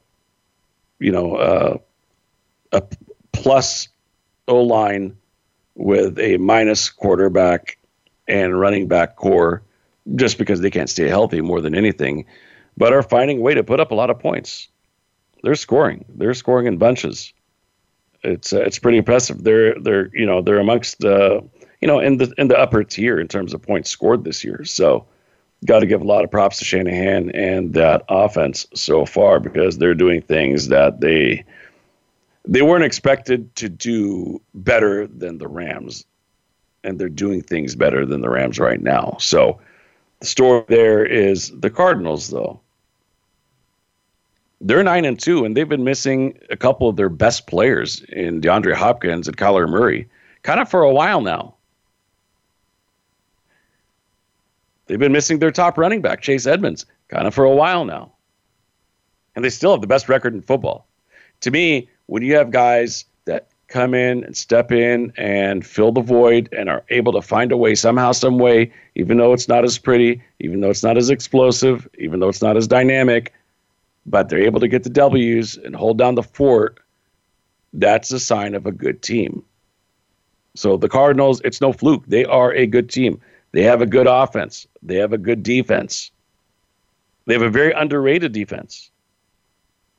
you 0.99 1.13
know, 1.13 1.37
a, 1.37 2.77
a 2.77 2.83
plus 3.33 3.89
O 4.49 4.63
line 4.63 5.17
with 5.77 6.19
a 6.19 6.39
minus 6.39 6.91
quarterback 6.91 7.79
and 8.27 8.59
running 8.59 8.89
back 8.89 9.17
core 9.17 9.63
just 10.17 10.39
because 10.39 10.61
they 10.61 10.71
can't 10.71 10.91
stay 10.91 11.09
healthy 11.09 11.41
more 11.41 11.61
than 11.61 11.75
anything, 11.75 12.27
but 12.77 12.93
are 12.93 13.03
finding 13.03 13.39
a 13.39 13.43
way 13.43 13.55
to 13.55 13.65
put 13.65 13.81
up 13.81 13.91
a 13.91 13.95
lot 13.95 14.11
of 14.11 14.19
points. 14.19 14.69
They're 15.43 15.55
scoring. 15.55 16.05
They're 16.09 16.35
scoring 16.35 16.67
in 16.67 16.79
bunches 16.79 17.33
it's 18.25 18.53
uh, 18.53 18.61
it's 18.61 18.79
pretty 18.79 18.99
impressive. 18.99 19.45
They're 19.45 19.79
they're 19.79 20.11
you 20.13 20.27
know 20.27 20.43
they're 20.43 20.59
amongst 20.59 21.05
uh, 21.05 21.41
you 21.81 21.89
know 21.89 22.01
in 22.01 22.17
the 22.17 22.33
in 22.39 22.49
the 22.49 22.59
upper 22.59 22.83
tier 22.83 23.21
in 23.21 23.29
terms 23.29 23.55
of 23.55 23.63
points 23.63 23.91
scored 23.91 24.25
this 24.25 24.43
year. 24.43 24.65
So 24.65 25.07
got 25.67 25.81
to 25.81 25.87
give 25.87 26.01
a 26.01 26.05
lot 26.05 26.25
of 26.25 26.31
props 26.31 26.59
to 26.59 26.65
Shanahan 26.65 27.31
and 27.31 27.73
that 27.75 28.05
offense 28.09 28.67
so 28.75 29.07
far 29.07 29.41
because 29.41 29.79
they're 29.79 29.95
doing 29.95 30.21
things 30.23 30.69
that 30.69 31.01
they 31.01 31.45
they 32.47 32.63
weren't 32.63 32.85
expected 32.85 33.55
to 33.57 33.69
do 33.69 34.41
better 34.55 35.07
than 35.07 35.39
the 35.39 35.49
Rams, 35.49 36.05
and 36.83 36.99
they're 36.99 37.09
doing 37.09 37.43
things 37.43 37.75
better 37.75 38.05
than 38.05 38.21
the 38.21 38.31
Rams 38.31 38.59
right 38.59 38.81
now. 38.81 39.17
So 39.21 39.61
the 40.21 40.27
story 40.27 40.65
there 40.69 41.05
is 41.05 41.53
the 41.61 41.71
Cardinals 41.71 42.31
though 42.31 42.61
they're 44.65 44.83
nine 44.83 45.05
and 45.05 45.21
two, 45.21 45.45
and 45.45 45.55
they've 45.55 45.69
been 45.69 45.85
missing 45.85 46.39
a 46.49 46.57
couple 46.57 46.89
of 46.89 46.97
their 46.97 47.11
best 47.11 47.47
players 47.47 48.01
in 48.09 48.41
DeAndre 48.41 48.75
Hopkins 48.75 49.29
and 49.29 49.37
Kyler 49.37 49.69
Murray, 49.69 50.09
kind 50.43 50.59
of 50.59 50.71
for 50.71 50.83
a 50.83 50.93
while 50.93 51.21
now. 51.21 51.55
They've 54.87 54.99
been 54.99 55.13
missing 55.13 55.39
their 55.39 55.51
top 55.51 55.77
running 55.77 56.01
back, 56.01 56.23
Chase 56.23 56.47
Edmonds, 56.47 56.87
kind 57.09 57.27
of 57.27 57.35
for 57.35 57.45
a 57.45 57.55
while 57.55 57.85
now. 57.85 58.13
And 59.37 59.45
they 59.45 59.51
still 59.51 59.73
have 59.73 59.83
the 59.83 59.87
best 59.87 60.09
record 60.09 60.35
in 60.35 60.41
football. 60.41 60.87
To 61.41 61.51
me, 61.51 61.89
when 62.07 62.23
you 62.23 62.35
have 62.35 62.51
guys 62.51 63.05
that 63.27 63.49
come 63.69 63.93
in 63.93 64.25
and 64.25 64.37
step 64.37 64.73
in 64.73 65.13
and 65.19 65.67
fill 65.67 65.93
the 65.93 66.01
void 66.01 66.49
and 66.57 66.71
are 66.71 66.85
able 66.89 67.13
to 67.13 67.23
find 67.23 67.53
a 67.53 67.57
way 67.57 67.75
somehow, 67.75 68.13
some 68.13 68.39
way, 68.39 68.73
even 68.95 69.19
though 69.19 69.33
it's 69.35 69.49
not 69.49 69.65
as 69.65 69.77
pretty, 69.77 70.23
even 70.41 70.61
though 70.61 70.71
it's 70.71 70.83
not 70.83 70.97
as 70.97 71.11
explosive, 71.11 71.87
even 71.99 72.21
though 72.21 72.29
it's 72.29 72.43
not 72.43 72.57
as 72.57 72.67
dynamic, 72.67 73.33
but 74.07 74.29
they're 74.29 74.43
able 74.43 74.61
to 74.61 74.69
get 74.69 74.83
the 74.83 74.91
W's 74.91 75.57
and 75.57 75.75
hold 75.75 75.99
down 75.99 76.15
the 76.15 76.23
fort, 76.23 76.79
that's 77.73 78.13
a 78.13 78.21
sign 78.21 78.55
of 78.55 78.67
a 78.67 78.73
good 78.73 79.03
team. 79.03 79.45
So 80.55 80.77
the 80.77 80.89
Cardinals, 80.89 81.41
it's 81.45 81.61
no 81.61 81.73
fluke. 81.73 82.07
They 82.07 82.25
are 82.25 82.53
a 82.53 82.67
good 82.67 82.91
team. 82.91 83.21
They 83.53 83.63
have 83.63 83.83
a 83.83 83.87
good 83.87 84.07
offense. 84.07 84.67
They 84.83 84.97
have 84.97 85.13
a 85.13 85.19
good 85.19 85.43
defense. 85.43 86.11
They 87.27 87.35
have 87.35 87.43
a 87.43 87.51
very 87.51 87.73
underrated 87.73 88.33
defense. 88.33 88.91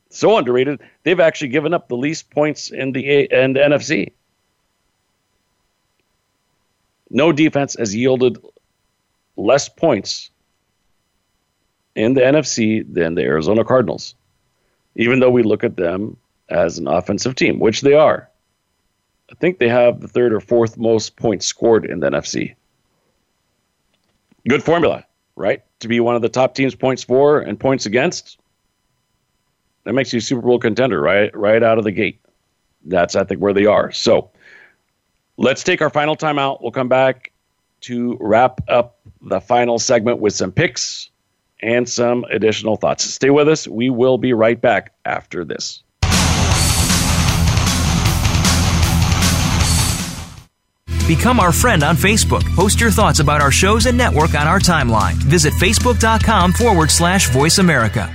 So 0.10 0.38
underrated, 0.38 0.80
they've 1.04 1.20
actually 1.20 1.50
given 1.50 1.74
up 1.74 1.90
the 1.90 1.98
least 1.98 2.30
points 2.30 2.72
in 2.72 2.92
the 2.92 3.10
a- 3.10 3.28
and 3.28 3.56
the 3.56 3.60
NFC. 3.60 4.12
No 7.10 7.32
defense 7.32 7.76
has 7.78 7.96
yielded 7.96 8.38
less 9.36 9.68
points 9.68 10.32
in 11.96 12.14
the 12.14 12.22
NFC 12.22 12.86
than 12.94 13.16
the 13.16 13.24
Arizona 13.24 13.64
Cardinals, 13.64 14.16
even 14.96 15.20
though 15.20 15.30
we 15.30 15.44
look 15.44 15.64
at 15.64 15.78
them 15.78 16.18
as 16.50 16.78
an 16.78 16.88
offensive 16.88 17.36
team, 17.36 17.60
which 17.60 17.82
they 17.82 17.94
are. 17.94 18.30
I 19.32 19.36
think 19.36 19.58
they 19.58 19.70
have 19.70 20.02
the 20.02 20.08
third 20.08 20.34
or 20.34 20.40
fourth 20.40 20.78
most 20.78 21.16
points 21.16 21.48
scored 21.48 21.86
in 21.86 22.00
the 22.00 22.10
NFC. 22.10 22.56
Good 24.48 24.62
formula, 24.62 25.04
right? 25.36 25.64
To 25.80 25.88
be 25.88 26.00
one 26.00 26.16
of 26.16 26.22
the 26.22 26.30
top 26.30 26.54
teams 26.54 26.76
points 26.76 27.04
for 27.04 27.40
and 27.40 27.60
points 27.60 27.86
against. 27.88 28.38
That 29.86 29.94
makes 29.94 30.14
you 30.14 30.20
a 30.20 30.22
Super 30.22 30.42
Bowl 30.42 30.60
contender 30.60 31.02
right 31.02 31.36
right 31.36 31.64
out 31.64 31.78
of 31.78 31.84
the 31.84 31.92
gate. 31.92 32.20
That's 32.86 33.16
I 33.16 33.24
think 33.24 33.42
where 33.42 33.54
they 33.54 33.66
are. 33.66 33.92
So 33.92 34.30
let's 35.38 35.64
take 35.64 35.82
our 35.82 35.90
final 35.90 36.16
timeout. 36.16 36.62
We'll 36.62 36.72
come 36.72 36.90
back 36.90 37.32
to 37.82 38.18
wrap 38.20 38.62
up 38.68 39.00
the 39.22 39.42
final 39.42 39.80
segment 39.80 40.20
with 40.20 40.34
some 40.34 40.52
picks 40.52 41.10
and 41.62 41.88
some 41.88 42.26
additional 42.32 42.76
thoughts. 42.76 43.04
Stay 43.04 43.30
with 43.30 43.48
us. 43.48 43.68
We 43.68 43.90
will 43.90 44.18
be 44.18 44.34
right 44.34 44.60
back 44.60 44.94
after 45.06 45.46
this. 45.46 45.84
Become 51.08 51.40
our 51.40 51.52
friend 51.52 51.84
on 51.84 51.96
Facebook. 51.96 52.44
Post 52.56 52.82
your 52.82 52.90
thoughts 52.90 53.20
about 53.20 53.40
our 53.40 53.52
shows 53.52 53.86
and 53.86 53.96
network 53.96 54.34
on 54.34 54.48
our 54.48 54.60
timeline. 54.60 55.14
Visit 55.14 55.54
facebook.com 55.54 56.54
forward 56.54 56.90
slash 56.90 57.30
voice 57.30 57.60
America. 57.60 58.12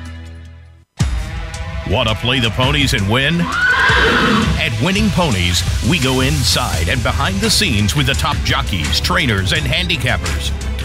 Want 1.88 2.09
to 2.09 2.14
play 2.16 2.41
the 2.41 2.51
ponies 2.51 2.95
and 2.95 3.09
win? 3.09 3.41
At 3.41 4.76
Winning 4.82 5.09
Ponies, 5.11 5.62
we 5.88 5.99
go 5.99 6.20
inside 6.20 6.88
and 6.88 7.03
behind 7.03 7.41
the 7.41 7.51
scenes 7.51 7.97
with 7.97 8.07
the 8.07 8.14
top 8.14 8.36
jockeys, 8.38 9.01
trainers, 9.01 9.53
and 9.53 9.62
handicappers. 9.62 10.69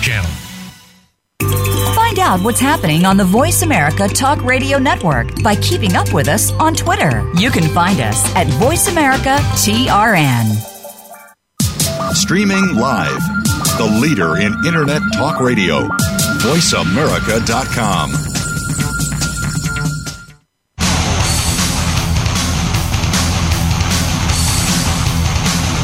Channel. 0.00 0.30
Find 1.94 2.18
out 2.18 2.40
what's 2.42 2.60
happening 2.60 3.04
on 3.04 3.16
the 3.16 3.24
Voice 3.24 3.62
America 3.62 4.08
Talk 4.08 4.42
Radio 4.42 4.78
Network 4.78 5.42
by 5.42 5.56
keeping 5.56 5.94
up 5.94 6.12
with 6.12 6.28
us 6.28 6.52
on 6.52 6.74
Twitter. 6.74 7.30
You 7.36 7.50
can 7.50 7.68
find 7.74 8.00
us 8.00 8.34
at 8.34 8.46
Voice 8.48 8.88
America 8.88 9.36
TRN. 9.54 10.46
Streaming 12.14 12.74
live, 12.74 13.20
the 13.78 13.98
leader 14.00 14.38
in 14.38 14.52
Internet 14.66 15.02
talk 15.14 15.40
radio, 15.40 15.86
voiceamerica.com. 16.42 18.29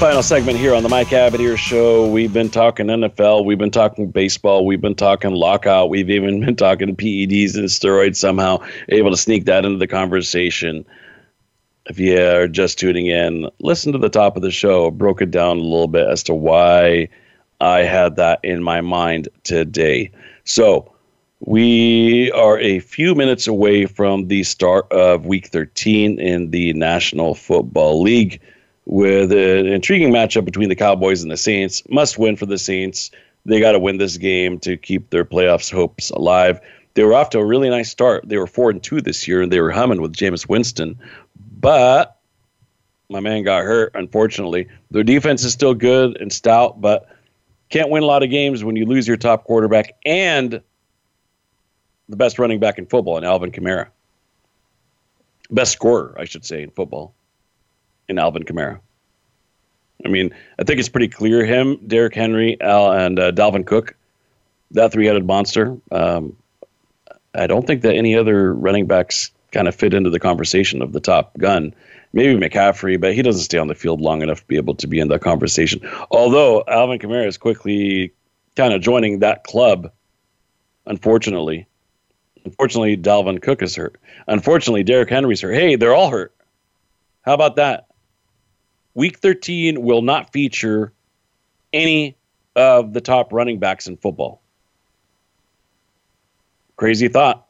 Final 0.00 0.22
segment 0.22 0.56
here 0.56 0.74
on 0.74 0.82
the 0.82 0.88
Mike 0.88 1.08
Abadir 1.08 1.58
Show. 1.58 2.08
We've 2.08 2.32
been 2.32 2.48
talking 2.48 2.86
NFL, 2.86 3.44
we've 3.44 3.58
been 3.58 3.70
talking 3.70 4.10
baseball, 4.10 4.64
we've 4.64 4.80
been 4.80 4.94
talking 4.94 5.32
lockout, 5.32 5.90
we've 5.90 6.08
even 6.08 6.40
been 6.40 6.56
talking 6.56 6.96
PEDs 6.96 7.54
and 7.54 7.66
steroids 7.66 8.16
somehow, 8.16 8.64
able 8.88 9.10
to 9.10 9.16
sneak 9.18 9.44
that 9.44 9.66
into 9.66 9.76
the 9.76 9.86
conversation. 9.86 10.86
If 11.84 11.98
you 11.98 12.18
are 12.18 12.48
just 12.48 12.78
tuning 12.78 13.08
in, 13.08 13.50
listen 13.58 13.92
to 13.92 13.98
the 13.98 14.08
top 14.08 14.36
of 14.36 14.42
the 14.42 14.50
show. 14.50 14.90
Broke 14.90 15.20
it 15.20 15.30
down 15.30 15.58
a 15.58 15.60
little 15.60 15.86
bit 15.86 16.08
as 16.08 16.22
to 16.24 16.34
why 16.34 17.10
I 17.60 17.80
had 17.80 18.16
that 18.16 18.40
in 18.42 18.62
my 18.62 18.80
mind 18.80 19.28
today. 19.44 20.12
So, 20.44 20.94
we 21.40 22.32
are 22.32 22.58
a 22.58 22.80
few 22.80 23.14
minutes 23.14 23.46
away 23.46 23.84
from 23.84 24.28
the 24.28 24.44
start 24.44 24.90
of 24.90 25.26
week 25.26 25.48
13 25.48 26.18
in 26.18 26.52
the 26.52 26.72
National 26.72 27.34
Football 27.34 28.00
League 28.00 28.40
with 28.90 29.30
an 29.30 29.68
intriguing 29.68 30.10
matchup 30.10 30.44
between 30.44 30.68
the 30.68 30.74
Cowboys 30.74 31.22
and 31.22 31.30
the 31.30 31.36
Saints. 31.36 31.84
Must 31.88 32.18
win 32.18 32.34
for 32.34 32.46
the 32.46 32.58
Saints. 32.58 33.12
They 33.46 33.60
got 33.60 33.72
to 33.72 33.78
win 33.78 33.98
this 33.98 34.16
game 34.16 34.58
to 34.60 34.76
keep 34.76 35.10
their 35.10 35.24
playoffs 35.24 35.70
hopes 35.70 36.10
alive. 36.10 36.60
They 36.94 37.04
were 37.04 37.14
off 37.14 37.30
to 37.30 37.38
a 37.38 37.44
really 37.44 37.70
nice 37.70 37.88
start. 37.88 38.28
They 38.28 38.36
were 38.36 38.48
four 38.48 38.68
and 38.68 38.82
two 38.82 39.00
this 39.00 39.28
year, 39.28 39.42
and 39.42 39.52
they 39.52 39.60
were 39.60 39.70
humming 39.70 40.02
with 40.02 40.16
Jameis 40.16 40.48
Winston. 40.48 40.98
But 41.60 42.18
my 43.08 43.20
man 43.20 43.44
got 43.44 43.62
hurt, 43.62 43.92
unfortunately. 43.94 44.66
Their 44.90 45.04
defense 45.04 45.44
is 45.44 45.52
still 45.52 45.74
good 45.74 46.20
and 46.20 46.32
stout, 46.32 46.80
but 46.80 47.08
can't 47.68 47.90
win 47.90 48.02
a 48.02 48.06
lot 48.06 48.24
of 48.24 48.30
games 48.30 48.64
when 48.64 48.74
you 48.74 48.86
lose 48.86 49.06
your 49.06 49.16
top 49.16 49.44
quarterback 49.44 49.94
and 50.04 50.60
the 52.08 52.16
best 52.16 52.40
running 52.40 52.58
back 52.58 52.76
in 52.76 52.86
football, 52.86 53.18
in 53.18 53.22
Alvin 53.22 53.52
Kamara. 53.52 53.86
Best 55.48 55.70
scorer, 55.74 56.16
I 56.18 56.24
should 56.24 56.44
say, 56.44 56.64
in 56.64 56.70
football 56.70 57.14
in 58.10 58.18
Alvin 58.18 58.42
Kamara. 58.42 58.80
I 60.04 60.08
mean, 60.08 60.34
I 60.58 60.64
think 60.64 60.80
it's 60.80 60.88
pretty 60.88 61.08
clear 61.08 61.44
him, 61.44 61.76
Derrick 61.86 62.14
Henry, 62.14 62.60
Al, 62.60 62.92
and 62.92 63.18
uh, 63.18 63.32
Dalvin 63.32 63.66
Cook, 63.66 63.94
that 64.72 64.92
three-headed 64.92 65.26
monster. 65.26 65.76
Um, 65.92 66.36
I 67.34 67.46
don't 67.46 67.66
think 67.66 67.82
that 67.82 67.94
any 67.94 68.16
other 68.16 68.52
running 68.54 68.86
backs 68.86 69.30
kind 69.52 69.68
of 69.68 69.74
fit 69.74 69.94
into 69.94 70.10
the 70.10 70.20
conversation 70.20 70.82
of 70.82 70.92
the 70.92 71.00
top 71.00 71.36
gun. 71.38 71.74
Maybe 72.12 72.34
McCaffrey, 72.34 73.00
but 73.00 73.14
he 73.14 73.22
doesn't 73.22 73.42
stay 73.42 73.58
on 73.58 73.68
the 73.68 73.74
field 73.74 74.00
long 74.00 74.22
enough 74.22 74.40
to 74.40 74.46
be 74.46 74.56
able 74.56 74.74
to 74.76 74.86
be 74.86 74.98
in 74.98 75.08
that 75.08 75.20
conversation. 75.20 75.80
Although 76.10 76.64
Alvin 76.66 76.98
Kamara 76.98 77.26
is 77.26 77.38
quickly 77.38 78.12
kind 78.56 78.72
of 78.72 78.80
joining 78.80 79.20
that 79.20 79.44
club, 79.44 79.92
unfortunately. 80.86 81.66
Unfortunately, 82.44 82.96
Dalvin 82.96 83.40
Cook 83.40 83.62
is 83.62 83.76
hurt. 83.76 83.96
Unfortunately, 84.26 84.82
Derrick 84.82 85.10
Henry's 85.10 85.42
hurt. 85.42 85.52
Hey, 85.52 85.76
they're 85.76 85.94
all 85.94 86.10
hurt. 86.10 86.34
How 87.22 87.34
about 87.34 87.56
that? 87.56 87.86
Week 88.94 89.18
13 89.18 89.82
will 89.82 90.02
not 90.02 90.32
feature 90.32 90.92
any 91.72 92.16
of 92.56 92.92
the 92.92 93.00
top 93.00 93.32
running 93.32 93.58
backs 93.58 93.86
in 93.86 93.96
football. 93.96 94.42
Crazy 96.76 97.08
thought. 97.08 97.46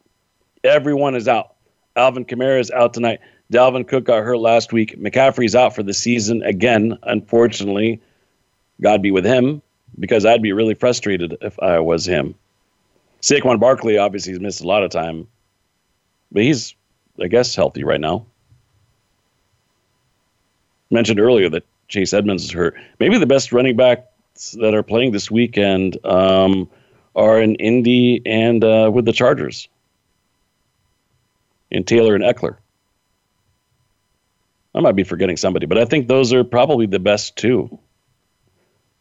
Everyone 0.63 1.15
is 1.15 1.27
out. 1.27 1.55
Alvin 1.95 2.25
Kamara 2.25 2.59
is 2.59 2.69
out 2.71 2.93
tonight. 2.93 3.19
Dalvin 3.51 3.87
Cook 3.87 4.05
got 4.05 4.23
hurt 4.23 4.37
last 4.37 4.71
week. 4.71 4.97
McCaffrey's 4.99 5.55
out 5.55 5.75
for 5.75 5.83
the 5.83 5.93
season 5.93 6.41
again, 6.43 6.97
unfortunately. 7.03 8.01
God 8.81 9.01
be 9.01 9.11
with 9.11 9.25
him 9.25 9.61
because 9.99 10.25
I'd 10.25 10.41
be 10.41 10.53
really 10.53 10.73
frustrated 10.73 11.35
if 11.41 11.59
I 11.59 11.79
was 11.79 12.05
him. 12.05 12.35
Saquon 13.21 13.59
Barkley 13.59 13.97
obviously 13.97 14.31
has 14.33 14.39
missed 14.39 14.61
a 14.61 14.67
lot 14.67 14.83
of 14.83 14.91
time, 14.91 15.27
but 16.31 16.43
he's, 16.43 16.75
I 17.21 17.27
guess, 17.27 17.53
healthy 17.55 17.83
right 17.83 17.99
now 17.99 18.25
mentioned 20.91 21.19
earlier 21.19 21.49
that 21.49 21.63
Chase 21.87 22.13
Edmonds 22.13 22.43
is 22.43 22.51
hurt. 22.51 22.75
Maybe 22.99 23.17
the 23.17 23.25
best 23.25 23.51
running 23.51 23.75
backs 23.75 24.51
that 24.59 24.73
are 24.73 24.83
playing 24.83 25.11
this 25.11 25.29
weekend 25.31 26.03
um, 26.05 26.69
are 27.15 27.41
in 27.41 27.55
Indy 27.55 28.21
and 28.25 28.63
uh, 28.63 28.89
with 28.93 29.05
the 29.05 29.13
Chargers, 29.13 29.67
in 31.69 31.83
Taylor 31.83 32.15
and 32.15 32.23
Ekeler. 32.23 32.57
I 34.73 34.79
might 34.79 34.95
be 34.95 35.03
forgetting 35.03 35.37
somebody, 35.37 35.65
but 35.65 35.77
I 35.77 35.85
think 35.85 36.07
those 36.07 36.31
are 36.31 36.43
probably 36.43 36.85
the 36.85 36.99
best 36.99 37.35
two. 37.35 37.77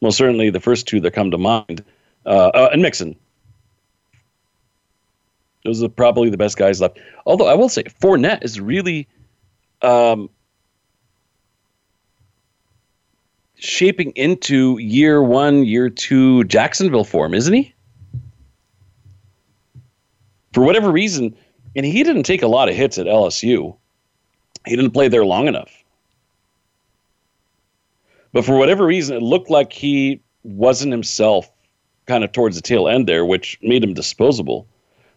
Most 0.01 0.17
certainly, 0.17 0.51
the 0.51 0.61
first 0.61 0.89
two 0.89 1.01
that 1.01 1.13
come 1.13 1.31
to 1.31 1.39
mind, 1.39 1.85
uh, 2.27 2.49
uh, 2.49 2.71
and 2.73 2.83
Mixon. 2.83 3.17
Those 5.65 5.83
are 5.83 5.89
probably 5.89 6.31
the 6.31 6.39
best 6.39 6.57
guys 6.57 6.81
left. 6.81 6.99
Although 7.27 7.47
I 7.47 7.55
will 7.55 7.69
say, 7.69 7.85
Fournette 7.85 8.43
is 8.43 8.59
really 8.59 9.07
um, 9.83 10.31
shaping 13.61 14.11
into 14.13 14.79
year 14.79 15.23
one, 15.23 15.65
year 15.65 15.91
two 15.91 16.45
Jacksonville 16.45 17.05
form, 17.05 17.35
isn't 17.35 17.53
he? 17.53 17.75
For 20.53 20.65
whatever 20.65 20.91
reason, 20.91 21.37
and 21.77 21.87
he 21.87 22.03
didn't 22.03 22.25
take 22.25 22.43
a 22.43 22.49
lot 22.49 22.69
of 22.69 22.75
hits 22.75 22.99
at 22.99 23.07
LSU. 23.07 23.77
He 24.67 24.77
didn't 24.77 24.91
play 24.91 25.09
there 25.09 25.25
long 25.25 25.47
enough. 25.47 25.71
But 28.33 28.45
for 28.45 28.57
whatever 28.57 28.85
reason, 28.85 29.17
it 29.17 29.23
looked 29.23 29.51
like 29.51 29.73
he 29.73 30.21
wasn't 30.43 30.93
himself 30.93 31.51
kind 32.07 32.25
of 32.25 32.33
towards 32.33 32.57
the 32.57 32.63
tail 32.63 32.89
end 32.89 33.07
there, 33.07 33.25
which 33.25 33.59
made 33.63 33.85
him 33.85 33.95
disposable. 33.95 34.67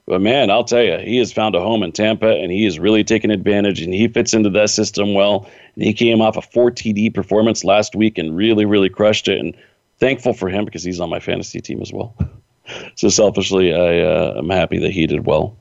But 0.06 0.22
man, 0.22 0.50
I'll 0.50 0.66
tell 0.66 0.84
you, 0.84 0.98
he 0.98 1.18
has 1.18 1.32
found 1.32 1.56
a 1.56 1.62
home 1.62 1.82
in 1.82 1.94
Tampa 1.94 2.28
and 2.28 2.52
he 2.52 2.66
is 2.66 2.78
really 2.78 3.04
taking 3.04 3.32
advantage 3.32 3.82
and 3.82 3.94
he 3.94 4.08
fits 4.10 4.34
into 4.34 4.50
that 4.52 4.70
system 4.70 5.14
well. 5.14 5.50
And 5.76 5.84
he 5.86 5.94
came 5.94 6.22
off 6.22 6.36
a 6.36 6.42
4 6.42 6.72
TD 6.72 7.14
performance 7.14 7.64
last 7.64 7.96
week 7.96 8.18
and 8.18 8.36
really, 8.36 8.66
really 8.66 8.90
crushed 8.90 9.30
it. 9.30 9.40
And 9.40 9.56
thankful 10.00 10.34
for 10.34 10.50
him 10.50 10.66
because 10.66 10.84
he's 10.84 11.00
on 11.00 11.10
my 11.10 11.20
fantasy 11.20 11.62
team 11.62 11.82
as 11.82 11.94
well. 11.94 12.16
so 12.96 13.08
selfishly, 13.08 13.74
I 13.74 14.02
uh, 14.02 14.34
am 14.38 14.50
happy 14.50 14.80
that 14.80 14.92
he 14.92 15.08
did 15.08 15.26
well. 15.26 15.56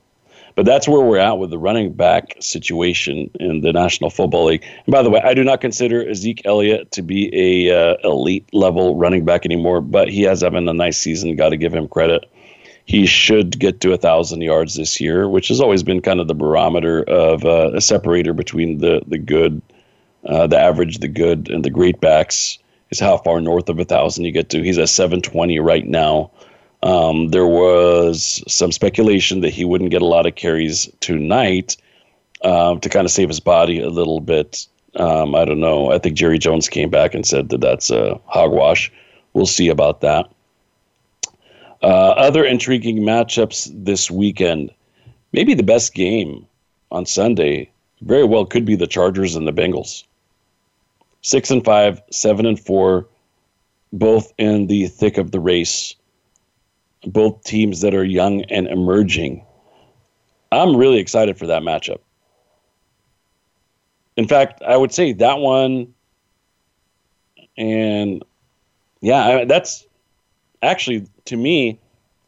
But 0.54 0.66
that's 0.66 0.86
where 0.86 1.00
we're 1.00 1.18
at 1.18 1.38
with 1.38 1.50
the 1.50 1.58
running 1.58 1.92
back 1.92 2.36
situation 2.40 3.30
in 3.40 3.62
the 3.62 3.72
National 3.72 4.10
Football 4.10 4.46
League. 4.46 4.64
And 4.84 4.92
by 4.92 5.02
the 5.02 5.08
way, 5.08 5.20
I 5.24 5.32
do 5.32 5.44
not 5.44 5.60
consider 5.60 6.12
Zeke 6.12 6.42
Elliott 6.44 6.90
to 6.92 7.02
be 7.02 7.30
a 7.68 7.74
uh, 7.74 7.96
elite 8.04 8.46
level 8.52 8.96
running 8.96 9.24
back 9.24 9.46
anymore, 9.46 9.80
but 9.80 10.08
he 10.08 10.22
has 10.22 10.42
having 10.42 10.68
a 10.68 10.74
nice 10.74 10.98
season. 10.98 11.34
Got 11.36 11.50
to 11.50 11.56
give 11.56 11.72
him 11.72 11.88
credit. 11.88 12.30
He 12.92 13.06
should 13.06 13.58
get 13.58 13.80
to 13.80 13.94
a 13.94 13.96
thousand 13.96 14.42
yards 14.42 14.74
this 14.74 15.00
year, 15.00 15.26
which 15.26 15.48
has 15.48 15.62
always 15.62 15.82
been 15.82 16.02
kind 16.02 16.20
of 16.20 16.28
the 16.28 16.34
barometer 16.34 17.02
of 17.04 17.42
uh, 17.42 17.70
a 17.72 17.80
separator 17.80 18.34
between 18.34 18.80
the 18.80 19.00
the 19.06 19.16
good, 19.16 19.62
uh, 20.26 20.46
the 20.46 20.58
average, 20.58 20.98
the 20.98 21.08
good, 21.08 21.48
and 21.48 21.64
the 21.64 21.70
great 21.70 22.02
backs. 22.02 22.58
Is 22.90 23.00
how 23.00 23.16
far 23.16 23.40
north 23.40 23.70
of 23.70 23.78
a 23.78 23.86
thousand 23.86 24.26
you 24.26 24.30
get 24.30 24.50
to. 24.50 24.62
He's 24.62 24.76
at 24.76 24.90
720 24.90 25.58
right 25.60 25.86
now. 25.86 26.32
Um, 26.82 27.28
there 27.28 27.46
was 27.46 28.44
some 28.46 28.70
speculation 28.70 29.40
that 29.40 29.54
he 29.54 29.64
wouldn't 29.64 29.90
get 29.90 30.02
a 30.02 30.12
lot 30.14 30.26
of 30.26 30.34
carries 30.34 30.86
tonight 31.00 31.78
um, 32.44 32.78
to 32.80 32.90
kind 32.90 33.06
of 33.06 33.10
save 33.10 33.28
his 33.28 33.40
body 33.40 33.80
a 33.80 33.88
little 33.88 34.20
bit. 34.20 34.66
Um, 34.96 35.34
I 35.34 35.46
don't 35.46 35.60
know. 35.60 35.90
I 35.90 35.98
think 35.98 36.14
Jerry 36.14 36.36
Jones 36.36 36.68
came 36.68 36.90
back 36.90 37.14
and 37.14 37.26
said 37.26 37.48
that 37.48 37.62
that's 37.62 37.88
a 37.88 38.20
hogwash. 38.26 38.92
We'll 39.32 39.46
see 39.46 39.70
about 39.70 40.02
that. 40.02 40.30
Uh, 41.82 42.10
other 42.16 42.44
intriguing 42.44 42.98
matchups 42.98 43.70
this 43.74 44.10
weekend. 44.10 44.70
Maybe 45.32 45.54
the 45.54 45.62
best 45.62 45.94
game 45.94 46.46
on 46.90 47.06
Sunday 47.06 47.70
very 48.02 48.24
well 48.24 48.44
could 48.46 48.64
be 48.64 48.76
the 48.76 48.86
Chargers 48.86 49.34
and 49.34 49.48
the 49.48 49.52
Bengals. 49.52 50.04
Six 51.22 51.50
and 51.50 51.64
five, 51.64 52.00
seven 52.10 52.46
and 52.46 52.58
four, 52.58 53.06
both 53.92 54.32
in 54.38 54.66
the 54.66 54.88
thick 54.88 55.18
of 55.18 55.30
the 55.30 55.40
race 55.40 55.94
both 57.06 57.42
teams 57.44 57.80
that 57.80 57.94
are 57.94 58.04
young 58.04 58.42
and 58.44 58.66
emerging. 58.68 59.44
I'm 60.50 60.76
really 60.76 60.98
excited 60.98 61.38
for 61.38 61.46
that 61.46 61.62
matchup. 61.62 61.98
In 64.16 64.28
fact, 64.28 64.62
I 64.62 64.76
would 64.76 64.92
say 64.92 65.12
that 65.14 65.38
one, 65.38 65.94
and 67.56 68.22
yeah, 69.00 69.44
that's 69.44 69.86
actually 70.62 71.06
to 71.26 71.36
me, 71.36 71.78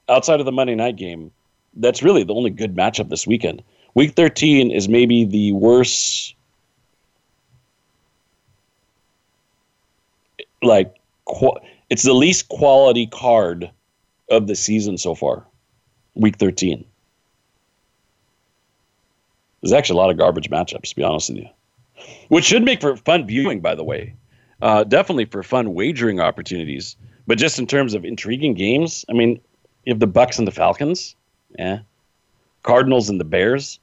outside 0.09 0.41
of 0.41 0.47
the 0.47 0.53
Monday 0.53 0.75
night 0.75 0.97
game, 0.97 1.31
that's 1.77 2.03
really 2.03 2.25
the 2.25 2.35
only 2.35 2.51
good 2.51 2.75
matchup 2.75 3.09
this 3.09 3.27
weekend. 3.27 3.63
Week 3.95 4.15
13 4.15 4.71
is 4.71 4.89
maybe 4.89 5.25
the 5.25 5.53
worst, 5.53 6.35
like, 10.63 10.95
it's 11.91 12.03
the 12.03 12.13
least 12.13 12.49
quality 12.49 13.07
card 13.07 13.71
of 14.31 14.47
the 14.47 14.57
season 14.57 14.99
so 14.99 15.15
far, 15.15 15.45
week 16.15 16.37
13. 16.37 16.85
There's 19.63 19.73
actually 19.73 19.99
a 19.99 20.03
lot 20.03 20.11
of 20.11 20.19
garbage 20.19 20.51
matchups, 20.51 20.91
to 20.91 20.97
be 20.97 21.03
honest 21.03 21.31
with 21.31 21.39
you, 21.39 21.49
which 22.29 22.45
should 22.45 22.65
make 22.65 22.81
for 22.81 22.97
fun 22.97 23.27
viewing, 23.27 23.61
by 23.61 23.75
the 23.75 23.85
way. 23.85 24.15
Uh, 24.61 24.85
definitely 24.85 25.25
for 25.25 25.43
fun 25.43 25.73
wagering 25.75 26.21
opportunities. 26.21 26.97
But 27.27 27.39
just 27.39 27.59
in 27.59 27.67
terms 27.67 27.95
of 27.95 28.05
intriguing 28.05 28.55
games, 28.55 29.05
I 29.09 29.13
mean, 29.13 29.41
you 29.85 29.93
have 29.93 30.01
the 30.01 30.07
Bucks 30.07 30.39
and 30.39 30.47
the 30.47 30.53
Falcons, 30.53 31.17
yeah, 31.59 31.81
Cardinals 32.63 33.09
and 33.09 33.19
the 33.21 33.25
Bears, 33.25 33.79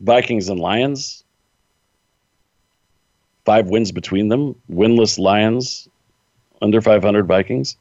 Vikings 0.00 0.48
and 0.48 0.60
Lions, 0.60 1.24
five 3.44 3.68
wins 3.68 3.92
between 3.92 4.28
them, 4.28 4.54
winless 4.70 5.18
Lions, 5.18 5.88
under 6.62 6.80
500 6.80 7.26
Vikings. 7.26 7.76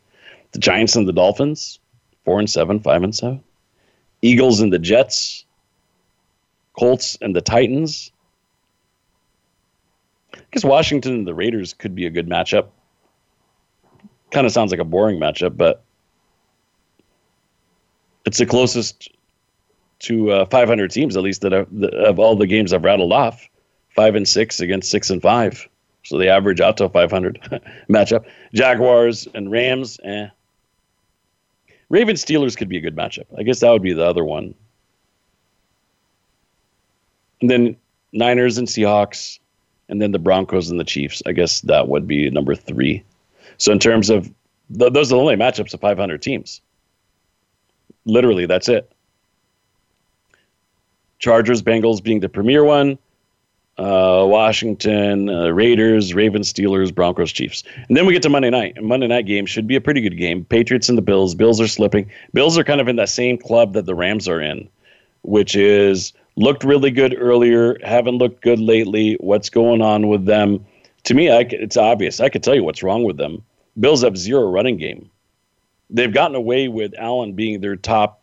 The 0.52 0.60
Giants 0.60 0.96
and 0.96 1.08
the 1.08 1.14
Dolphins, 1.14 1.80
four 2.26 2.40
and 2.40 2.50
seven, 2.50 2.80
five 2.80 3.04
and 3.04 3.16
seven. 3.16 3.44
Eagles 4.22 4.62
and 4.62 4.74
the 4.74 4.80
Jets. 4.80 5.46
Colts 6.78 7.18
and 7.22 7.36
the 7.36 7.42
Titans. 7.42 8.12
I 10.50 10.56
guess 10.56 10.64
Washington 10.64 11.14
and 11.14 11.28
the 11.28 11.34
Raiders 11.36 11.74
could 11.74 11.94
be 11.94 12.08
a 12.08 12.10
good 12.10 12.28
matchup. 12.28 12.70
Kind 14.32 14.48
of 14.48 14.54
sounds 14.54 14.72
like 14.72 14.80
a 14.80 14.86
boring 14.86 15.20
matchup, 15.20 15.56
but 15.56 15.84
it's 18.26 18.40
the 18.40 18.48
closest 18.48 19.10
to 20.00 20.32
uh, 20.32 20.46
500 20.46 20.90
teams, 20.90 21.16
at 21.16 21.22
least 21.22 21.42
that 21.42 21.54
of 21.54 22.18
all 22.18 22.36
the 22.36 22.48
games 22.48 22.74
I've 22.74 22.84
rattled 22.84 23.14
off. 23.14 23.48
Five 23.96 24.16
and 24.16 24.28
six 24.28 24.60
against 24.60 24.90
six 24.90 25.12
and 25.12 25.22
five. 25.22 25.68
So 26.04 26.18
they 26.18 26.30
average 26.30 26.62
out 26.62 26.78
to 26.78 26.90
500 26.90 27.62
matchup. 27.90 28.26
Jaguars 28.54 29.28
and 29.36 29.52
Rams, 29.52 30.00
eh. 30.04 30.28
Ravens 31.90 32.24
Steelers 32.24 32.58
could 32.58 32.70
be 32.70 32.78
a 32.78 32.82
good 32.82 32.96
matchup. 32.96 33.26
I 33.38 33.44
guess 33.44 33.60
that 33.60 33.72
would 33.72 33.82
be 33.84 33.94
the 33.94 34.06
other 34.06 34.24
one. 34.26 34.56
And 37.42 37.50
then 37.50 37.78
Niners 38.14 38.58
and 38.58 38.68
Seahawks, 38.68 39.40
and 39.90 40.02
then 40.02 40.12
the 40.12 40.20
Broncos 40.20 40.70
and 40.70 40.80
the 40.80 40.86
Chiefs. 40.86 41.22
I 41.26 41.34
guess 41.34 41.62
that 41.62 41.88
would 41.88 42.08
be 42.08 42.30
number 42.30 42.56
three. 42.56 43.04
So 43.58 43.72
in 43.72 43.80
terms 43.80 44.10
of 44.10 44.32
th- 44.78 44.94
those 44.94 45.12
are 45.12 45.16
the 45.16 45.22
only 45.22 45.36
matchups 45.36 45.74
of 45.74 45.82
500 45.82 46.22
teams. 46.22 46.62
Literally, 48.06 48.46
that's 48.46 48.70
it. 48.70 48.92
Chargers, 51.18 51.62
Bengals 51.62 52.02
being 52.02 52.22
the 52.22 52.30
premier 52.30 52.64
one 52.64 52.98
uh, 53.80 54.26
Washington, 54.28 55.30
uh, 55.30 55.48
Raiders, 55.50 56.14
Ravens, 56.14 56.52
Steelers, 56.52 56.94
Broncos, 56.94 57.32
Chiefs. 57.32 57.64
And 57.88 57.96
then 57.96 58.06
we 58.06 58.12
get 58.12 58.22
to 58.24 58.30
Monday 58.30 58.50
night. 58.50 58.74
And 58.76 58.86
Monday 58.86 59.08
night 59.08 59.26
game 59.26 59.46
should 59.46 59.68
be 59.68 59.76
a 59.78 59.82
pretty 59.82 60.02
good 60.02 60.18
game. 60.18 60.44
Patriots 60.44 60.90
and 60.90 60.98
the 60.98 61.02
Bills. 61.02 61.34
Bills 61.34 61.62
are 61.62 61.68
slipping. 61.68 62.12
Bills 62.34 62.58
are 62.58 62.64
kind 62.66 62.82
of 62.82 62.90
in 62.90 62.98
that 62.98 63.08
same 63.08 63.38
club 63.38 63.74
that 63.74 63.86
the 63.86 63.96
Rams 63.96 64.28
are 64.28 64.42
in, 64.42 64.68
which 65.22 65.56
is 65.56 66.12
looked 66.40 66.64
really 66.64 66.92
good 66.92 67.16
earlier, 67.18 67.78
haven't 67.84 68.18
looked 68.18 68.42
good 68.42 68.60
lately. 68.60 69.16
What's 69.20 69.50
going 69.50 69.82
on 69.82 70.08
with 70.08 70.26
them? 70.26 70.66
To 71.04 71.14
me, 71.14 71.30
I, 71.30 71.42
it's 71.50 71.78
obvious. 71.78 72.20
I 72.20 72.30
could 72.30 72.44
tell 72.44 72.56
you 72.56 72.64
what's 72.64 72.84
wrong 72.84 73.04
with 73.04 73.18
them. 73.18 73.44
Bills 73.80 74.04
have 74.04 74.18
zero 74.18 74.50
running 74.50 74.78
game. 74.78 75.10
They've 75.90 76.14
gotten 76.14 76.36
away 76.36 76.68
with 76.68 76.94
Allen 76.98 77.34
being 77.34 77.62
their 77.62 77.76
top 77.76 78.22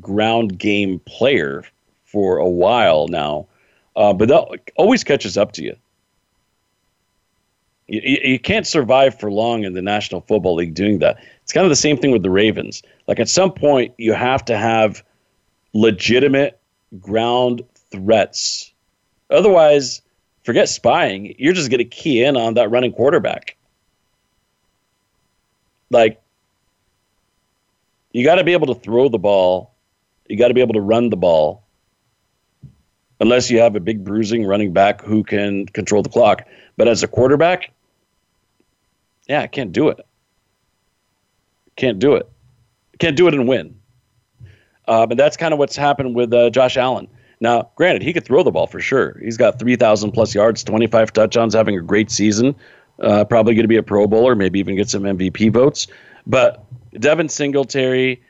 ground 0.00 0.58
game 0.58 1.00
player 1.00 1.64
for 2.04 2.36
a 2.38 2.48
while 2.48 3.08
now 3.08 3.46
uh, 3.98 4.12
but 4.12 4.28
that 4.28 4.60
always 4.76 5.02
catches 5.02 5.36
up 5.36 5.50
to 5.52 5.62
you. 5.62 5.76
you. 7.88 8.00
You 8.22 8.38
can't 8.38 8.66
survive 8.66 9.18
for 9.18 9.30
long 9.30 9.64
in 9.64 9.72
the 9.72 9.82
National 9.82 10.20
Football 10.20 10.54
League 10.54 10.74
doing 10.74 11.00
that. 11.00 11.18
It's 11.42 11.52
kind 11.52 11.66
of 11.66 11.70
the 11.70 11.76
same 11.76 11.96
thing 11.96 12.12
with 12.12 12.22
the 12.22 12.30
Ravens. 12.30 12.80
Like 13.08 13.18
at 13.18 13.28
some 13.28 13.52
point, 13.52 13.92
you 13.98 14.12
have 14.12 14.44
to 14.44 14.56
have 14.56 15.02
legitimate 15.72 16.57
ground 17.00 17.62
threats. 17.90 18.72
Otherwise, 19.30 20.02
forget 20.44 20.68
spying. 20.68 21.34
You're 21.38 21.52
just 21.52 21.70
going 21.70 21.78
to 21.78 21.84
key 21.84 22.22
in 22.22 22.36
on 22.36 22.54
that 22.54 22.70
running 22.70 22.92
quarterback. 22.92 23.56
Like, 25.90 26.20
you 28.12 28.24
got 28.24 28.36
to 28.36 28.44
be 28.44 28.52
able 28.52 28.74
to 28.74 28.80
throw 28.80 29.08
the 29.08 29.18
ball. 29.18 29.72
You 30.28 30.36
got 30.36 30.48
to 30.48 30.54
be 30.54 30.60
able 30.60 30.74
to 30.74 30.80
run 30.80 31.10
the 31.10 31.16
ball 31.16 31.62
unless 33.20 33.50
you 33.50 33.58
have 33.60 33.74
a 33.76 33.80
big 33.80 34.04
bruising 34.04 34.44
running 34.46 34.72
back 34.72 35.02
who 35.02 35.24
can 35.24 35.66
control 35.66 36.02
the 36.02 36.08
clock. 36.08 36.42
But 36.76 36.88
as 36.88 37.02
a 37.02 37.08
quarterback, 37.08 37.72
yeah, 39.28 39.42
I 39.42 39.46
can't 39.46 39.72
do 39.72 39.88
it. 39.88 40.04
Can't 41.76 41.98
do 41.98 42.14
it. 42.14 42.28
Can't 42.98 43.16
do 43.16 43.28
it 43.28 43.34
and 43.34 43.46
win. 43.46 43.78
Uh, 44.88 45.06
but 45.06 45.16
that's 45.16 45.36
kind 45.36 45.52
of 45.52 45.58
what's 45.58 45.76
happened 45.76 46.16
with 46.16 46.32
uh, 46.34 46.50
Josh 46.50 46.76
Allen. 46.76 47.06
Now, 47.40 47.70
granted, 47.76 48.02
he 48.02 48.12
could 48.12 48.24
throw 48.24 48.42
the 48.42 48.50
ball 48.50 48.66
for 48.66 48.80
sure. 48.80 49.16
He's 49.22 49.36
got 49.36 49.60
3,000 49.60 50.10
plus 50.10 50.34
yards, 50.34 50.64
25 50.64 51.12
touchdowns, 51.12 51.54
having 51.54 51.78
a 51.78 51.82
great 51.82 52.10
season. 52.10 52.56
Uh, 52.98 53.24
probably 53.24 53.54
going 53.54 53.62
to 53.62 53.68
be 53.68 53.76
a 53.76 53.82
Pro 53.82 54.08
Bowler, 54.08 54.34
maybe 54.34 54.58
even 54.58 54.74
get 54.74 54.90
some 54.90 55.04
MVP 55.04 55.52
votes. 55.52 55.86
But 56.26 56.64
Devin 56.98 57.28
Singletary, 57.28 58.20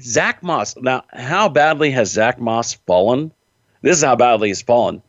Zach 0.00 0.42
Moss. 0.42 0.74
Now, 0.78 1.04
how 1.12 1.50
badly 1.50 1.90
has 1.90 2.10
Zach 2.10 2.40
Moss 2.40 2.72
fallen 2.72 3.32
this 3.84 3.98
is 3.98 4.02
how 4.02 4.16
badly 4.16 4.48
he's 4.48 4.62
fallen. 4.62 5.02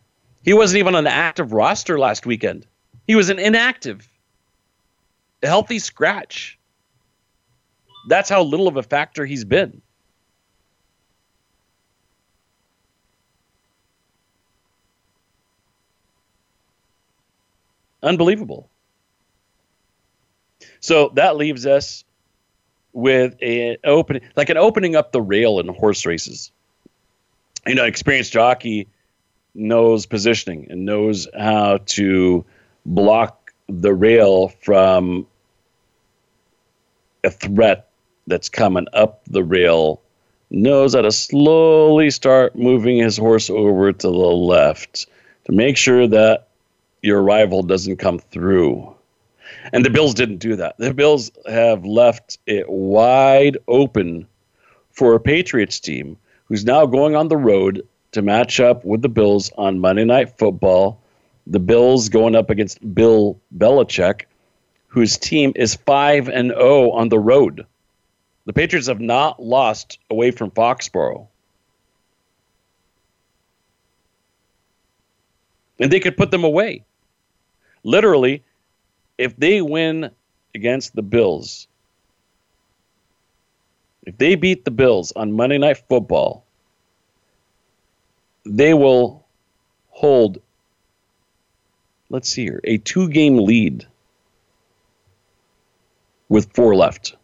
He 0.43 0.53
wasn't 0.53 0.79
even 0.79 0.95
on 0.95 1.05
the 1.05 1.09
active 1.09 1.53
roster 1.53 1.97
last 1.97 2.25
weekend. 2.25 2.67
He 3.07 3.15
was 3.15 3.29
an 3.29 3.39
inactive, 3.39 4.05
healthy 5.41 5.79
scratch. 5.79 6.59
That's 8.09 8.29
how 8.29 8.43
little 8.43 8.67
of 8.67 8.75
a 8.75 8.83
factor 8.83 9.25
he's 9.25 9.45
been. 9.45 9.81
Unbelievable. 18.05 18.69
So 20.79 21.11
that 21.15 21.35
leaves 21.35 21.65
us 21.65 22.05
with 22.93 23.35
an 23.41 23.77
opening, 23.83 24.21
like 24.37 24.49
an 24.49 24.57
opening 24.57 24.95
up 24.95 25.11
the 25.11 25.21
rail 25.21 25.59
in 25.59 25.67
horse 25.67 26.05
races 26.05 26.51
you 27.65 27.75
know, 27.75 27.85
experienced 27.85 28.31
jockey 28.31 28.87
knows 29.53 30.05
positioning 30.05 30.67
and 30.69 30.85
knows 30.85 31.27
how 31.37 31.79
to 31.85 32.45
block 32.85 33.53
the 33.67 33.93
rail 33.93 34.49
from 34.61 35.25
a 37.23 37.31
threat 37.31 37.89
that's 38.27 38.49
coming 38.49 38.87
up 38.93 39.23
the 39.25 39.43
rail 39.43 40.01
knows 40.51 40.93
how 40.93 41.01
to 41.01 41.11
slowly 41.11 42.11
start 42.11 42.55
moving 42.55 42.97
his 42.97 43.17
horse 43.17 43.49
over 43.49 43.91
to 43.91 44.07
the 44.07 44.13
left 44.13 45.07
to 45.45 45.51
make 45.51 45.77
sure 45.77 46.07
that 46.07 46.44
your 47.05 47.21
rival 47.21 47.61
doesn't 47.61 47.97
come 47.97 48.19
through. 48.19 48.93
And 49.71 49.85
the 49.85 49.89
Bills 49.91 50.13
didn't 50.13 50.37
do 50.37 50.55
that. 50.55 50.77
The 50.77 50.93
Bills 50.93 51.31
have 51.47 51.85
left 51.85 52.39
it 52.47 52.67
wide 52.67 53.57
open 53.67 54.27
for 54.91 55.13
a 55.13 55.19
Patriots 55.19 55.79
team 55.79 56.17
who's 56.45 56.65
now 56.65 56.85
going 56.85 57.15
on 57.15 57.27
the 57.27 57.37
road 57.37 57.87
to 58.13 58.21
match 58.21 58.59
up 58.59 58.83
with 58.83 59.01
the 59.01 59.09
Bills 59.09 59.51
on 59.57 59.79
Monday 59.79 60.05
Night 60.05 60.37
Football. 60.37 60.99
The 61.47 61.59
Bills 61.59 62.09
going 62.09 62.35
up 62.35 62.49
against 62.49 62.95
Bill 62.95 63.39
Belichick, 63.55 64.23
whose 64.87 65.17
team 65.17 65.51
is 65.55 65.75
5 65.75 66.29
and 66.29 66.49
0 66.49 66.91
on 66.91 67.09
the 67.09 67.19
road. 67.19 67.65
The 68.45 68.53
Patriots 68.53 68.87
have 68.87 69.01
not 69.01 69.41
lost 69.41 69.99
away 70.09 70.31
from 70.31 70.51
Foxborough. 70.51 71.27
And 75.79 75.91
they 75.91 75.99
could 75.99 76.17
put 76.17 76.31
them 76.31 76.43
away. 76.43 76.83
Literally, 77.85 78.43
if 79.15 79.37
they 79.37 79.61
win 79.61 80.09
against 80.55 80.95
the 80.95 81.03
Bills, 81.03 81.67
if 84.07 84.17
they 84.17 84.33
beat 84.33 84.65
the 84.65 84.71
Bills 84.71 85.13
on 85.15 85.31
Monday 85.31 85.59
Night 85.59 85.77
Football, 85.87 86.43
they 88.43 88.73
will 88.73 89.23
hold, 89.89 90.39
let's 92.09 92.27
see 92.27 92.45
here, 92.45 92.59
a 92.63 92.79
two 92.79 93.07
game 93.07 93.37
lead 93.37 93.85
with 96.27 96.51
four 96.53 96.75
left. 96.75 97.15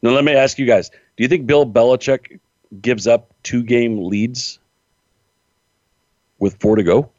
Now, 0.00 0.10
let 0.12 0.24
me 0.24 0.32
ask 0.32 0.58
you 0.58 0.64
guys 0.64 0.88
do 0.88 1.22
you 1.22 1.28
think 1.28 1.46
Bill 1.46 1.66
Belichick 1.66 2.40
gives 2.80 3.06
up 3.06 3.34
two 3.42 3.62
game 3.62 4.02
leads 4.04 4.58
with 6.38 6.58
four 6.58 6.76
to 6.76 6.82
go? 6.82 7.10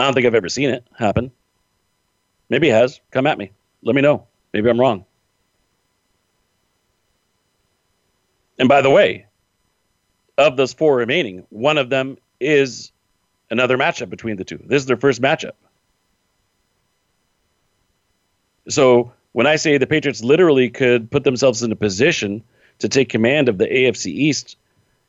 I 0.00 0.04
don't 0.04 0.14
think 0.14 0.26
I've 0.26 0.34
ever 0.34 0.48
seen 0.48 0.70
it 0.70 0.86
happen. 0.96 1.30
Maybe 2.48 2.68
it 2.68 2.72
has. 2.72 3.00
Come 3.10 3.26
at 3.26 3.38
me. 3.38 3.52
Let 3.82 3.94
me 3.94 4.02
know. 4.02 4.26
Maybe 4.52 4.68
I'm 4.68 4.80
wrong. 4.80 5.04
And 8.58 8.68
by 8.68 8.82
the 8.82 8.90
way, 8.90 9.26
of 10.36 10.56
those 10.56 10.72
four 10.72 10.96
remaining, 10.96 11.46
one 11.50 11.78
of 11.78 11.90
them 11.90 12.18
is 12.40 12.92
another 13.50 13.76
matchup 13.76 14.10
between 14.10 14.36
the 14.36 14.44
two. 14.44 14.62
This 14.64 14.82
is 14.82 14.86
their 14.86 14.96
first 14.96 15.20
matchup. 15.20 15.52
So 18.68 19.12
when 19.32 19.46
I 19.46 19.56
say 19.56 19.78
the 19.78 19.86
Patriots 19.86 20.22
literally 20.22 20.70
could 20.70 21.10
put 21.10 21.24
themselves 21.24 21.62
in 21.62 21.72
a 21.72 21.76
position 21.76 22.42
to 22.78 22.88
take 22.88 23.08
command 23.08 23.48
of 23.48 23.58
the 23.58 23.66
AFC 23.66 24.06
East, 24.06 24.56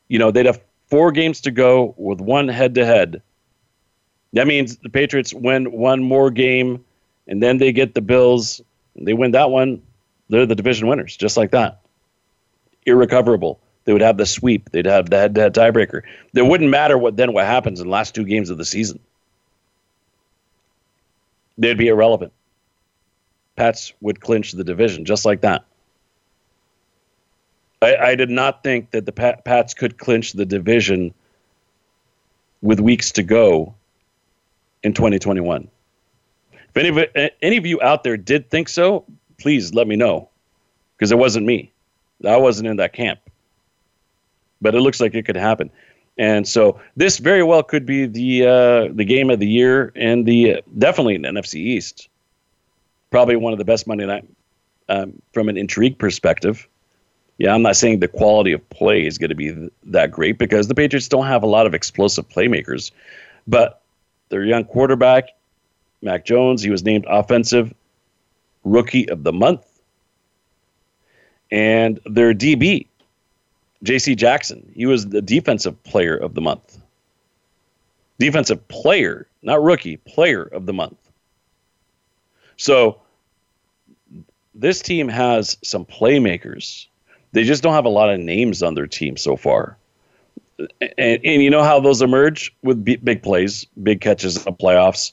you 0.08 0.18
know, 0.18 0.30
they'd 0.30 0.46
have 0.46 0.62
four 0.88 1.12
games 1.12 1.40
to 1.42 1.50
go 1.50 1.94
with 1.96 2.20
one 2.20 2.48
head 2.48 2.74
to 2.74 2.84
head. 2.84 3.22
That 4.32 4.46
means 4.46 4.76
the 4.78 4.88
Patriots 4.88 5.34
win 5.34 5.72
one 5.72 6.02
more 6.02 6.30
game 6.30 6.84
and 7.26 7.42
then 7.42 7.58
they 7.58 7.72
get 7.72 7.94
the 7.94 8.00
Bills. 8.00 8.60
They 8.96 9.12
win 9.12 9.32
that 9.32 9.50
one. 9.50 9.82
They're 10.28 10.46
the 10.46 10.54
division 10.54 10.88
winners, 10.88 11.16
just 11.16 11.36
like 11.36 11.50
that 11.50 11.82
irrecoverable. 12.86 13.60
They 13.84 13.92
would 13.92 14.02
have 14.02 14.16
the 14.16 14.26
sweep. 14.26 14.70
They'd 14.70 14.86
have 14.86 15.10
the 15.10 15.18
head-to-head 15.18 15.54
tiebreaker. 15.54 16.02
It 16.34 16.42
wouldn't 16.42 16.70
matter 16.70 16.96
what 16.96 17.16
then 17.16 17.32
what 17.32 17.46
happens 17.46 17.80
in 17.80 17.86
the 17.86 17.92
last 17.92 18.14
two 18.14 18.24
games 18.24 18.50
of 18.50 18.58
the 18.58 18.64
season. 18.64 19.00
They'd 21.58 21.78
be 21.78 21.88
irrelevant. 21.88 22.32
Pats 23.56 23.92
would 24.00 24.20
clinch 24.20 24.52
the 24.52 24.64
division 24.64 25.04
just 25.04 25.24
like 25.24 25.42
that. 25.42 25.64
I, 27.82 27.96
I 27.96 28.14
did 28.14 28.30
not 28.30 28.62
think 28.62 28.92
that 28.92 29.04
the 29.04 29.12
Pat, 29.12 29.44
Pats 29.44 29.74
could 29.74 29.98
clinch 29.98 30.32
the 30.32 30.46
division 30.46 31.12
with 32.62 32.80
weeks 32.80 33.10
to 33.12 33.22
go 33.22 33.74
in 34.82 34.92
2021. 34.92 35.68
If 36.52 36.76
any 36.76 36.88
of, 36.88 37.30
any 37.42 37.56
of 37.56 37.66
you 37.66 37.80
out 37.82 38.02
there 38.04 38.16
did 38.16 38.50
think 38.50 38.68
so, 38.68 39.04
please 39.38 39.74
let 39.74 39.86
me 39.86 39.96
know 39.96 40.28
because 40.96 41.12
it 41.12 41.18
wasn't 41.18 41.46
me. 41.46 41.72
I 42.26 42.36
wasn't 42.36 42.68
in 42.68 42.76
that 42.76 42.92
camp, 42.92 43.20
but 44.60 44.74
it 44.74 44.80
looks 44.80 45.00
like 45.00 45.14
it 45.14 45.24
could 45.24 45.36
happen. 45.36 45.70
And 46.18 46.46
so 46.46 46.80
this 46.96 47.18
very 47.18 47.42
well 47.42 47.62
could 47.62 47.86
be 47.86 48.06
the 48.06 48.46
uh, 48.46 48.92
the 48.92 49.04
game 49.04 49.30
of 49.30 49.40
the 49.40 49.46
year 49.46 49.92
and 49.96 50.26
the 50.26 50.56
uh, 50.56 50.60
definitely 50.78 51.16
an 51.16 51.22
NFC 51.22 51.56
East. 51.56 52.08
Probably 53.10 53.36
one 53.36 53.52
of 53.52 53.58
the 53.58 53.64
best 53.64 53.86
Monday 53.86 54.06
night 54.06 54.28
um, 54.88 55.20
from 55.32 55.48
an 55.48 55.56
intrigue 55.56 55.98
perspective. 55.98 56.68
Yeah, 57.38 57.54
I'm 57.54 57.62
not 57.62 57.76
saying 57.76 58.00
the 58.00 58.08
quality 58.08 58.52
of 58.52 58.68
play 58.70 59.06
is 59.06 59.18
going 59.18 59.30
to 59.30 59.34
be 59.34 59.52
th- 59.52 59.72
that 59.84 60.10
great 60.10 60.38
because 60.38 60.68
the 60.68 60.74
Patriots 60.74 61.08
don't 61.08 61.26
have 61.26 61.42
a 61.42 61.46
lot 61.46 61.66
of 61.66 61.74
explosive 61.74 62.28
playmakers, 62.28 62.92
but 63.46 63.81
their 64.32 64.44
young 64.44 64.64
quarterback, 64.64 65.28
Mac 66.02 66.24
Jones, 66.24 66.60
he 66.60 66.70
was 66.70 66.82
named 66.82 67.06
offensive 67.08 67.72
rookie 68.64 69.08
of 69.08 69.22
the 69.22 69.32
month 69.32 69.64
and 71.52 72.00
their 72.06 72.32
DB, 72.32 72.86
J.C. 73.82 74.14
Jackson, 74.14 74.72
he 74.74 74.86
was 74.86 75.06
the 75.06 75.20
defensive 75.20 75.80
player 75.84 76.16
of 76.16 76.34
the 76.34 76.40
month. 76.40 76.78
Defensive 78.18 78.66
player, 78.68 79.28
not 79.42 79.62
rookie, 79.62 79.98
player 79.98 80.42
of 80.42 80.64
the 80.64 80.72
month. 80.72 80.96
So 82.56 83.02
this 84.54 84.80
team 84.80 85.08
has 85.08 85.58
some 85.62 85.84
playmakers. 85.84 86.86
They 87.32 87.44
just 87.44 87.62
don't 87.62 87.74
have 87.74 87.84
a 87.84 87.90
lot 87.90 88.08
of 88.08 88.18
names 88.18 88.62
on 88.62 88.74
their 88.74 88.86
team 88.86 89.18
so 89.18 89.36
far. 89.36 89.76
And, 90.58 91.20
and 91.24 91.42
you 91.42 91.50
know 91.50 91.62
how 91.62 91.80
those 91.80 92.02
emerge 92.02 92.54
with 92.62 92.84
big 92.84 93.22
plays, 93.22 93.66
big 93.82 94.00
catches 94.00 94.36
in 94.36 94.44
the 94.44 94.52
playoffs, 94.52 95.12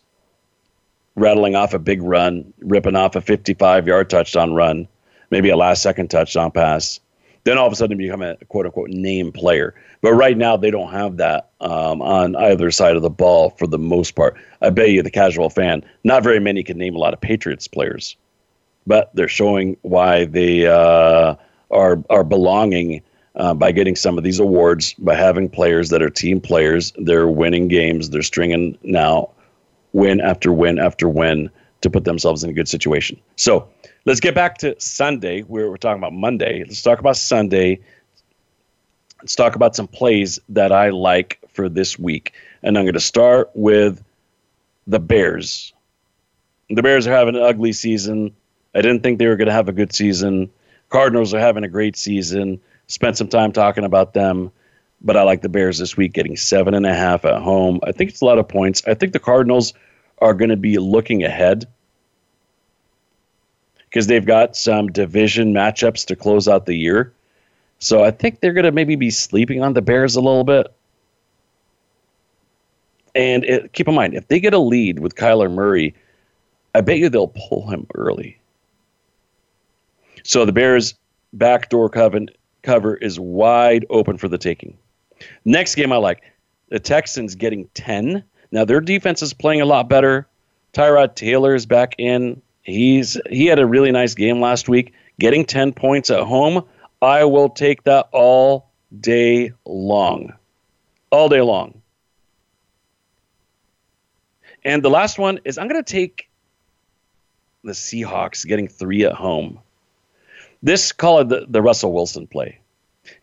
rattling 1.15 1.55
off 1.55 1.73
a 1.73 1.79
big 1.79 2.01
run, 2.01 2.53
ripping 2.59 2.95
off 2.95 3.15
a 3.15 3.21
55 3.21 3.87
yard 3.87 4.09
touchdown 4.09 4.53
run 4.53 4.87
maybe 5.31 5.49
a 5.49 5.57
last 5.57 5.81
second 5.81 6.09
touchdown 6.09 6.51
pass. 6.51 6.99
Then 7.43 7.57
all 7.57 7.67
of 7.67 7.73
a 7.73 7.75
sudden 7.75 7.97
become 7.97 8.21
a 8.21 8.35
quote 8.49 8.65
unquote 8.65 8.89
name 8.89 9.31
player. 9.31 9.73
But 10.01 10.13
right 10.13 10.37
now 10.37 10.57
they 10.57 10.71
don't 10.71 10.91
have 10.91 11.17
that 11.17 11.49
um, 11.61 12.01
on 12.01 12.35
either 12.35 12.71
side 12.71 12.95
of 12.95 13.01
the 13.01 13.09
ball 13.09 13.51
for 13.51 13.67
the 13.67 13.79
most 13.79 14.11
part. 14.11 14.37
I 14.61 14.69
bet 14.69 14.91
you 14.91 15.01
the 15.01 15.11
casual 15.11 15.49
fan, 15.49 15.83
not 16.03 16.23
very 16.23 16.39
many 16.39 16.63
can 16.63 16.77
name 16.77 16.95
a 16.95 16.99
lot 16.99 17.13
of 17.13 17.21
Patriots 17.21 17.67
players, 17.67 18.15
but 18.87 19.09
they're 19.13 19.27
showing 19.27 19.77
why 19.81 20.25
they 20.25 20.67
uh, 20.67 21.35
are 21.71 22.03
are 22.09 22.23
belonging 22.23 23.01
uh, 23.39 23.53
by 23.53 23.71
getting 23.71 23.95
some 23.95 24.17
of 24.17 24.23
these 24.23 24.39
awards 24.39 24.93
by 24.95 25.15
having 25.15 25.49
players 25.49 25.89
that 25.89 26.01
are 26.01 26.09
team 26.09 26.41
players. 26.41 26.91
They're 26.97 27.29
winning 27.29 27.69
games. 27.69 28.09
They're 28.09 28.21
stringing 28.21 28.77
now 28.83 29.29
win 29.93 30.19
after 30.19 30.51
win 30.51 30.77
after 30.77 31.07
win 31.07 31.49
to 31.81 31.89
put 31.89 32.03
themselves 32.03 32.43
in 32.43 32.49
a 32.49 32.53
good 32.53 32.67
situation. 32.67 33.19
So 33.37 33.69
let's 34.05 34.19
get 34.19 34.35
back 34.35 34.57
to 34.59 34.79
Sunday. 34.79 35.43
We're, 35.43 35.69
we're 35.69 35.77
talking 35.77 35.99
about 35.99 36.13
Monday. 36.13 36.65
Let's 36.67 36.81
talk 36.81 36.99
about 36.99 37.15
Sunday. 37.15 37.79
Let's 39.21 39.35
talk 39.35 39.55
about 39.55 39.73
some 39.73 39.87
plays 39.87 40.39
that 40.49 40.73
I 40.73 40.89
like 40.89 41.39
for 41.53 41.69
this 41.69 41.97
week. 41.97 42.33
And 42.61 42.77
I'm 42.77 42.83
going 42.83 42.93
to 42.93 42.99
start 42.99 43.49
with 43.53 44.03
the 44.85 44.99
Bears. 44.99 45.73
The 46.69 46.83
Bears 46.83 47.07
are 47.07 47.13
having 47.13 47.37
an 47.37 47.41
ugly 47.41 47.71
season. 47.71 48.35
I 48.75 48.81
didn't 48.81 49.01
think 49.01 49.17
they 49.17 49.27
were 49.27 49.37
going 49.37 49.47
to 49.47 49.53
have 49.53 49.69
a 49.69 49.73
good 49.73 49.95
season. 49.95 50.51
Cardinals 50.89 51.33
are 51.33 51.39
having 51.39 51.63
a 51.63 51.69
great 51.69 51.95
season. 51.95 52.59
Spent 52.89 53.15
some 53.17 53.27
time 53.27 53.51
talking 53.51 53.85
about 53.85 54.13
them, 54.13 54.51
but 55.01 55.15
I 55.15 55.23
like 55.23 55.41
the 55.41 55.49
Bears 55.49 55.77
this 55.77 55.95
week, 55.95 56.11
getting 56.11 56.35
seven 56.35 56.73
and 56.73 56.85
a 56.85 56.93
half 56.93 57.23
at 57.23 57.41
home. 57.41 57.79
I 57.83 57.91
think 57.91 58.09
it's 58.09 58.21
a 58.21 58.25
lot 58.25 58.39
of 58.39 58.47
points. 58.47 58.83
I 58.85 58.93
think 58.95 59.13
the 59.13 59.19
Cardinals 59.19 59.73
are 60.17 60.33
going 60.33 60.49
to 60.49 60.57
be 60.57 60.77
looking 60.77 61.23
ahead 61.23 61.67
because 63.85 64.07
they've 64.07 64.25
got 64.25 64.55
some 64.55 64.87
division 64.87 65.53
matchups 65.53 66.05
to 66.07 66.15
close 66.15 66.47
out 66.47 66.65
the 66.65 66.75
year. 66.75 67.13
So 67.79 68.03
I 68.03 68.11
think 68.11 68.39
they're 68.39 68.53
going 68.53 68.65
to 68.65 68.71
maybe 68.71 68.95
be 68.95 69.09
sleeping 69.09 69.63
on 69.63 69.73
the 69.73 69.81
Bears 69.81 70.15
a 70.15 70.21
little 70.21 70.43
bit. 70.43 70.67
And 73.15 73.43
it, 73.45 73.73
keep 73.73 73.87
in 73.87 73.95
mind, 73.95 74.13
if 74.13 74.27
they 74.27 74.39
get 74.39 74.53
a 74.53 74.59
lead 74.59 74.99
with 74.99 75.15
Kyler 75.15 75.51
Murray, 75.51 75.95
I 76.75 76.81
bet 76.81 76.97
you 76.97 77.09
they'll 77.09 77.33
pull 77.49 77.67
him 77.69 77.87
early. 77.95 78.37
So 80.23 80.45
the 80.45 80.51
Bears' 80.51 80.95
backdoor 81.33 81.89
cover, 81.89 82.21
cover 82.61 82.95
is 82.95 83.19
wide 83.19 83.85
open 83.89 84.17
for 84.17 84.27
the 84.27 84.37
taking. 84.37 84.77
Next 85.45 85.75
game 85.75 85.91
I 85.91 85.97
like 85.97 86.23
the 86.69 86.79
Texans 86.79 87.35
getting 87.35 87.67
10. 87.73 88.23
Now 88.51 88.65
their 88.65 88.81
defense 88.81 89.21
is 89.21 89.33
playing 89.33 89.61
a 89.61 89.65
lot 89.65 89.89
better. 89.89 90.27
Tyrod 90.73 91.15
Taylor 91.15 91.55
is 91.55 91.65
back 91.65 91.95
in. 91.97 92.41
He's 92.61 93.19
he 93.29 93.47
had 93.47 93.59
a 93.59 93.65
really 93.65 93.91
nice 93.91 94.13
game 94.13 94.39
last 94.39 94.69
week, 94.69 94.93
getting 95.19 95.45
10 95.45 95.73
points 95.73 96.09
at 96.09 96.23
home. 96.23 96.63
I 97.01 97.23
will 97.25 97.49
take 97.49 97.83
that 97.85 98.09
all 98.11 98.69
day 98.99 99.53
long. 99.65 100.33
All 101.11 101.29
day 101.29 101.41
long. 101.41 101.81
And 104.63 104.83
the 104.83 104.89
last 104.89 105.17
one 105.17 105.39
is 105.45 105.57
I'm 105.57 105.67
going 105.67 105.83
to 105.83 105.91
take 105.91 106.29
the 107.63 107.71
Seahawks 107.71 108.45
getting 108.45 108.67
three 108.67 109.05
at 109.05 109.13
home. 109.13 109.59
This 110.61 110.91
call 110.91 111.19
it 111.21 111.29
the, 111.29 111.45
the 111.47 111.61
Russell 111.61 111.93
Wilson 111.93 112.27
play. 112.27 112.59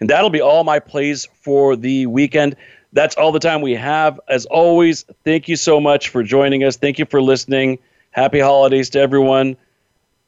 And 0.01 0.11
that'll 0.11 0.30
be 0.30 0.41
all 0.41 0.64
my 0.64 0.78
plays 0.78 1.26
for 1.43 1.76
the 1.76 2.07
weekend. 2.07 2.57
That's 2.93 3.16
all 3.16 3.32
the 3.32 3.41
time 3.41 3.61
we 3.61 3.74
have. 3.74 4.18
As 4.28 4.47
always, 4.47 5.05
thank 5.24 5.49
you 5.49 5.57
so 5.57 5.80
much 5.80 6.09
for 6.09 6.22
joining 6.22 6.64
us. 6.64 6.76
Thank 6.76 6.99
you 6.99 7.05
for 7.05 7.20
listening. 7.20 7.78
Happy 8.11 8.41
holidays 8.41 8.91
to 8.91 9.01
everyone. 9.01 9.57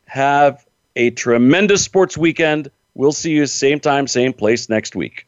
Have 0.07 0.67
a 0.97 1.11
tremendous 1.11 1.83
sports 1.83 2.19
weekend. 2.19 2.71
We'll 2.95 3.13
see 3.13 3.31
you 3.31 3.47
same 3.47 3.81
time, 3.81 4.07
same 4.07 4.33
place 4.33 4.69
next 4.69 4.97
week. 4.97 5.28